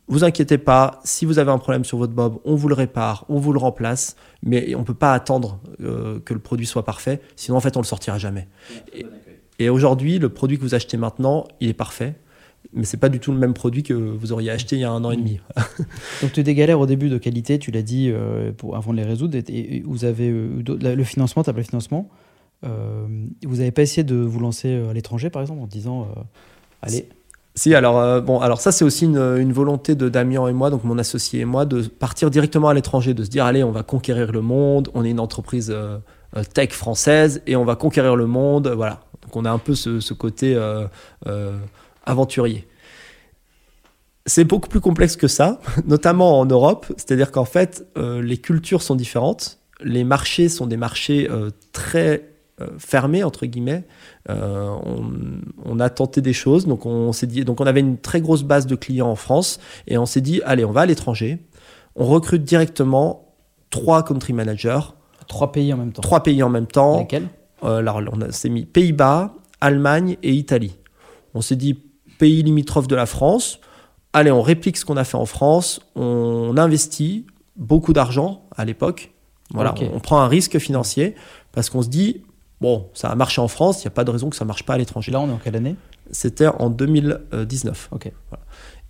Vous 0.09 0.25
inquiétez 0.25 0.59
pas, 0.59 1.01
si 1.05 1.25
vous 1.27 1.39
avez 1.39 1.53
un 1.53 1.59
problème 1.59 1.85
sur 1.85 1.99
votre 1.99 2.13
bob, 2.13 2.39
on 2.45 2.57
vous 2.57 2.69
le 2.69 2.75
répare, 2.75 3.25
on 3.29 3.39
vous 3.39 3.53
le 3.53 3.61
remplace, 3.61 4.17
mais 4.43 4.75
on 4.75 4.83
peut 4.83 4.95
pas 4.95 5.13
attendre 5.13 5.61
euh, 5.81 6.19
que 6.19 6.35
le 6.35 6.41
produit 6.41 6.67
soit 6.67 6.85
parfait, 6.85 7.21
sinon 7.37 7.57
en 7.57 7.61
fait 7.61 7.77
on 7.77 7.81
le 7.81 7.87
sortira 7.87 8.19
jamais. 8.19 8.49
Et 9.61 9.69
aujourd'hui, 9.69 10.19
le 10.19 10.29
produit 10.29 10.59
que 10.59 10.63
vous 10.63 10.75
achetez 10.75 10.97
maintenant, 10.97 11.47
il 11.61 11.69
est 11.69 11.75
parfait, 11.75 12.17
mais 12.73 12.85
c'est 12.85 12.97
pas 12.97 13.09
du 13.09 13.21
tout 13.21 13.33
le 13.33 13.39
même 13.39 13.55
produit 13.55 13.83
que 13.83 13.95
vous 13.95 14.33
auriez 14.33 14.51
acheté 14.51 14.77
il 14.77 14.81
y 14.81 14.85
a 14.85 14.91
un 14.91 15.05
an 15.05 15.11
et 15.11 15.17
demi. 15.17 15.41
Donc 16.23 16.33
tu 16.33 16.41
as 16.41 16.43
des 16.43 16.55
galères 16.55 16.81
au 16.81 16.87
début 16.87 17.09
de 17.09 17.19
qualité, 17.19 17.59
tu 17.59 17.71
l'as 17.71 17.83
dit, 17.83 18.11
euh, 18.11 18.53
pour, 18.53 18.77
avant 18.77 18.93
de 18.93 18.97
les 18.97 19.05
résoudre. 19.05 19.37
Et, 19.37 19.45
et 19.49 19.83
vous 19.85 20.05
avez 20.05 20.29
euh, 20.31 20.63
le 20.67 21.05
financement, 21.05 21.43
tu 21.43 21.51
as 21.51 21.53
le 21.53 21.63
financement. 21.63 22.09
Euh, 22.65 23.07
vous 23.45 23.57
n'avez 23.57 23.71
pas 23.71 23.83
essayé 23.83 24.05
de 24.05 24.17
vous 24.17 24.41
lancer 24.41 24.69
euh, 24.69 24.91
à 24.91 24.93
l'étranger, 24.93 25.31
par 25.31 25.43
exemple, 25.43 25.61
en 25.61 25.67
disant, 25.67 26.03
euh, 26.03 26.21
allez, 26.83 27.09
Si, 27.55 27.75
alors, 27.75 27.99
euh, 27.99 28.21
bon, 28.21 28.41
alors 28.41 28.61
ça, 28.61 28.73
c'est 28.73 28.85
aussi 28.85 29.05
une, 29.05 29.19
une 29.19 29.53
volonté 29.53 29.95
de 29.95 30.09
Damien 30.09 30.47
et 30.49 30.53
moi, 30.53 30.71
donc 30.71 30.85
mon 30.85 30.99
associé 30.99 31.41
et 31.41 31.45
moi, 31.45 31.65
de 31.65 31.83
partir 31.83 32.31
directement 32.31 32.69
à 32.69 32.75
l'étranger, 32.75 33.15
de 33.15 33.25
se 33.25 33.31
dire, 33.31 33.45
allez, 33.45 33.65
on 33.65 33.73
va 33.73 33.83
conquérir 33.83 34.33
le 34.33 34.41
monde, 34.41 34.91
on 34.95 35.05
est 35.05 35.11
une 35.11 35.21
entreprise 35.21 35.71
euh, 35.71 35.99
tech 36.55 36.71
française 36.71 37.43
et 37.47 37.57
on 37.57 37.65
va 37.65 37.77
conquérir 37.77 38.17
le 38.17 38.27
monde, 38.27 38.69
voilà. 38.69 39.01
Donc 39.23 39.37
on 39.37 39.45
a 39.45 39.51
un 39.51 39.59
peu 39.59 39.75
ce, 39.75 40.01
ce 40.01 40.15
côté 40.15 40.55
euh, 40.55 40.87
aventurier. 42.07 42.67
C'est 44.25 44.45
beaucoup 44.45 44.69
plus 44.69 44.81
complexe 44.81 45.17
que 45.17 45.29
ça, 45.29 45.61
notamment 45.87 46.41
en 46.41 46.47
Europe, 46.47 46.87
c'est-à-dire 46.97 47.31
qu'en 47.31 47.45
fait, 47.45 47.87
euh, 47.97 48.23
les 48.23 48.39
cultures 48.39 48.83
sont 48.83 48.97
différentes, 48.97 49.59
les 49.83 50.05
marchés 50.05 50.49
sont 50.49 50.67
des 50.67 50.77
marchés 50.77 51.29
euh, 51.31 51.51
très 51.73 52.31
euh, 52.61 52.69
fermés, 52.79 53.23
entre 53.23 53.45
guillemets, 53.45 53.85
on, 54.29 55.13
on 55.65 55.79
a 55.79 55.91
tenté 55.91 56.21
des 56.23 56.33
choses, 56.33 56.67
donc 56.67 56.87
on 56.87 57.13
s'est 57.13 57.27
dit, 57.27 57.45
donc 57.45 57.61
on 57.61 57.67
avait 57.67 57.81
une 57.81 57.99
très 57.99 58.21
grosse 58.21 58.43
base 58.43 58.67
de 58.67 58.75
clients 58.75 59.11
en 59.11 59.17
France 59.17 59.61
et 59.87 59.99
on 59.99 60.07
s'est 60.07 60.23
dit, 60.23 60.41
allez, 60.45 60.65
on 60.65 60.73
va 60.73 60.81
à 60.81 60.87
l'étranger, 60.87 61.39
on 61.95 62.07
recrute 62.07 62.43
directement 62.43 63.35
trois 63.71 64.03
country 64.03 64.33
managers, 64.33 64.81
trois 65.29 65.53
pays 65.53 65.73
en 65.73 65.77
même 65.77 65.93
temps. 65.93 66.03
trois 66.03 66.23
pays 66.23 66.43
en 66.43 66.49
même 66.49 66.67
temps. 66.67 67.01
Lesquels? 67.01 67.29
Alors 67.63 68.01
on 68.13 68.31
s'est 68.31 68.49
mis 68.49 68.65
Pays-Bas, 68.65 69.35
Allemagne 69.61 70.17
et 70.23 70.33
Italie. 70.33 70.77
On 71.35 71.41
s'est 71.41 71.57
dit 71.57 71.79
pays 72.17 72.43
limitrophes 72.43 72.89
de 72.89 72.97
la 72.97 73.07
France. 73.07 73.61
Allez, 74.13 74.31
on 74.31 74.43
réplique 74.43 74.77
ce 74.77 74.85
qu'on 74.85 74.97
a 74.97 75.05
fait 75.05 75.17
en 75.17 75.27
France, 75.27 75.81
on 75.95 76.57
investit 76.57 77.27
beaucoup 77.57 77.93
d'argent 77.93 78.43
à 78.57 78.65
l'époque. 78.65 79.13
Voilà, 79.53 79.75
on 79.93 80.01
prend 80.01 80.21
un 80.21 80.29
risque 80.29 80.59
financier 80.59 81.15
parce 81.53 81.71
qu'on 81.71 81.83
se 81.83 81.89
dit 81.89 82.23
bon, 82.61 82.89
ça 82.95 83.09
a 83.09 83.15
marché 83.15 83.41
en 83.41 83.49
France, 83.49 83.83
il 83.83 83.87
n'y 83.87 83.89
a 83.89 83.93
pas 83.93 84.05
de 84.05 84.11
raison 84.11 84.31
que 84.31 84.37
ça 84.37 84.45
ne 84.45 84.49
marche 84.49 84.65
pas 84.65 84.75
à 84.75 84.79
l'étranger. 84.79 85.13
Là, 85.13 85.21
on 85.21 85.29
est 85.29 85.33
en 85.33 85.39
quelle 85.39 85.57
année? 85.57 85.77
C'était 86.11 86.47
en 86.47 86.71
2019. 86.71 87.89
Ok. 87.93 88.11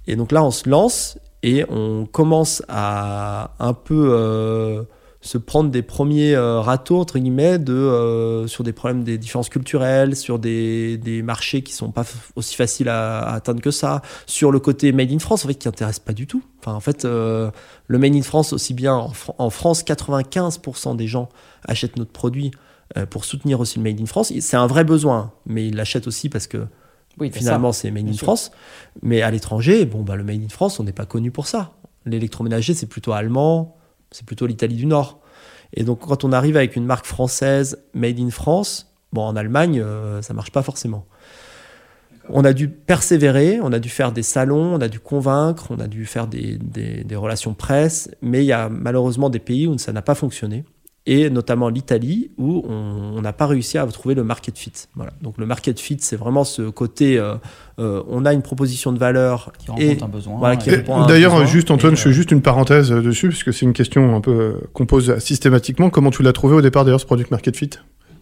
Et 0.06 0.16
donc 0.16 0.32
là, 0.32 0.44
on 0.44 0.50
se 0.50 0.68
lance 0.68 1.18
et 1.42 1.64
on 1.68 2.06
commence 2.06 2.62
à 2.68 3.52
un 3.58 3.72
peu 3.72 4.08
euh, 4.12 4.82
se 5.26 5.38
prendre 5.38 5.70
des 5.70 5.82
premiers 5.82 6.34
euh, 6.34 6.60
râteaux, 6.60 7.00
entre 7.00 7.18
guillemets, 7.18 7.58
de, 7.58 7.72
euh, 7.72 8.46
sur 8.46 8.62
des 8.64 8.72
problèmes 8.72 9.02
des 9.04 9.18
différences 9.18 9.48
culturelles, 9.48 10.14
sur 10.14 10.38
des, 10.38 10.98
des 10.98 11.22
marchés 11.22 11.62
qui 11.62 11.72
sont 11.72 11.90
pas 11.90 12.04
aussi 12.36 12.54
faciles 12.54 12.88
à, 12.88 13.18
à 13.18 13.34
atteindre 13.34 13.60
que 13.60 13.70
ça, 13.72 14.02
sur 14.26 14.52
le 14.52 14.60
côté 14.60 14.92
Made 14.92 15.10
in 15.12 15.18
France, 15.18 15.44
en 15.44 15.48
fait, 15.48 15.54
qui 15.54 15.68
intéresse 15.68 15.98
pas 15.98 16.12
du 16.12 16.26
tout. 16.26 16.42
Enfin, 16.60 16.74
en 16.74 16.80
fait, 16.80 17.04
euh, 17.04 17.50
le 17.88 17.98
Made 17.98 18.14
in 18.14 18.22
France, 18.22 18.52
aussi 18.52 18.72
bien 18.72 18.94
en, 18.94 19.08
Fran- 19.10 19.34
en 19.38 19.50
France, 19.50 19.82
95% 19.84 20.96
des 20.96 21.06
gens 21.08 21.28
achètent 21.64 21.96
notre 21.96 22.12
produit 22.12 22.50
euh, 22.96 23.04
pour 23.06 23.24
soutenir 23.24 23.58
aussi 23.60 23.78
le 23.78 23.84
Made 23.84 24.00
in 24.00 24.06
France. 24.06 24.32
C'est 24.40 24.56
un 24.56 24.66
vrai 24.66 24.84
besoin, 24.84 25.32
mais 25.44 25.66
ils 25.66 25.74
l'achètent 25.74 26.06
aussi 26.06 26.28
parce 26.28 26.46
que 26.46 26.66
Oui, 27.18 27.30
finalement 27.32 27.72
c'est 27.72 27.90
Made 27.90 28.08
in 28.08 28.12
sûr. 28.12 28.22
France. 28.26 28.52
Mais 29.02 29.22
à 29.22 29.30
l'étranger, 29.30 29.84
bon, 29.86 30.02
bah, 30.02 30.14
le 30.16 30.22
Made 30.24 30.42
in 30.44 30.48
France, 30.48 30.78
on 30.78 30.84
n'est 30.84 30.92
pas 30.92 31.06
connu 31.06 31.30
pour 31.32 31.46
ça. 31.48 31.72
L'électroménager, 32.04 32.74
c'est 32.74 32.86
plutôt 32.86 33.12
allemand, 33.12 33.75
c'est 34.10 34.24
plutôt 34.26 34.46
l'Italie 34.46 34.76
du 34.76 34.86
Nord. 34.86 35.20
Et 35.74 35.82
donc, 35.84 36.00
quand 36.00 36.24
on 36.24 36.32
arrive 36.32 36.56
avec 36.56 36.76
une 36.76 36.86
marque 36.86 37.06
française 37.06 37.82
Made 37.94 38.18
in 38.20 38.30
France, 38.30 38.94
bon, 39.12 39.22
en 39.22 39.36
Allemagne, 39.36 39.80
euh, 39.80 40.22
ça 40.22 40.32
marche 40.34 40.52
pas 40.52 40.62
forcément. 40.62 41.06
On 42.28 42.44
a 42.44 42.52
dû 42.52 42.68
persévérer, 42.68 43.60
on 43.62 43.72
a 43.72 43.78
dû 43.78 43.88
faire 43.88 44.10
des 44.10 44.22
salons, 44.24 44.74
on 44.74 44.80
a 44.80 44.88
dû 44.88 44.98
convaincre, 44.98 45.68
on 45.70 45.78
a 45.78 45.86
dû 45.86 46.06
faire 46.06 46.26
des, 46.26 46.58
des- 46.58 47.04
des 47.04 47.16
relations 47.16 47.54
presse, 47.54 48.10
mais 48.20 48.42
il 48.42 48.46
y 48.46 48.52
a 48.52 48.68
malheureusement 48.68 49.30
des 49.30 49.38
pays 49.38 49.66
où 49.68 49.78
ça 49.78 49.92
n'a 49.92 50.02
pas 50.02 50.16
fonctionné, 50.16 50.64
et 51.06 51.30
notamment 51.30 51.68
l'Italie, 51.68 52.30
où 52.36 52.64
on 52.68 53.20
n'a 53.20 53.32
pas 53.32 53.46
réussi 53.46 53.78
à 53.78 53.86
trouver 53.86 54.14
le 54.14 54.24
market 54.24 54.58
fit. 54.58 54.72
Voilà. 54.94 55.12
Donc 55.22 55.38
le 55.38 55.46
market 55.46 55.78
fit, 55.78 55.98
c'est 56.00 56.16
vraiment 56.16 56.42
ce 56.44 56.62
côté, 56.62 57.18
euh, 57.18 57.34
euh, 57.78 58.02
on 58.08 58.24
a 58.24 58.32
une 58.32 58.42
proposition 58.42 58.92
de 58.92 58.98
valeur, 58.98 59.52
Qui 59.58 59.66
et 59.66 59.70
rencontre 59.88 60.04
un 60.04 60.08
besoin. 60.08 60.38
voilà, 60.38 60.56
qui 60.56 60.68
et- 60.68 60.72
Et 60.72 60.76
répond 60.76 60.96
à 60.96 61.04
un 61.04 61.06
D'ailleurs, 61.06 61.32
besoin, 61.32 61.46
juste 61.46 61.70
Antoine, 61.70 61.92
et, 61.92 61.96
je 61.96 62.02
fais 62.02 62.12
juste 62.12 62.32
une 62.32 62.42
parenthèse 62.42 62.90
dessus, 62.90 63.28
parce 63.28 63.44
que 63.44 63.52
c'est 63.52 63.64
une 63.66 63.72
question 63.72 64.16
un 64.16 64.20
peu 64.20 64.30
euh, 64.32 64.52
qu'on 64.72 64.86
pose 64.86 65.16
systématiquement. 65.18 65.90
Comment 65.90 66.10
tu 66.10 66.22
l'as 66.22 66.32
trouvé 66.32 66.54
au 66.56 66.60
départ 66.62 66.84
d'ailleurs 66.84 67.00
ce 67.00 67.06
product 67.06 67.30
market 67.30 67.56
fit? 67.56 67.70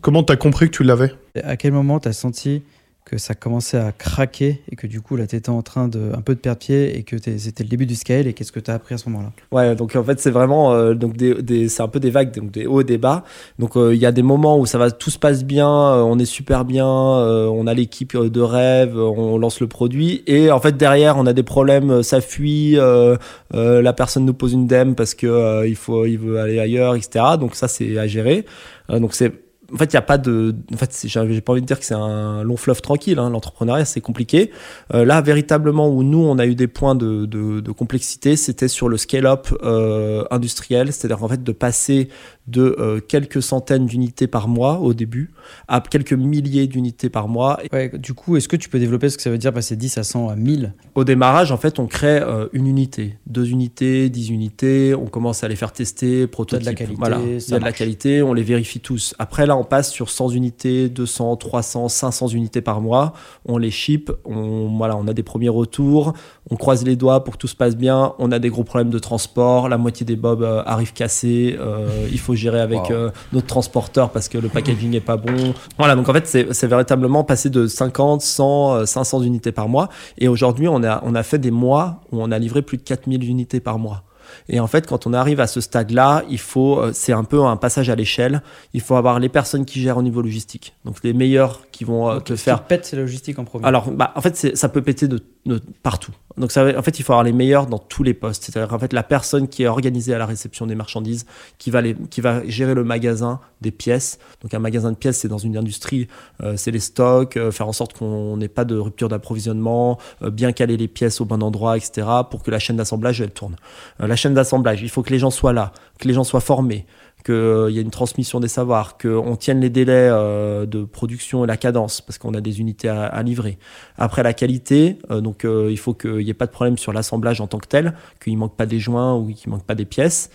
Comment 0.02 0.22
tu 0.22 0.32
as 0.32 0.36
compris 0.36 0.66
que 0.70 0.76
tu 0.76 0.84
l'avais? 0.84 1.14
À 1.42 1.56
quel 1.56 1.72
moment 1.72 1.98
tu 2.00 2.08
as 2.08 2.12
senti 2.12 2.62
que 3.04 3.18
ça 3.18 3.34
commençait 3.34 3.76
à 3.76 3.92
craquer 3.92 4.62
et 4.72 4.76
que 4.76 4.86
du 4.86 5.02
coup 5.02 5.16
là 5.16 5.26
tu 5.26 5.36
étais 5.36 5.50
en 5.50 5.60
train 5.60 5.88
de 5.88 6.10
un 6.16 6.22
peu 6.22 6.34
de 6.34 6.40
perdre 6.40 6.58
pied 6.60 6.96
et 6.98 7.02
que 7.02 7.16
c'était 7.18 7.62
le 7.62 7.68
début 7.68 7.84
du 7.84 7.96
scale 7.96 8.26
et 8.26 8.32
qu'est-ce 8.32 8.50
que 8.50 8.60
tu 8.60 8.70
as 8.70 8.74
appris 8.74 8.94
à 8.94 8.98
ce 8.98 9.10
moment-là? 9.10 9.30
Ouais, 9.52 9.74
donc 9.76 9.94
en 9.94 10.02
fait 10.02 10.18
c'est 10.20 10.30
vraiment 10.30 10.72
euh, 10.72 10.94
donc 10.94 11.14
des, 11.16 11.34
des- 11.42 11.68
c'est 11.68 11.82
un 11.82 11.88
peu 11.88 12.00
des 12.00 12.08
vagues, 12.08 12.34
donc 12.34 12.50
des 12.50 12.66
hauts 12.66 12.80
et 12.80 12.84
des 12.84 12.96
bas. 12.96 13.24
Donc 13.58 13.76
euh, 13.76 13.94
il 13.94 14.00
y 14.00 14.06
a 14.06 14.12
des 14.12 14.22
moments 14.22 14.58
où 14.58 14.64
ça 14.64 14.78
va, 14.78 14.90
tout 14.90 15.10
se 15.10 15.18
passe 15.18 15.44
bien, 15.44 15.68
euh, 15.68 16.00
on 16.00 16.18
est 16.18 16.24
super 16.24 16.64
bien, 16.64 16.88
euh, 16.88 17.46
on 17.46 17.66
a 17.66 17.74
l'équipe 17.74 18.16
de 18.16 18.40
rêve, 18.40 18.96
on 18.98 19.36
lance 19.36 19.60
le 19.60 19.66
produit 19.66 20.22
et 20.26 20.50
en 20.50 20.60
fait 20.60 20.76
derrière 20.78 21.18
on 21.18 21.26
a 21.26 21.34
des 21.34 21.42
problèmes, 21.42 22.02
ça 22.02 22.22
fuit, 22.22 22.78
euh, 22.78 23.16
euh, 23.52 23.82
la 23.82 23.92
personne 23.92 24.24
nous 24.24 24.32
pose 24.34 24.54
une 24.54 24.66
dème 24.66 24.94
parce 24.94 25.14
que 25.14 25.66
il 25.66 25.76
faut, 25.76 26.06
il 26.06 26.16
veut 26.16 26.38
aller 26.40 26.58
ailleurs, 26.58 26.94
etc. 26.94 27.36
Donc 27.38 27.54
ça 27.54 27.68
c'est 27.68 27.98
à 27.98 28.06
gérer. 28.06 28.46
Donc 28.88 29.14
c'est 29.14 29.43
en 29.72 29.76
fait, 29.76 29.86
il 29.86 29.96
n'y 29.96 29.98
a 29.98 30.02
pas 30.02 30.18
de. 30.18 30.54
En 30.72 30.76
fait, 30.76 31.04
j'ai 31.04 31.40
pas 31.40 31.52
envie 31.52 31.62
de 31.62 31.66
dire 31.66 31.78
que 31.78 31.84
c'est 31.84 31.94
un 31.94 32.42
long 32.42 32.56
fleuve 32.56 32.80
tranquille. 32.80 33.18
Hein. 33.18 33.30
L'entrepreneuriat, 33.30 33.84
c'est 33.84 34.00
compliqué. 34.00 34.50
Euh, 34.92 35.04
là, 35.04 35.20
véritablement, 35.20 35.88
où 35.88 36.02
nous, 36.02 36.18
on 36.18 36.38
a 36.38 36.46
eu 36.46 36.54
des 36.54 36.66
points 36.66 36.94
de, 36.94 37.26
de, 37.26 37.60
de 37.60 37.72
complexité, 37.72 38.36
c'était 38.36 38.68
sur 38.68 38.88
le 38.88 38.96
scale-up 38.96 39.48
euh, 39.62 40.24
industriel, 40.30 40.92
c'est-à-dire 40.92 41.22
en 41.22 41.28
fait 41.28 41.42
de 41.42 41.52
passer 41.52 42.08
de 42.46 42.76
euh, 42.78 43.00
quelques 43.00 43.42
centaines 43.42 43.86
d'unités 43.86 44.26
par 44.26 44.48
mois 44.48 44.78
au 44.80 44.92
début 44.92 45.32
à 45.68 45.80
quelques 45.80 46.12
milliers 46.12 46.66
d'unités 46.66 47.08
par 47.08 47.28
mois. 47.28 47.58
Ouais, 47.72 47.90
du 47.98 48.12
coup, 48.14 48.36
est-ce 48.36 48.48
que 48.48 48.56
tu 48.56 48.68
peux 48.68 48.78
développer 48.78 49.08
ce 49.08 49.16
que 49.16 49.22
ça 49.22 49.30
veut 49.30 49.38
dire 49.38 49.52
passer 49.52 49.76
10 49.76 49.98
à 49.98 50.04
100 50.04 50.28
à 50.28 50.36
1000 50.36 50.74
au 50.94 51.02
démarrage, 51.04 51.50
en 51.50 51.56
fait, 51.56 51.80
on 51.80 51.86
crée 51.86 52.20
euh, 52.20 52.46
une 52.52 52.68
unité, 52.68 53.18
deux 53.26 53.50
unités, 53.50 54.08
dix 54.10 54.30
unités. 54.30 54.94
On 54.94 55.06
commence 55.06 55.42
à 55.42 55.48
les 55.48 55.56
faire 55.56 55.72
tester, 55.72 56.28
prototype. 56.28 56.64
la 56.66 56.74
qualité, 56.74 56.96
Voilà, 56.98 57.18
il 57.20 57.32
y 57.32 57.36
a 57.36 57.40
ça 57.40 57.58
de 57.58 57.64
la 57.64 57.72
qualité, 57.72 58.22
on 58.22 58.32
les 58.32 58.44
vérifie 58.44 58.78
tous. 58.78 59.14
Après, 59.18 59.44
là, 59.46 59.56
on 59.56 59.64
passe 59.64 59.90
sur 59.90 60.08
100 60.10 60.30
unités, 60.30 60.88
200, 60.88 61.36
300, 61.36 61.88
500 61.88 62.28
unités 62.28 62.60
par 62.60 62.80
mois. 62.80 63.12
On 63.44 63.58
les 63.58 63.72
ship, 63.72 64.12
on, 64.24 64.68
voilà, 64.76 64.96
on 64.96 65.08
a 65.08 65.12
des 65.14 65.24
premiers 65.24 65.48
retours, 65.48 66.12
on 66.48 66.56
croise 66.56 66.84
les 66.84 66.94
doigts 66.94 67.24
pour 67.24 67.34
que 67.34 67.38
tout 67.38 67.48
se 67.48 67.56
passe 67.56 67.76
bien. 67.76 68.14
On 68.18 68.30
a 68.30 68.38
des 68.38 68.50
gros 68.50 68.64
problèmes 68.64 68.90
de 68.90 68.98
transport, 69.00 69.68
la 69.68 69.78
moitié 69.78 70.06
des 70.06 70.16
bobs 70.16 70.42
euh, 70.42 70.62
arrivent 70.64 70.92
cassés. 70.92 71.56
euh, 71.58 72.06
il 72.12 72.20
faut 72.20 72.33
gérer 72.36 72.60
avec 72.60 72.80
Wow. 72.90 72.92
euh, 72.92 73.10
notre 73.32 73.46
transporteur 73.46 74.10
parce 74.10 74.28
que 74.28 74.38
le 74.38 74.48
packaging 74.48 74.94
est 74.94 75.00
pas 75.00 75.16
bon. 75.16 75.54
Voilà, 75.78 75.94
donc 75.96 76.08
en 76.08 76.12
fait, 76.12 76.26
c'est 76.26 76.66
véritablement 76.66 77.24
passer 77.24 77.50
de 77.50 77.66
50, 77.66 78.20
100, 78.22 78.74
euh, 78.74 78.84
500 78.86 79.22
unités 79.22 79.52
par 79.52 79.68
mois. 79.68 79.88
Et 80.18 80.28
aujourd'hui, 80.28 80.68
on 80.68 80.82
a, 80.82 81.00
on 81.04 81.14
a 81.14 81.22
fait 81.22 81.38
des 81.38 81.50
mois 81.50 82.00
où 82.12 82.22
on 82.22 82.30
a 82.30 82.38
livré 82.38 82.62
plus 82.62 82.76
de 82.78 82.82
4000 82.82 83.24
unités 83.28 83.60
par 83.60 83.78
mois. 83.78 84.02
Et 84.48 84.58
en 84.58 84.66
fait, 84.66 84.86
quand 84.86 85.06
on 85.06 85.12
arrive 85.12 85.38
à 85.38 85.46
ce 85.46 85.60
stade-là, 85.60 86.22
il 86.30 86.38
faut, 86.38 86.78
euh, 86.80 86.90
c'est 86.94 87.12
un 87.12 87.24
peu 87.24 87.42
un 87.44 87.56
passage 87.56 87.90
à 87.90 87.94
l'échelle. 87.94 88.42
Il 88.72 88.80
faut 88.80 88.96
avoir 88.96 89.20
les 89.20 89.28
personnes 89.28 89.64
qui 89.64 89.80
gèrent 89.80 89.98
au 89.98 90.02
niveau 90.02 90.22
logistique. 90.22 90.74
Donc 90.84 90.96
les 91.04 91.12
meilleurs 91.12 91.60
qui 91.70 91.84
vont 91.84 92.10
euh, 92.10 92.18
te 92.20 92.32
Ce 92.34 92.38
qui 92.38 92.44
faire. 92.44 92.62
pète, 92.64 92.84
c'est 92.86 92.96
la 92.96 93.02
logistique 93.02 93.38
en 93.38 93.44
premier. 93.44 93.66
Alors, 93.66 93.90
bah, 93.90 94.12
en 94.16 94.20
fait, 94.22 94.56
ça 94.56 94.68
peut 94.68 94.82
péter 94.82 95.08
de, 95.08 95.20
de 95.46 95.60
partout. 95.82 96.12
Donc, 96.36 96.50
en 96.56 96.82
fait, 96.82 96.98
il 96.98 97.02
faut 97.04 97.12
avoir 97.12 97.24
les 97.24 97.32
meilleurs 97.32 97.66
dans 97.66 97.78
tous 97.78 98.02
les 98.02 98.14
postes. 98.14 98.44
C'est-à-dire, 98.44 98.72
en 98.74 98.78
fait, 98.78 98.92
la 98.92 99.02
personne 99.02 99.48
qui 99.48 99.62
est 99.62 99.66
organisée 99.68 100.14
à 100.14 100.18
la 100.18 100.26
réception 100.26 100.66
des 100.66 100.74
marchandises, 100.74 101.26
qui 101.58 101.70
va, 101.70 101.82
qui 102.10 102.20
va 102.20 102.44
gérer 102.46 102.74
le 102.74 102.82
magasin 102.82 103.40
des 103.60 103.70
pièces. 103.70 104.18
Donc, 104.42 104.52
un 104.52 104.58
magasin 104.58 104.90
de 104.90 104.96
pièces, 104.96 105.18
c'est 105.18 105.28
dans 105.28 105.38
une 105.38 105.56
industrie, 105.56 106.08
euh, 106.42 106.54
c'est 106.56 106.72
les 106.72 106.80
stocks, 106.80 107.36
euh, 107.36 107.52
faire 107.52 107.68
en 107.68 107.72
sorte 107.72 107.96
qu'on 107.96 108.36
n'ait 108.36 108.48
pas 108.48 108.64
de 108.64 108.76
rupture 108.76 109.08
d'approvisionnement, 109.08 109.98
euh, 110.22 110.30
bien 110.30 110.52
caler 110.52 110.76
les 110.76 110.88
pièces 110.88 111.20
au 111.20 111.24
bon 111.24 111.42
endroit, 111.42 111.76
etc., 111.76 112.06
pour 112.30 112.42
que 112.42 112.50
la 112.50 112.58
chaîne 112.58 112.76
d'assemblage, 112.76 113.20
elle 113.20 113.30
tourne. 113.30 113.56
La 114.00 114.16
chaîne 114.16 114.34
d'assemblage, 114.34 114.82
il 114.82 114.88
faut 114.88 115.02
que 115.02 115.10
les 115.10 115.18
gens 115.18 115.30
soient 115.30 115.52
là, 115.52 115.72
que 115.98 116.08
les 116.08 116.14
gens 116.14 116.24
soient 116.24 116.40
formés, 116.40 116.86
qu'il 117.24 117.70
y 117.70 117.78
ait 117.78 117.82
une 117.82 117.90
transmission 117.90 118.38
des 118.38 118.48
savoirs, 118.48 118.98
qu'on 118.98 119.36
tienne 119.36 119.60
les 119.60 119.70
délais 119.70 120.08
euh, 120.10 120.66
de 120.66 120.84
production 120.84 121.44
et 121.44 121.46
la 121.46 121.56
cadence, 121.56 122.00
parce 122.00 122.18
qu'on 122.18 122.34
a 122.34 122.40
des 122.40 122.60
unités 122.60 122.88
à, 122.88 123.22
livrer. 123.22 123.58
Après, 123.96 124.22
la 124.22 124.34
qualité, 124.34 124.98
euh, 125.10 125.20
donc 125.20 125.44
euh, 125.44 125.68
il 125.70 125.78
faut 125.78 125.94
qu'il 125.94 126.18
n'y 126.18 126.30
ait 126.30 126.34
pas 126.34 126.46
de 126.46 126.52
problème 126.52 126.78
sur 126.78 126.92
l'assemblage 126.92 127.40
en 127.40 127.46
tant 127.46 127.58
que 127.58 127.66
tel, 127.66 127.94
qu'il 128.22 128.34
ne 128.34 128.38
manque 128.38 128.56
pas 128.56 128.66
des 128.66 128.78
joints 128.78 129.14
ou 129.14 129.32
qu'il 129.32 129.50
ne 129.50 129.56
manque 129.56 129.64
pas 129.64 129.74
des 129.74 129.86
pièces. 129.86 130.30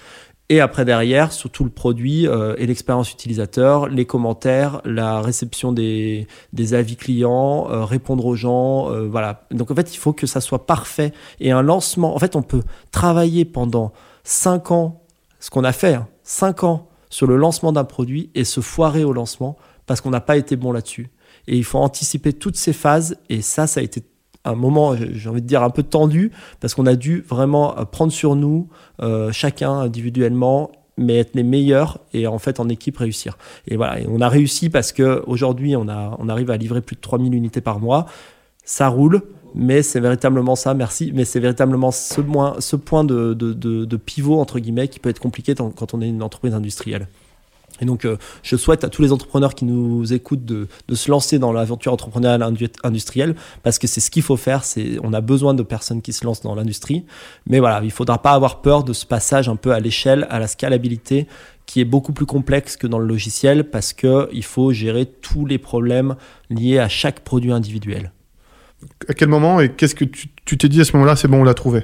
Et 0.52 0.62
après, 0.62 0.84
derrière, 0.84 1.32
sur 1.32 1.52
tout 1.52 1.64
le 1.64 1.70
produit 1.70 2.28
euh, 2.28 2.56
et 2.58 2.66
l'expérience 2.66 3.12
utilisateur, 3.12 3.88
les 3.88 4.06
commentaires, 4.06 4.82
la 4.84 5.22
réception 5.22 5.72
des, 5.72 6.28
avis 6.72 6.96
clients, 6.96 7.68
euh, 7.70 7.86
répondre 7.86 8.26
aux 8.26 8.34
gens, 8.34 8.90
euh, 8.90 9.08
voilà. 9.08 9.44
Donc 9.52 9.70
en 9.70 9.76
fait, 9.76 9.94
il 9.94 9.98
faut 9.98 10.12
que 10.12 10.26
ça 10.26 10.42
soit 10.42 10.66
parfait. 10.66 11.14
Et 11.40 11.52
un 11.52 11.62
lancement, 11.62 12.16
en 12.16 12.20
fait, 12.20 12.36
on 12.36 12.42
peut 12.42 12.64
travailler 12.92 13.46
pendant 13.46 13.94
5 14.24 14.72
ans, 14.72 15.04
ce 15.40 15.52
qu'on 15.52 15.64
a 15.64 15.72
fait, 15.72 16.00
5 16.30 16.64
ans 16.64 16.88
sur 17.10 17.26
le 17.26 17.38
lancement 17.38 17.72
d'un 17.72 17.84
produit 17.84 18.30
et 18.36 18.44
se 18.44 18.62
foirer 18.62 19.04
au 19.04 19.14
lancement 19.14 19.58
parce 19.88 20.00
qu'on 20.00 20.12
n'a 20.12 20.22
pas 20.22 20.38
été 20.38 20.56
bon 20.56 20.72
là-dessus. 20.72 21.10
Et 21.48 21.58
il 21.58 21.64
faut 21.64 21.80
anticiper 21.80 22.34
toutes 22.34 22.56
ces 22.56 22.72
phases. 22.72 23.18
Et 23.30 23.42
ça, 23.42 23.66
ça 23.66 23.80
a 23.80 23.84
été 23.84 24.04
un 24.46 24.54
moment, 24.54 24.96
j'ai 24.96 25.28
envie 25.28 25.42
de 25.42 25.48
dire, 25.48 25.64
un 25.64 25.72
peu 25.72 25.82
tendu 25.82 26.32
parce 26.60 26.76
qu'on 26.76 26.86
a 26.86 26.96
dû 26.96 27.26
vraiment 27.28 27.78
euh, 27.80 27.84
prendre 27.84 28.12
sur 28.12 28.36
nous, 28.36 28.70
euh, 29.02 29.32
chacun 29.32 29.72
individuellement, 29.72 30.72
mais 30.98 31.18
être 31.18 31.34
les 31.34 31.44
meilleurs 31.44 32.00
et 32.14 32.28
en 32.28 32.38
fait 32.38 32.60
en 32.60 32.70
équipe 32.70 32.98
réussir. 32.98 33.38
Et 33.68 33.76
voilà, 33.76 33.98
on 34.08 34.22
a 34.22 34.30
réussi 34.30 34.70
parce 34.70 34.92
que 34.92 35.24
aujourd'hui 35.26 35.76
on 35.76 35.88
arrive 35.88 36.52
à 36.52 36.58
livrer 36.58 36.82
plus 36.82 36.96
de 36.96 37.02
3000 37.02 37.34
unités 37.34 37.62
par 37.62 37.80
mois. 37.80 38.06
Ça 38.64 38.88
roule, 38.88 39.24
mais 39.56 39.84
c'est 39.84 40.00
véritablement 40.00 40.56
ça, 40.56 40.74
merci, 40.74 41.12
mais 41.14 41.26
c'est 41.26 41.40
véritablement 41.40 41.92
ce, 41.92 42.22
point 42.22 43.04
de, 43.04 43.98
pivot, 43.98 44.40
entre 44.40 44.60
guillemets, 44.60 44.88
qui 44.88 45.00
peut 45.00 45.10
être 45.10 45.20
compliqué 45.20 45.54
quand 45.56 45.94
on 45.94 46.02
est 46.02 46.10
une 46.10 46.24
entreprise 46.24 46.54
industrielle. 46.54 47.08
Et 47.82 47.86
donc, 47.86 48.06
euh, 48.06 48.18
je 48.44 48.56
souhaite 48.56 48.84
à 48.84 48.90
tous 48.90 49.02
les 49.02 49.12
entrepreneurs 49.12 49.56
qui 49.56 49.66
nous 49.66 50.12
écoutent 50.14 50.46
de, 50.46 50.68
se 50.94 51.10
lancer 51.10 51.40
dans 51.40 51.52
l'aventure 51.52 51.94
entrepreneuriale 51.94 52.42
indu- 52.42 52.72
industrielle, 52.84 53.36
parce 53.64 53.80
que 53.80 53.88
c'est 53.88 54.02
ce 54.02 54.12
qu'il 54.12 54.24
faut 54.24 54.38
faire. 54.38 54.64
On 55.04 55.14
a 55.14 55.22
besoin 55.22 55.54
de 55.54 55.64
personnes 55.64 56.02
qui 56.02 56.14
se 56.14 56.26
lancent 56.26 56.42
dans 56.42 56.56
l'industrie. 56.56 57.06
Mais 57.48 57.60
voilà, 57.60 57.80
il 57.82 57.88
ne 57.88 57.92
faudra 57.92 58.22
pas 58.22 58.32
avoir 58.32 58.62
peur 58.62 58.84
de 58.84 58.94
ce 58.94 59.06
passage 59.06 59.50
un 59.50 59.56
peu 59.56 59.72
à 59.72 59.80
l'échelle, 59.80 60.28
à 60.30 60.40
la 60.40 60.48
scalabilité, 60.48 61.28
qui 61.66 61.82
est 61.82 61.86
beaucoup 61.86 62.14
plus 62.14 62.26
complexe 62.26 62.78
que 62.78 62.88
dans 62.88 63.00
le 63.00 63.06
logiciel, 63.06 63.70
parce 63.70 63.94
qu'il 63.94 64.44
faut 64.44 64.74
gérer 64.74 65.06
tous 65.06 65.46
les 65.46 65.58
problèmes 65.58 66.16
liés 66.50 66.80
à 66.80 66.90
chaque 66.90 67.22
produit 67.22 67.52
individuel. 67.52 68.12
À 69.08 69.14
quel 69.14 69.28
moment 69.28 69.60
et 69.60 69.70
qu'est-ce 69.70 69.96
que 69.96 70.06
tu 70.06 70.58
t'es 70.58 70.70
dit 70.70 70.82
à 70.82 70.86
ce 70.86 70.94
moment-là 70.94 71.16
C'est 71.16 71.28
bon, 71.28 71.42
on 71.42 71.44
l'a 71.44 71.54
trouvé? 71.54 71.84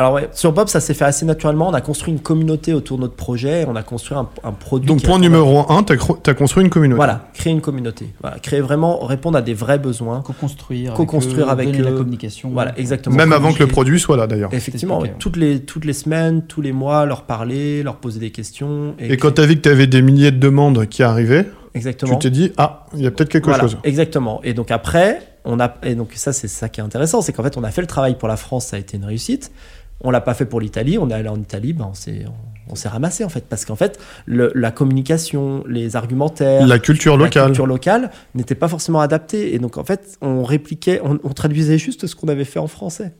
Alors 0.00 0.14
ouais, 0.14 0.30
sur 0.32 0.52
Bob, 0.52 0.68
ça 0.68 0.80
s'est 0.80 0.94
fait 0.94 1.04
assez 1.04 1.26
naturellement. 1.26 1.68
On 1.68 1.74
a 1.74 1.82
construit 1.82 2.10
une 2.10 2.20
communauté 2.20 2.72
autour 2.72 2.96
de 2.96 3.02
notre 3.02 3.16
projet. 3.16 3.66
On 3.68 3.76
a 3.76 3.82
construit 3.82 4.16
un, 4.16 4.26
un 4.44 4.52
produit. 4.52 4.86
Donc, 4.86 5.02
point 5.02 5.18
numéro 5.18 5.70
un, 5.70 5.82
tu 5.82 5.92
as, 5.92 6.34
construit 6.34 6.64
une 6.64 6.70
communauté. 6.70 6.96
Voilà, 6.96 7.28
créer 7.34 7.52
une 7.52 7.60
communauté. 7.60 8.06
Voilà, 8.22 8.38
créer 8.38 8.62
vraiment, 8.62 9.04
répondre 9.04 9.36
à 9.36 9.42
des 9.42 9.52
vrais 9.52 9.78
besoins. 9.78 10.22
Co-construire. 10.22 10.94
Co-construire 10.94 11.50
avec 11.50 11.68
eux. 11.78 11.82
la 11.82 11.92
communication. 11.92 12.48
Voilà, 12.50 12.72
exactement. 12.78 13.14
Même 13.14 13.34
avant 13.34 13.52
que 13.52 13.58
le 13.58 13.66
produit 13.66 14.00
soit 14.00 14.16
là 14.16 14.26
d'ailleurs. 14.26 14.48
Effectivement, 14.54 15.00
ouais. 15.00 15.14
toutes, 15.18 15.36
les, 15.36 15.60
toutes 15.60 15.84
les 15.84 15.92
semaines, 15.92 16.44
tous 16.46 16.62
les 16.62 16.72
mois, 16.72 17.04
leur 17.04 17.24
parler, 17.24 17.82
leur 17.82 17.96
poser 17.96 18.20
des 18.20 18.30
questions. 18.30 18.94
Et 18.98 19.18
quand 19.18 19.32
tu 19.32 19.42
as 19.42 19.46
vu 19.46 19.56
que 19.56 19.60
tu 19.60 19.68
avais 19.68 19.86
des 19.86 20.00
milliers 20.00 20.30
de 20.30 20.38
demandes 20.38 20.86
qui 20.86 21.02
arrivaient, 21.02 21.46
Exactement. 21.74 22.16
tu 22.16 22.18
t'es 22.20 22.30
dit, 22.30 22.52
ah, 22.56 22.86
il 22.94 23.02
y 23.02 23.06
a 23.06 23.10
peut-être 23.10 23.28
quelque 23.28 23.48
Voilà, 23.48 23.64
chose. 23.64 23.76
Exactement. 23.84 24.40
Et 24.44 24.54
donc 24.54 24.70
après, 24.70 25.29
on 25.44 25.58
a 25.60 25.74
et 25.82 25.94
donc 25.94 26.12
ça 26.14 26.32
c'est 26.32 26.48
ça 26.48 26.68
qui 26.68 26.80
est 26.80 26.84
intéressant, 26.84 27.22
c'est 27.22 27.32
qu'en 27.32 27.42
fait 27.42 27.56
on 27.56 27.64
a 27.64 27.70
fait 27.70 27.80
le 27.80 27.86
travail 27.86 28.16
pour 28.16 28.28
la 28.28 28.36
France, 28.36 28.66
ça 28.66 28.76
a 28.76 28.78
été 28.78 28.96
une 28.96 29.04
réussite. 29.04 29.50
On 30.02 30.10
l'a 30.10 30.22
pas 30.22 30.32
fait 30.32 30.46
pour 30.46 30.60
l'Italie. 30.62 30.96
On 30.96 31.10
est 31.10 31.14
allé 31.14 31.28
en 31.28 31.38
Italie, 31.38 31.74
ben 31.74 31.88
on 31.90 31.94
s'est 31.94 32.24
on, 32.26 32.72
on 32.72 32.74
s'est 32.74 32.88
ramassé 32.88 33.22
en 33.22 33.28
fait 33.28 33.44
parce 33.46 33.66
qu'en 33.66 33.76
fait 33.76 33.98
le- 34.24 34.50
la 34.54 34.70
communication, 34.70 35.62
les 35.68 35.94
argumentaires, 35.94 36.66
La 36.66 36.78
culture 36.78 37.18
la 37.18 37.24
locale. 37.26 37.46
culture 37.46 37.66
locale 37.66 38.10
n'était 38.34 38.54
pas 38.54 38.68
forcément 38.68 39.00
adaptée 39.00 39.54
et 39.54 39.58
donc 39.58 39.76
en 39.76 39.84
fait 39.84 40.16
on 40.22 40.42
répliquait, 40.42 41.00
on, 41.04 41.18
on 41.22 41.32
traduisait 41.34 41.76
juste 41.76 42.06
ce 42.06 42.16
qu'on 42.16 42.28
avait 42.28 42.44
fait 42.46 42.58
en 42.60 42.66
français. 42.66 43.12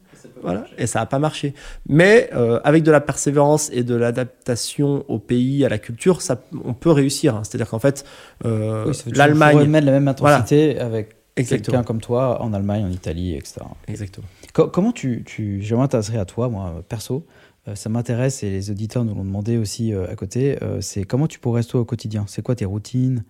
Voilà, 0.43 0.65
et 0.79 0.87
ça 0.87 1.01
n'a 1.01 1.07
pas 1.07 1.19
marché. 1.19 1.53
Mais 1.87 2.31
euh, 2.35 2.61
avec 2.65 2.83
de 2.83 2.91
la 2.91 3.01
persévérance 3.03 3.69
et 3.75 3.83
de 3.85 3.95
l'adaptation 3.95 5.05
au 5.09 5.19
pays, 5.19 5.65
à 5.67 5.69
la 5.69 5.79
culture, 5.79 6.23
ça, 6.23 6.41
on 6.65 6.73
peut 6.73 6.91
réussir. 6.91 7.37
hein. 7.37 7.43
C'est-à-dire 7.45 7.69
qu'en 7.69 7.79
fait, 7.79 8.05
euh, 8.47 8.85
Oui, 8.87 9.13
l'Allemagne. 9.15 9.67
mettre 9.69 9.85
la 9.87 9.93
même 9.93 10.09
intensité 10.09 10.79
avec. 10.79 11.17
Quelqu'un 11.35 11.83
comme 11.83 12.01
toi 12.01 12.43
en 12.43 12.53
Allemagne, 12.53 12.85
en 12.85 12.91
Italie, 12.91 13.35
etc. 13.35 13.61
Exactement. 13.89 14.27
Co- 14.53 14.69
comment 14.69 14.93
tu, 14.93 15.23
tu 15.25 15.63
je 15.63 15.75
à 16.19 16.25
toi, 16.25 16.49
moi, 16.49 16.83
perso. 16.89 17.27
Euh, 17.69 17.75
ça 17.75 17.89
m'intéresse 17.91 18.43
et 18.43 18.51
les 18.51 18.71
auditeurs 18.71 19.05
nous 19.05 19.15
l'ont 19.15 19.25
demandé 19.25 19.59
aussi 19.59 19.93
euh, 19.93 20.11
à 20.11 20.17
côté. 20.17 20.63
euh, 20.63 20.81
c'est 20.81 21.05
comment 21.05 21.27
tu 21.27 21.39
progresses 21.39 21.67
toi 21.69 21.81
au 21.81 21.85
quotidien? 21.85 22.25
C'est 22.27 22.43
quoi 22.43 22.55
tes 22.55 22.65
routines 22.65 23.25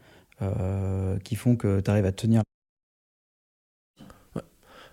qui 1.23 1.37
font 1.37 1.55
que 1.55 1.81
tu 1.81 1.91
arrives 1.91 2.07
à 2.07 2.13
tenir 2.13 2.43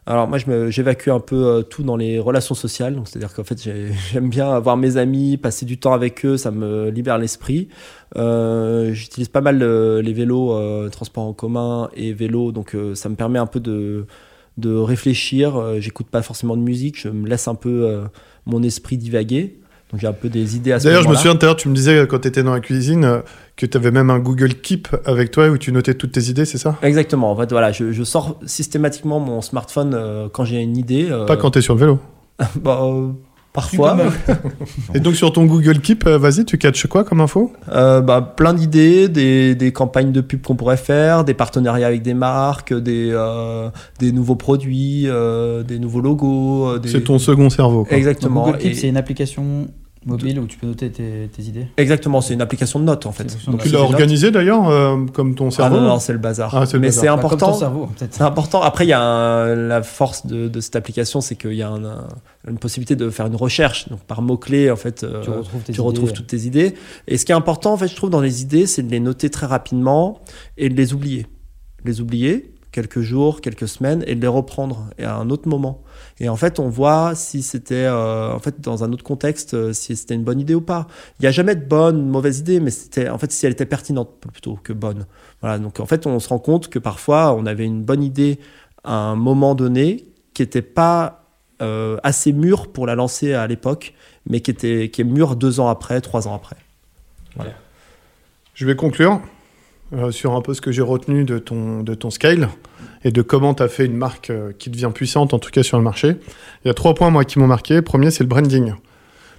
Alors 0.09 0.29
moi, 0.29 0.37
j'évacue 0.69 1.09
un 1.09 1.19
peu 1.19 1.35
euh, 1.35 1.61
tout 1.63 1.83
dans 1.83 1.97
les 1.97 2.17
relations 2.17 2.55
sociales. 2.55 3.01
C'est-à-dire 3.03 3.33
qu'en 3.33 3.43
fait, 3.43 3.61
j'ai- 3.61 3.91
j'aime 4.11 4.29
bien 4.29 4.49
avoir 4.49 4.77
mes 4.77 4.95
amis, 4.95 5.35
passer 5.37 5.65
du 5.65 5.77
temps 5.79 5.91
avec 5.93 6.25
eux, 6.25 6.37
ça 6.37 6.49
me 6.51 6.89
libère 6.89 7.17
l'esprit. 7.17 7.67
Euh, 8.15 8.93
J'utilise 8.93 9.27
pas 9.27 9.41
mal 9.41 9.61
euh, 9.61 10.01
les 10.01 10.13
vélos, 10.13 10.53
euh, 10.53 10.87
transports 10.89 11.25
en 11.25 11.33
commun 11.33 11.89
et 11.93 12.13
vélos, 12.13 12.53
donc 12.53 12.75
ça 12.93 13.09
me 13.09 13.15
permet 13.15 13.39
un 13.39 13.47
peu 13.47 13.59
de 13.59 14.05
de 14.57 14.73
réfléchir. 14.75 15.79
J'écoute 15.79 16.07
pas 16.07 16.23
forcément 16.23 16.57
de 16.57 16.61
musique, 16.63 16.99
je 16.99 17.09
me 17.09 17.27
laisse 17.27 17.47
un 17.47 17.53
peu 17.53 18.01
mon 18.47 18.63
esprit 18.63 18.97
divaguer. 18.97 19.59
Donc 19.91 20.01
j'ai 20.01 20.07
un 20.07 20.13
peu 20.13 20.27
des 20.27 20.57
idées 20.57 20.73
à 20.73 20.79
ce 20.79 20.85
D'ailleurs, 20.85 21.03
je 21.03 21.07
me 21.09 21.15
souviens 21.15 21.35
tout 21.35 21.45
à 21.45 21.47
l'heure, 21.47 21.55
tu 21.55 21.69
me 21.69 21.73
disais 21.75 22.05
quand 22.09 22.19
tu 22.19 22.27
étais 22.27 22.43
dans 22.43 22.53
la 22.53 22.59
cuisine 22.59 23.05
euh, 23.05 23.19
que 23.55 23.65
tu 23.65 23.77
avais 23.77 23.89
même 23.91 24.09
un 24.09 24.19
Google 24.19 24.55
Keep 24.55 24.89
avec 25.05 25.31
toi 25.31 25.47
où 25.47 25.57
tu 25.57 25.71
notais 25.71 25.93
toutes 25.93 26.11
tes 26.11 26.23
idées, 26.29 26.43
c'est 26.45 26.57
ça? 26.57 26.75
Exactement. 26.81 27.31
En 27.31 27.37
fait, 27.37 27.49
voilà, 27.51 27.71
je, 27.71 27.93
je 27.93 28.03
sors 28.03 28.37
systématiquement 28.45 29.19
mon 29.21 29.41
smartphone 29.41 29.93
euh, 29.93 30.27
quand 30.31 30.43
j'ai 30.43 30.57
une 30.61 30.75
idée. 30.75 31.07
euh, 31.09 31.25
Pas 31.25 31.37
quand 31.37 31.51
tu 31.51 31.59
es 31.59 31.61
sur 31.61 31.73
le 31.75 31.79
vélo. 31.79 31.99
bah, 32.61 32.81
euh, 32.83 33.11
parfois. 33.57 33.97
Et 34.93 34.99
donc 34.99 35.15
sur 35.15 35.33
ton 35.33 35.45
Google 35.45 35.79
Keep, 35.79 36.05
euh, 36.05 36.17
vas-y, 36.19 36.45
tu 36.45 36.57
catches 36.59 36.85
quoi 36.85 37.03
comme 37.03 37.21
info? 37.21 37.51
Euh, 37.71 38.01
bah, 38.01 38.21
plein 38.21 38.53
d'idées, 38.53 39.09
des, 39.09 39.55
des 39.55 39.71
campagnes 39.71 40.11
de 40.11 40.21
pub 40.21 40.41
qu'on 40.45 40.55
pourrait 40.55 40.77
faire, 40.77 41.23
des 41.23 41.33
partenariats 41.33 41.87
avec 41.87 42.03
des 42.03 42.13
marques, 42.13 42.71
des, 42.73 43.09
euh, 43.11 43.69
des 43.99 44.11
nouveaux 44.11 44.35
produits, 44.35 45.03
euh, 45.07 45.63
des 45.63 45.79
nouveaux 45.79 46.01
logos. 46.01 46.77
des- 46.77 46.89
C'est 46.89 47.01
ton 47.01 47.17
second 47.17 47.49
cerveau. 47.49 47.83
quoi. 47.83 47.97
Exactement. 47.97 48.45
Google 48.45 48.59
Keep, 48.59 48.71
Et- 48.71 48.75
c'est 48.75 48.87
une 48.89 48.97
application 48.97 49.67
mobile 50.07 50.39
où 50.39 50.47
tu 50.47 50.57
peux 50.57 50.65
noter 50.67 50.89
tes, 50.89 51.29
tes 51.35 51.43
idées. 51.43 51.67
Exactement, 51.77 52.21
c'est 52.21 52.33
une 52.33 52.41
application 52.41 52.79
de 52.79 52.85
notes 52.85 53.05
en 53.05 53.11
fait. 53.11 53.37
Donc 53.45 53.61
tu 53.61 53.69
l'as 53.69 53.81
organisé 53.81 54.31
d'ailleurs 54.31 54.69
euh, 54.69 55.05
comme 55.13 55.35
ton 55.35 55.47
Ah 55.49 55.51
cerveau 55.51 55.75
non, 55.77 55.87
non, 55.87 55.99
c'est 55.99 56.13
le 56.13 56.19
bazar. 56.19 56.55
Ah, 56.55 56.65
c'est 56.65 56.73
le 56.73 56.79
Mais 56.79 56.87
bazar. 56.87 57.01
c'est 57.03 57.07
Bah, 57.07 57.13
important. 57.13 57.51
ton 57.51 57.57
cerveau, 57.59 57.87
peut-être. 57.87 58.13
C'est 58.13 58.23
important. 58.23 58.61
Après, 58.61 58.85
il 58.85 58.89
y 58.89 58.93
a 58.93 59.01
un- 59.01 59.55
la 59.55 59.83
force 59.83 60.25
de, 60.25 60.47
de 60.47 60.59
cette 60.61 60.75
application, 60.75 61.21
c'est 61.21 61.35
qu'il 61.35 61.53
y 61.53 61.61
a 61.61 61.69
un- 61.69 61.83
un- 61.83 62.07
une 62.47 62.57
possibilité 62.57 62.95
de 62.95 63.09
faire 63.09 63.27
une 63.27 63.35
recherche. 63.35 63.89
Donc, 63.89 63.99
par 64.01 64.21
mots-clés, 64.21 64.71
en 64.71 64.75
fait, 64.77 65.03
euh, 65.03 65.21
Tu 65.21 65.29
retrouves 65.29 65.61
tes 65.63 65.73
tu 65.73 65.81
retrouves 65.81 66.13
toutes 66.13 66.27
tes 66.27 66.41
idées. 66.45 66.73
Et 67.07 67.17
ce 67.17 67.25
qui 67.25 67.31
est 67.31 67.35
important, 67.35 67.73
en 67.73 67.77
fait, 67.77 67.87
je 67.89 67.95
trouve, 67.95 68.09
dans 68.09 68.21
les 68.21 68.41
idées, 68.41 68.65
c'est 68.65 68.83
de 68.83 68.89
les 68.91 68.99
noter 69.01 69.29
très 69.29 69.45
rapidement 69.45 70.21
et 70.57 70.69
de 70.69 70.75
les 70.75 70.93
oublier. 70.93 71.27
Les 71.85 72.01
oublier 72.01 72.53
quelques 72.77 73.01
jours, 73.01 73.41
quelques 73.41 73.67
semaines 73.67 74.03
et 74.05 74.13
de 74.13 74.21
les 74.21 74.27
reprendre 74.27 74.85
à 75.01 75.15
un 75.15 75.31
autre 75.31 75.47
moment. 75.47 75.81
Et 76.19 76.29
en 76.29 76.35
fait, 76.35 76.59
on 76.59 76.69
voit 76.69 77.15
si 77.15 77.41
c'était, 77.41 77.73
euh, 77.73 78.31
en 78.31 78.37
fait, 78.37 78.61
dans 78.61 78.83
un 78.83 78.93
autre 78.93 79.03
contexte, 79.03 79.55
euh, 79.55 79.73
si 79.73 79.95
c'était 79.95 80.13
une 80.13 80.23
bonne 80.23 80.39
idée 80.39 80.53
ou 80.53 80.61
pas. 80.61 80.85
Il 81.17 81.23
n'y 81.23 81.27
a 81.27 81.31
jamais 81.31 81.55
de 81.55 81.65
bonne, 81.65 82.07
mauvaise 82.07 82.37
idée, 82.37 82.59
mais 82.59 82.69
c'était, 82.69 83.09
en 83.09 83.17
fait, 83.17 83.31
si 83.31 83.47
elle 83.47 83.53
était 83.53 83.65
pertinente 83.65 84.11
plutôt 84.31 84.59
que 84.63 84.73
bonne. 84.73 85.07
Voilà. 85.41 85.57
Donc, 85.57 85.79
en 85.79 85.87
fait, 85.87 86.05
on 86.05 86.19
se 86.19 86.29
rend 86.29 86.37
compte 86.37 86.67
que 86.67 86.77
parfois, 86.77 87.33
on 87.33 87.47
avait 87.47 87.65
une 87.65 87.81
bonne 87.81 88.03
idée 88.03 88.37
à 88.83 88.93
un 88.93 89.15
moment 89.15 89.55
donné 89.55 90.05
qui 90.35 90.43
n'était 90.43 90.61
pas 90.61 91.23
euh, 91.63 91.97
assez 92.03 92.31
mûre 92.31 92.71
pour 92.71 92.85
la 92.85 92.93
lancer 92.93 93.33
à 93.33 93.47
l'époque, 93.47 93.95
mais 94.29 94.41
qui, 94.41 94.51
était, 94.51 94.91
qui 94.91 95.01
est 95.01 95.03
mûre 95.03 95.35
deux 95.35 95.59
ans 95.59 95.67
après, 95.67 95.99
trois 95.99 96.27
ans 96.27 96.35
après. 96.35 96.57
Je 98.53 98.67
vais 98.67 98.75
conclure 98.75 99.19
euh, 99.93 100.11
sur 100.11 100.35
un 100.35 100.41
peu 100.41 100.53
ce 100.53 100.61
que 100.61 100.71
j'ai 100.71 100.81
retenu 100.81 101.23
de 101.23 101.39
ton, 101.39 101.81
de 101.81 101.93
ton 101.93 102.09
scale 102.09 102.49
et 103.03 103.11
de 103.11 103.21
comment 103.21 103.53
tu 103.53 103.63
as 103.63 103.67
fait 103.67 103.85
une 103.85 103.95
marque 103.95 104.29
euh, 104.29 104.51
qui 104.57 104.69
devient 104.69 104.91
puissante, 104.93 105.33
en 105.33 105.39
tout 105.39 105.49
cas 105.49 105.63
sur 105.63 105.77
le 105.77 105.83
marché. 105.83 106.15
Il 106.63 106.67
y 106.67 106.71
a 106.71 106.73
trois 106.73 106.93
points, 106.93 107.09
moi, 107.09 107.23
qui 107.23 107.39
m'ont 107.39 107.47
marqué. 107.47 107.81
Premier, 107.81 108.11
c'est 108.11 108.23
le 108.23 108.29
branding. 108.29 108.73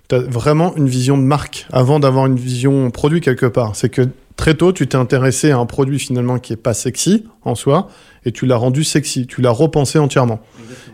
Tu 0.08 0.14
as 0.14 0.20
vraiment 0.20 0.74
une 0.76 0.88
vision 0.88 1.18
de 1.18 1.22
marque 1.22 1.66
avant 1.70 2.00
d'avoir 2.00 2.26
une 2.26 2.36
vision 2.36 2.90
produit 2.90 3.20
quelque 3.20 3.46
part. 3.46 3.76
C'est 3.76 3.90
que 3.90 4.08
très 4.36 4.54
tôt, 4.54 4.72
tu 4.72 4.86
t'es 4.86 4.96
intéressé 4.96 5.50
à 5.50 5.58
un 5.58 5.66
produit 5.66 5.98
finalement 5.98 6.38
qui 6.38 6.54
est 6.54 6.56
pas 6.56 6.72
sexy 6.72 7.26
en 7.42 7.54
soi 7.54 7.88
et 8.24 8.32
tu 8.32 8.46
l'as 8.46 8.56
rendu 8.56 8.84
sexy. 8.84 9.26
Tu 9.26 9.42
l'as 9.42 9.50
repensé 9.50 9.98
entièrement. 9.98 10.40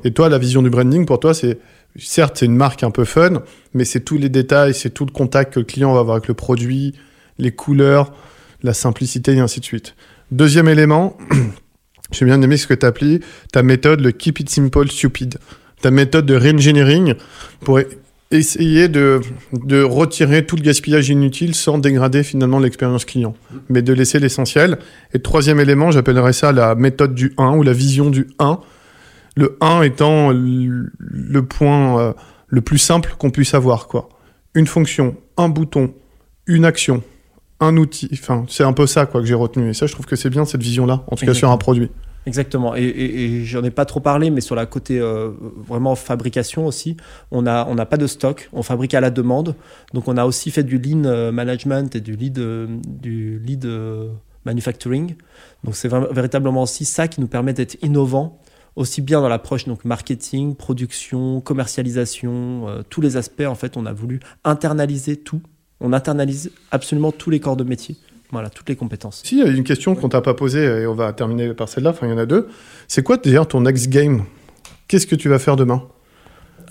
Et 0.02 0.12
toi, 0.12 0.28
la 0.28 0.38
vision 0.38 0.62
du 0.62 0.70
branding, 0.70 1.06
pour 1.06 1.20
toi, 1.20 1.32
c'est 1.32 1.58
certes, 1.96 2.38
c'est 2.38 2.46
une 2.46 2.56
marque 2.56 2.82
un 2.82 2.90
peu 2.90 3.04
fun, 3.04 3.42
mais 3.72 3.84
c'est 3.84 4.00
tous 4.00 4.18
les 4.18 4.28
détails, 4.28 4.74
c'est 4.74 4.90
tout 4.90 5.04
le 5.04 5.12
contact 5.12 5.54
que 5.54 5.60
le 5.60 5.64
client 5.64 5.92
va 5.94 6.00
avoir 6.00 6.16
avec 6.16 6.26
le 6.26 6.34
produit, 6.34 6.94
les 7.38 7.52
couleurs, 7.52 8.12
la 8.64 8.74
simplicité 8.74 9.34
et 9.34 9.40
ainsi 9.40 9.60
de 9.60 9.64
suite. 9.64 9.94
Deuxième 10.32 10.68
élément, 10.68 11.16
j'ai 12.10 12.24
bien 12.24 12.42
aimé 12.42 12.56
ce 12.56 12.66
que 12.66 12.74
tu 12.74 12.84
appelé 12.84 13.20
ta 13.52 13.62
méthode, 13.62 14.00
le 14.00 14.10
Keep 14.10 14.40
It 14.40 14.50
Simple 14.50 14.90
Stupid. 14.90 15.38
Ta 15.80 15.90
méthode 15.90 16.26
de 16.26 16.34
re-engineering 16.34 17.14
pour 17.60 17.78
essayer 18.30 18.88
de, 18.88 19.20
de 19.52 19.82
retirer 19.82 20.46
tout 20.46 20.56
le 20.56 20.62
gaspillage 20.62 21.10
inutile 21.10 21.54
sans 21.54 21.78
dégrader 21.78 22.22
finalement 22.22 22.58
l'expérience 22.58 23.04
client, 23.04 23.36
mais 23.68 23.82
de 23.82 23.92
laisser 23.92 24.18
l'essentiel. 24.18 24.78
Et 25.12 25.20
troisième 25.20 25.60
élément, 25.60 25.90
j'appellerais 25.90 26.32
ça 26.32 26.50
la 26.50 26.74
méthode 26.74 27.14
du 27.14 27.34
1 27.36 27.56
ou 27.56 27.62
la 27.62 27.74
vision 27.74 28.08
du 28.10 28.28
1. 28.38 28.60
Le 29.36 29.58
1 29.60 29.82
étant 29.82 30.30
le 30.30 30.90
le 30.98 31.42
point 31.44 32.00
euh, 32.00 32.12
le 32.48 32.60
plus 32.62 32.78
simple 32.78 33.14
qu'on 33.18 33.30
puisse 33.30 33.52
avoir. 33.52 33.88
quoi. 33.88 34.08
Une 34.54 34.66
fonction, 34.66 35.16
un 35.36 35.48
bouton, 35.48 35.92
une 36.46 36.64
action, 36.64 37.02
un 37.64 37.76
outil. 37.76 38.08
Enfin, 38.12 38.44
c'est 38.48 38.64
un 38.64 38.72
peu 38.72 38.86
ça 38.86 39.06
quoi 39.06 39.20
que 39.20 39.26
j'ai 39.26 39.34
retenu. 39.34 39.70
Et 39.70 39.74
ça, 39.74 39.86
je 39.86 39.92
trouve 39.92 40.06
que 40.06 40.16
c'est 40.16 40.30
bien 40.30 40.44
cette 40.44 40.62
vision-là, 40.62 41.04
en 41.06 41.16
tout 41.16 41.26
cas 41.26 41.34
sur 41.34 41.50
un 41.50 41.56
produit. 41.56 41.90
Exactement. 42.26 42.74
Et, 42.74 42.84
et, 42.84 43.24
et 43.24 43.44
j'en 43.44 43.62
ai 43.64 43.70
pas 43.70 43.84
trop 43.84 44.00
parlé, 44.00 44.30
mais 44.30 44.40
sur 44.40 44.54
la 44.54 44.64
côté 44.64 44.98
euh, 44.98 45.30
vraiment 45.58 45.94
fabrication 45.94 46.66
aussi, 46.66 46.96
on 47.30 47.46
a 47.46 47.66
on 47.68 47.74
n'a 47.74 47.84
pas 47.84 47.98
de 47.98 48.06
stock, 48.06 48.48
on 48.54 48.62
fabrique 48.62 48.94
à 48.94 49.00
la 49.00 49.10
demande. 49.10 49.54
Donc 49.92 50.08
on 50.08 50.16
a 50.16 50.24
aussi 50.24 50.50
fait 50.50 50.62
du 50.62 50.78
lean 50.78 51.04
euh, 51.04 51.32
management 51.32 51.94
et 51.94 52.00
du 52.00 52.16
lead 52.16 52.38
euh, 52.38 52.66
du 52.86 53.40
lead 53.44 53.68
manufacturing. 54.46 55.16
Donc 55.64 55.76
c'est 55.76 55.88
véritablement 55.88 56.62
aussi 56.62 56.86
ça 56.86 57.08
qui 57.08 57.20
nous 57.20 57.28
permet 57.28 57.52
d'être 57.52 57.76
innovants 57.82 58.40
aussi 58.76 59.02
bien 59.02 59.20
dans 59.20 59.28
l'approche 59.28 59.66
donc 59.66 59.84
marketing, 59.84 60.54
production, 60.54 61.40
commercialisation, 61.40 62.68
euh, 62.68 62.82
tous 62.88 63.00
les 63.00 63.16
aspects 63.16 63.44
en 63.46 63.54
fait, 63.54 63.76
on 63.76 63.86
a 63.86 63.92
voulu 63.92 64.20
internaliser 64.44 65.16
tout. 65.16 65.40
On 65.84 65.92
internalise 65.92 66.50
absolument 66.70 67.12
tous 67.12 67.28
les 67.28 67.40
corps 67.40 67.56
de 67.56 67.62
métier. 67.62 67.96
Voilà, 68.32 68.48
toutes 68.48 68.70
les 68.70 68.74
compétences. 68.74 69.20
Si, 69.22 69.36
il 69.36 69.44
y 69.44 69.46
a 69.46 69.50
une 69.50 69.64
question 69.64 69.94
qu'on 69.94 70.08
t'a 70.08 70.22
pas 70.22 70.32
posée, 70.32 70.64
et 70.64 70.86
on 70.86 70.94
va 70.94 71.12
terminer 71.12 71.52
par 71.52 71.68
celle-là, 71.68 71.90
enfin 71.90 72.06
il 72.06 72.10
y 72.10 72.12
en 72.14 72.18
a 72.18 72.24
deux. 72.24 72.48
C'est 72.88 73.02
quoi 73.02 73.18
d'ailleurs 73.18 73.46
ton 73.46 73.60
next 73.60 73.90
game? 73.90 74.24
Qu'est-ce 74.88 75.06
que 75.06 75.14
tu 75.14 75.28
vas 75.28 75.38
faire 75.38 75.56
demain? 75.56 75.82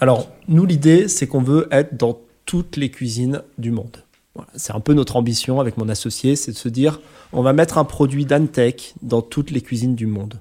Alors, 0.01 0.32
nous, 0.47 0.66
l'idée, 0.66 1.07
c'est 1.07 1.28
qu'on 1.28 1.43
veut 1.43 1.68
être 1.70 1.95
dans 1.95 2.20
toutes 2.47 2.76
les 2.76 2.89
cuisines 2.89 3.43
du 3.59 3.70
monde. 3.70 3.97
Voilà, 4.34 4.49
c'est 4.55 4.74
un 4.74 4.80
peu 4.80 4.93
notre 4.93 5.16
ambition 5.16 5.59
avec 5.59 5.78
mon 5.78 5.89
associé, 5.89 6.36
c'est 6.36 6.51
de 6.51 6.57
se 6.57 6.68
dire, 6.68 6.99
on 7.34 7.43
va 7.43 7.53
mettre 7.53 7.78
un 7.78 7.86
produit 7.86 8.26
d'Antech 8.26 8.95
dans 9.03 9.22
toutes 9.22 9.51
les 9.51 9.61
cuisines 9.61 9.93
du 9.93 10.07
monde. 10.07 10.39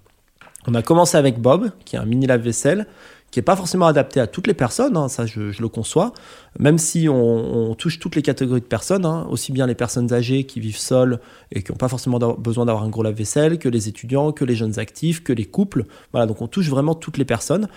On 0.67 0.75
a 0.75 0.81
commencé 0.81 1.19
avec 1.19 1.39
Bob, 1.39 1.73
qui 1.85 1.97
est 1.97 1.99
un 1.99 2.07
mini 2.07 2.27
lave-vaisselle, 2.27 2.87
qui 3.33 3.39
n'est 3.39 3.45
pas 3.45 3.57
forcément 3.57 3.87
adapté 3.87 4.21
à 4.21 4.27
toutes 4.27 4.47
les 4.47 4.55
personnes, 4.55 4.95
hein, 4.97 5.09
ça 5.09 5.25
je, 5.25 5.41
le 5.41 5.69
conçois, 5.69 6.13
même 6.59 6.77
si 6.77 7.09
on, 7.09 7.75
touche 7.75 7.99
toutes 7.99 8.15
les 8.15 8.21
catégories 8.21 8.61
de 8.61 8.67
personnes, 8.67 9.07
hein, 9.07 9.27
aussi 9.31 9.53
bien 9.53 9.67
les 9.67 9.75
personnes 9.75 10.13
âgées 10.13 10.45
qui 10.45 10.61
vivent 10.61 10.77
seules 10.77 11.19
et 11.51 11.63
qui 11.63 11.73
n'ont 11.73 11.79
pas 11.79 11.89
forcément 11.89 12.19
besoin 12.19 12.67
d'avoir 12.67 12.85
un 12.85 12.91
gros 12.91 13.03
lave-vaisselle, 13.03 13.59
que 13.59 13.71
les 13.71 13.89
étudiants, 13.89 14.33
que 14.33 14.45
les 14.45 14.55
jeunes 14.55 14.79
actifs, 14.79 15.25
que 15.25 15.33
les 15.33 15.47
couples. 15.47 15.87
Voilà, 16.13 16.27
donc 16.27 16.43
on 16.43 16.47
touche 16.47 16.69
vraiment 16.69 16.95
toutes 16.95 17.17
les 17.17 17.25
personnes. 17.25 17.69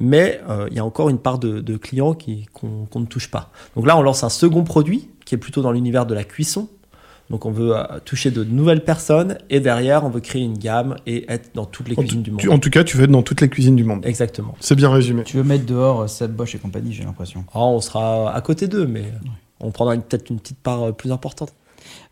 Mais 0.00 0.40
euh, 0.50 0.66
il 0.70 0.76
y 0.76 0.80
a 0.80 0.84
encore 0.84 1.08
une 1.08 1.18
part 1.18 1.38
de, 1.38 1.76
clients 1.76 2.18
qu'on 2.52 3.00
ne 3.00 3.06
touche 3.06 3.30
pas. 3.30 3.52
Donc 3.76 3.86
là, 3.86 3.96
on 3.96 4.02
lance 4.02 4.24
un 4.24 4.28
second 4.28 4.64
produit 4.64 5.08
qui 5.24 5.36
est 5.36 5.38
plutôt 5.38 5.62
dans 5.62 5.72
l'univers 5.72 6.04
de 6.04 6.14
la 6.14 6.24
cuisson. 6.24 6.68
Donc 7.30 7.44
on 7.44 7.50
veut 7.50 7.76
euh, 7.76 7.82
toucher 8.04 8.30
de 8.30 8.44
nouvelles 8.44 8.84
personnes 8.84 9.38
et 9.50 9.58
derrière, 9.60 10.04
on 10.04 10.10
veut 10.10 10.20
créer 10.20 10.42
une 10.42 10.56
gamme 10.58 10.96
et 11.06 11.24
être 11.30 11.50
dans 11.54 11.64
toutes 11.64 11.88
les 11.88 11.94
en, 11.98 12.02
cuisines 12.02 12.22
du 12.22 12.30
monde. 12.30 12.40
tu- 12.40 12.48
en 12.48 12.58
tout 12.58 12.70
cas, 12.70 12.84
tu 12.84 12.96
veux 12.96 13.04
être 13.04 13.10
dans 13.10 13.22
toutes 13.22 13.40
les 13.40 13.48
cuisines 13.48 13.74
du 13.76 13.84
monde. 13.84 14.06
Exactement. 14.06 14.54
C'est 14.60 14.76
bien 14.76 14.90
résumé. 14.90 15.24
Tu 15.24 15.36
veux 15.36 15.42
mettre 15.44 15.66
dehors 15.66 16.02
euh, 16.02 16.06
Seb 16.06 16.32
Bosch 16.32 16.54
et 16.54 16.58
compagnie, 16.58 16.92
j'ai 16.92 17.02
l'impression. 17.04 17.44
Ah, 17.52 17.60
on 17.64 17.80
sera 17.80 18.32
à 18.34 18.40
côté 18.42 18.68
d'eux, 18.68 18.86
mais 18.86 19.04
on 19.60 19.70
prendra 19.72 19.94
une- 19.96 20.02
peut-être 20.02 20.30
une 20.30 20.38
petite 20.38 20.58
part 20.60 20.82
euh, 20.84 20.92
plus 20.92 21.10
importante. 21.10 21.52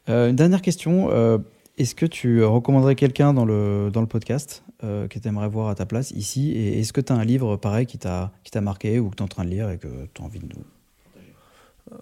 Euh, 0.08 0.30
une 0.30 0.36
dernière 0.36 0.62
question. 0.62 1.08
euh, 1.12 1.38
Est-ce 1.78 1.94
que 1.94 2.06
tu 2.06 2.42
recommanderais 2.44 2.94
quelqu'un 2.94 3.32
dans 3.34 3.44
le, 3.44 3.90
dans 3.92 4.00
le 4.00 4.06
podcast 4.06 4.62
euh, 4.82 5.06
que 5.08 5.18
tu 5.18 5.28
aimerais 5.28 5.48
voir 5.48 5.68
à 5.68 5.74
ta 5.74 5.86
place 5.86 6.10
ici? 6.10 6.50
Et 6.52 6.80
est-ce 6.80 6.92
que 6.92 7.00
tu 7.00 7.12
as 7.12 7.16
un 7.16 7.24
livre 7.24 7.56
pareil 7.56 7.86
qui 7.86 7.98
t'a 7.98 8.30
marqué 8.60 8.98
ou 8.98 9.10
que 9.10 9.16
tu 9.16 9.22
es 9.22 9.24
en 9.24 9.28
train 9.28 9.44
de 9.44 9.50
lire 9.50 9.70
et 9.70 9.78
que 9.78 9.88
tu 10.12 10.22
as 10.22 10.24
envie 10.24 10.40
de 10.40 10.44
nous 10.46 10.64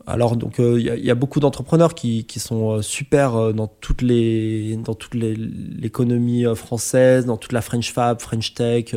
alors 0.06 0.36
donc 0.36 0.54
il 0.58 0.80
y, 0.80 1.10
a 1.10 1.14
beaucoup 1.14 1.40
d'entrepreneurs 1.40 1.94
qui, 1.94 2.24
qui, 2.24 2.40
sont 2.40 2.82
super 2.82 3.54
dans 3.54 3.66
toutes 3.66 4.02
les 4.02 4.76
dans 4.76 4.94
toute 4.94 5.14
l'économie 5.14 6.44
française, 6.54 7.26
dans 7.26 7.36
toute 7.36 7.52
la 7.52 7.60
French 7.60 7.92
Fab, 7.92 8.20
French 8.20 8.54
Tech 8.54 8.94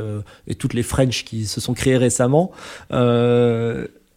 et 0.47 0.55
toutes 0.55 0.73
les 0.73 0.83
French 0.83 1.25
qui 1.25 1.45
se 1.45 1.61
sont 1.61 1.73
créées 1.73 1.97
récemment. 1.97 2.51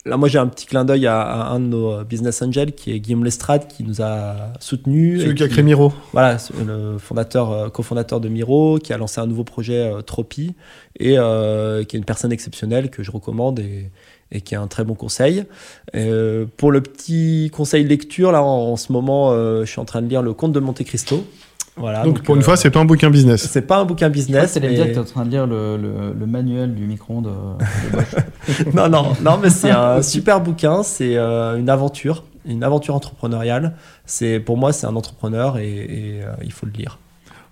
Là, 0.09 0.16
moi, 0.16 0.29
j'ai 0.29 0.39
un 0.39 0.47
petit 0.47 0.64
clin 0.66 0.85
d'œil 0.85 1.07
à, 1.07 1.49
un 1.49 1.61
de 1.61 1.66
nos 1.66 2.05
business 2.05 2.41
angels, 2.41 2.72
qui 2.72 2.93
est 2.93 3.01
Guillaume 3.01 3.24
Lestrade, 3.24 3.66
qui 3.68 3.85
nous 3.85 4.01
a 4.01 4.55
soutenus. 4.59 5.20
Celui 5.20 5.35
qui 5.35 5.43
a 5.43 5.49
créé 5.49 5.62
Miro. 5.62 5.93
Voilà, 6.12 6.39
le 6.66 6.97
fondateur, 6.99 7.53
euh, 7.53 7.68
cofondateur 7.68 8.18
de 8.18 8.29
Miro, 8.29 8.79
qui 8.79 8.95
a 8.95 8.97
lancé 8.97 9.20
un 9.20 9.26
nouveau 9.26 9.45
projet 9.45 9.93
euh, 9.93 10.01
Tropi, 10.01 10.55
et 10.99 11.18
euh, 11.18 11.85
qui 11.85 11.97
est 11.97 11.99
une 11.99 12.07
personne 12.07 12.33
exceptionnelle 12.33 12.91
que 12.91 13.03
je 13.03 13.11
recommande 13.11 13.59
et, 13.59 13.91
et 14.33 14.41
qui 14.41 14.55
a 14.55 14.61
un 14.61 14.66
très 14.66 14.85
bon 14.85 14.95
conseil. 14.95 15.45
pour 16.57 16.72
le 16.72 16.81
petit 16.81 17.51
conseil 17.53 17.85
lecture, 17.85 18.33
là, 18.33 18.43
en, 18.43 18.76
ce 18.76 18.93
moment, 18.93 19.33
je 19.33 19.64
suis 19.66 19.81
en 19.81 19.85
train 19.85 20.03
de 20.03 20.09
lire 20.09 20.22
Le 20.22 20.35
Comte 20.35 20.53
de 20.53 20.61
Monte 20.61 20.85
Cristo. 20.85 21.24
Voilà, 21.79 22.03
donc, 22.03 22.22
pour 22.22 22.35
une 22.35 22.43
fois, 22.43 22.57
c'est 22.57 22.70
pas 22.70 22.81
un 22.81 22.85
bouquin 22.85 23.11
business. 23.11 23.47
C'est 23.51 23.62
pas 23.62 23.79
un 23.79 23.85
bouquin 23.85 24.09
business. 24.09 24.53
C'est 24.53 24.61
mais... 24.61 24.74
dire 24.74 24.87
que 24.87 24.91
tu 24.91 24.97
es 24.97 24.99
en 24.99 25.05
train 25.05 25.24
de 25.24 25.31
lire 25.31 25.47
le, 25.47 25.76
le, 25.76 26.26
manuel 26.26 26.74
du 26.74 26.87
micro-ondes. 26.87 27.31
non, 28.74 28.89
non, 28.89 29.12
non, 29.22 29.39
mais 29.39 29.51
c'est 29.51 29.70
un 29.70 30.03
super 30.03 30.41
bouquin. 30.41 30.83
C'est 30.83 31.16
euh, 31.16 31.57
une 31.57 31.70
aventure, 31.70 32.24
une 32.45 32.64
aventure 32.64 32.95
entrepreneuriale. 32.95 33.74
C'est 34.07 34.41
pour 34.41 34.57
moi, 34.57 34.72
c'est 34.72 34.87
un 34.87 34.97
entrepreneur 34.97 35.59
et, 35.59 36.20
euh, 36.22 36.33
il 36.43 36.53
faut 36.53 36.66
le 36.66 36.72
lire. 36.72 36.99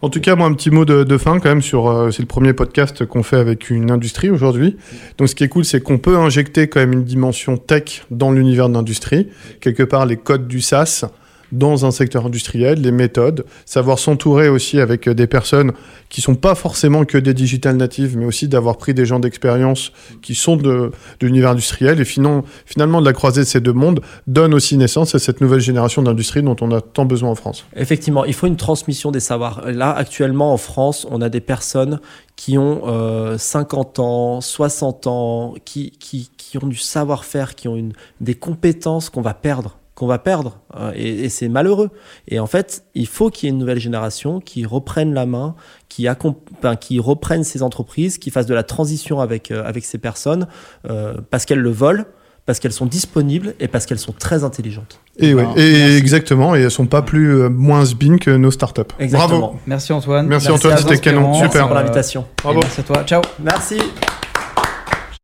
En 0.03 0.11
tout 0.11 0.21
cas, 0.21 0.37
moi, 0.37 0.47
un 0.47 0.53
petit 0.53 0.71
mot 0.71 0.85
de, 0.85 1.19
fin 1.19 1.39
quand 1.41 1.49
même 1.49 1.63
sur. 1.63 1.89
Euh, 1.89 2.11
c'est 2.11 2.23
le 2.23 2.29
premier 2.29 2.53
podcast 2.53 3.07
qu'on 3.07 3.23
fait 3.23 3.39
avec 3.39 3.71
une 3.71 3.91
industrie 3.91 4.31
aujourd'hui. 4.31 4.77
Donc, 5.19 5.29
ce 5.29 5.35
qui 5.35 5.45
est 5.45 5.49
cool, 5.49 5.65
c'est 5.65 5.81
qu'on 5.81 5.99
peut 5.99 6.17
injecter 6.17 6.69
quand 6.69 6.81
même 6.81 6.93
une 6.93 7.05
dimension 7.05 7.57
tech 7.57 8.05
dans 8.11 8.31
l'univers 8.31 8.69
de 8.69 8.75
l'industrie. 8.75 9.29
Quelque 9.61 9.83
part, 9.83 10.07
les 10.07 10.17
codes 10.17 10.47
du 10.47 10.61
SaaS 10.61 11.07
dans 11.53 11.87
un 11.87 11.91
secteur 11.91 12.27
industriel, 12.27 12.81
les 12.81 12.93
méthodes, 12.93 13.45
savoir 13.65 13.99
s'entourer 13.99 14.49
aussi 14.49 14.81
avec 14.81 15.09
des 15.09 15.27
personnes 15.27 15.73
qui 16.09 16.21
sont 16.21 16.35
pas 16.35 16.55
forcément 16.55 17.05
que 17.05 17.19
des 17.19 17.35
digital 17.35 17.77
natives, 17.77 18.17
mais 18.17 18.25
aussi 18.25 18.49
d'avoir 18.49 18.79
pris 18.79 18.95
des 18.95 19.07
gens 19.07 19.19
d'expérience 19.19 19.93
qui 20.23 20.35
sont 20.35 20.57
de, 20.57 20.91
l'univers 21.21 21.51
industriel 21.51 22.01
et 22.01 22.05
finalement, 22.05 22.43
de 23.01 23.05
la 23.05 23.13
croisée 23.13 23.43
de 23.43 23.47
ces 23.47 23.61
deux 23.61 23.73
mondes 23.73 24.01
donne 24.27 24.55
aussi 24.55 24.77
naissance 24.77 25.15
à 25.15 25.19
cette 25.19 25.41
nouvelle 25.41 25.61
génération 25.61 26.03
d'industrie 26.03 26.43
dont 26.43 26.57
on 26.61 26.71
a 26.73 26.81
tant 26.81 27.05
besoin 27.05 27.31
en 27.31 27.35
France. 27.35 27.67
Effectivement, 27.77 28.25
il 28.25 28.35
faut 28.35 28.47
une 28.47 28.57
transmission 28.57 29.11
des 29.11 29.21
savoirs. 29.21 29.63
Là, 29.67 29.91
actuellement 29.93 30.53
en 30.53 30.57
France, 30.57 31.07
on 31.11 31.21
a 31.21 31.29
des 31.29 31.41
personnes 31.41 32.01
qui 32.37 32.59
ont 32.59 32.83
50 33.37 33.99
euh, 33.99 34.03
ans, 34.03 34.41
60 34.41 35.07
ans, 35.07 35.55
qui, 35.65 35.93
qui, 35.93 36.31
qui 36.37 36.63
ont 36.63 36.67
du 36.67 36.77
savoir-faire, 36.77 37.55
qui 37.55 37.69
ont 37.69 37.91
des 38.21 38.35
compétences 38.35 39.11
qu'on 39.11 39.23
va 39.23 39.35
perdre 39.35 39.79
qu'on 39.97 40.07
va 40.07 40.19
perdre 40.19 40.61
euh, 40.79 40.93
et, 40.95 41.29
c'est 41.31 41.49
malheureux. 41.49 41.91
Et 42.29 42.39
en 42.39 42.47
fait, 42.47 42.85
il 42.95 43.09
faut 43.09 43.31
qu'il 43.31 43.47
y 43.47 43.51
ait 43.51 43.53
une 43.53 43.59
nouvelle 43.59 43.81
génération 43.81 44.41
qui 44.41 44.65
reprenne 44.67 45.15
la 45.15 45.27
main, 45.27 45.57
qui, 45.89 46.07
qui 46.81 47.01
reprenne 47.01 47.43
ces 47.43 47.63
entreprises, 47.63 48.19
qui 48.19 48.31
fasse 48.31 48.47
de 48.47 48.55
la 48.55 48.63
transition 48.63 49.21
avec, 49.21 49.51
euh, 49.51 49.65
avec 49.65 49.85
ces 49.85 49.99
personnes 49.99 50.47
euh, 50.89 51.15
parce 51.31 51.47
qu'elles 51.47 51.61
le 51.61 51.71
volent, 51.71 52.05
parce 52.45 52.61
qu'elles 52.61 52.75
sont 52.75 52.85
disponibles 52.85 53.55
et 53.59 53.69
parce 53.69 53.87
qu'elles 53.87 53.99
sont 53.99 54.13
très 54.13 54.45
intelligentes. 54.45 55.01
Et, 55.19 55.33
ouais, 55.33 55.47
et 55.57 55.97
exactement, 55.97 56.55
et 56.55 56.61
elles 56.61 56.71
sont 56.71 56.87
pas 56.87 57.01
plus 57.01 57.49
moins 57.49 57.85
spin 57.87 58.19
que 58.19 58.31
nos 58.31 58.51
startups. 58.51 58.83
Exactement. 59.01 59.39
Bravo. 59.39 59.59
Merci 59.67 59.95
Antoine. 59.95 60.27
Merci, 60.27 60.51
Antoine, 60.51 60.77
c'était 60.77 60.99
canon. 60.99 61.33
Super. 61.33 61.49
Merci 61.49 61.59
pour 61.67 61.75
l'invitation. 61.75 62.25
Bravo. 62.43 62.61
Merci 62.61 62.81
à 62.81 62.85
toi. 62.85 63.05
Ciao. 63.05 63.23
Merci. 63.43 63.79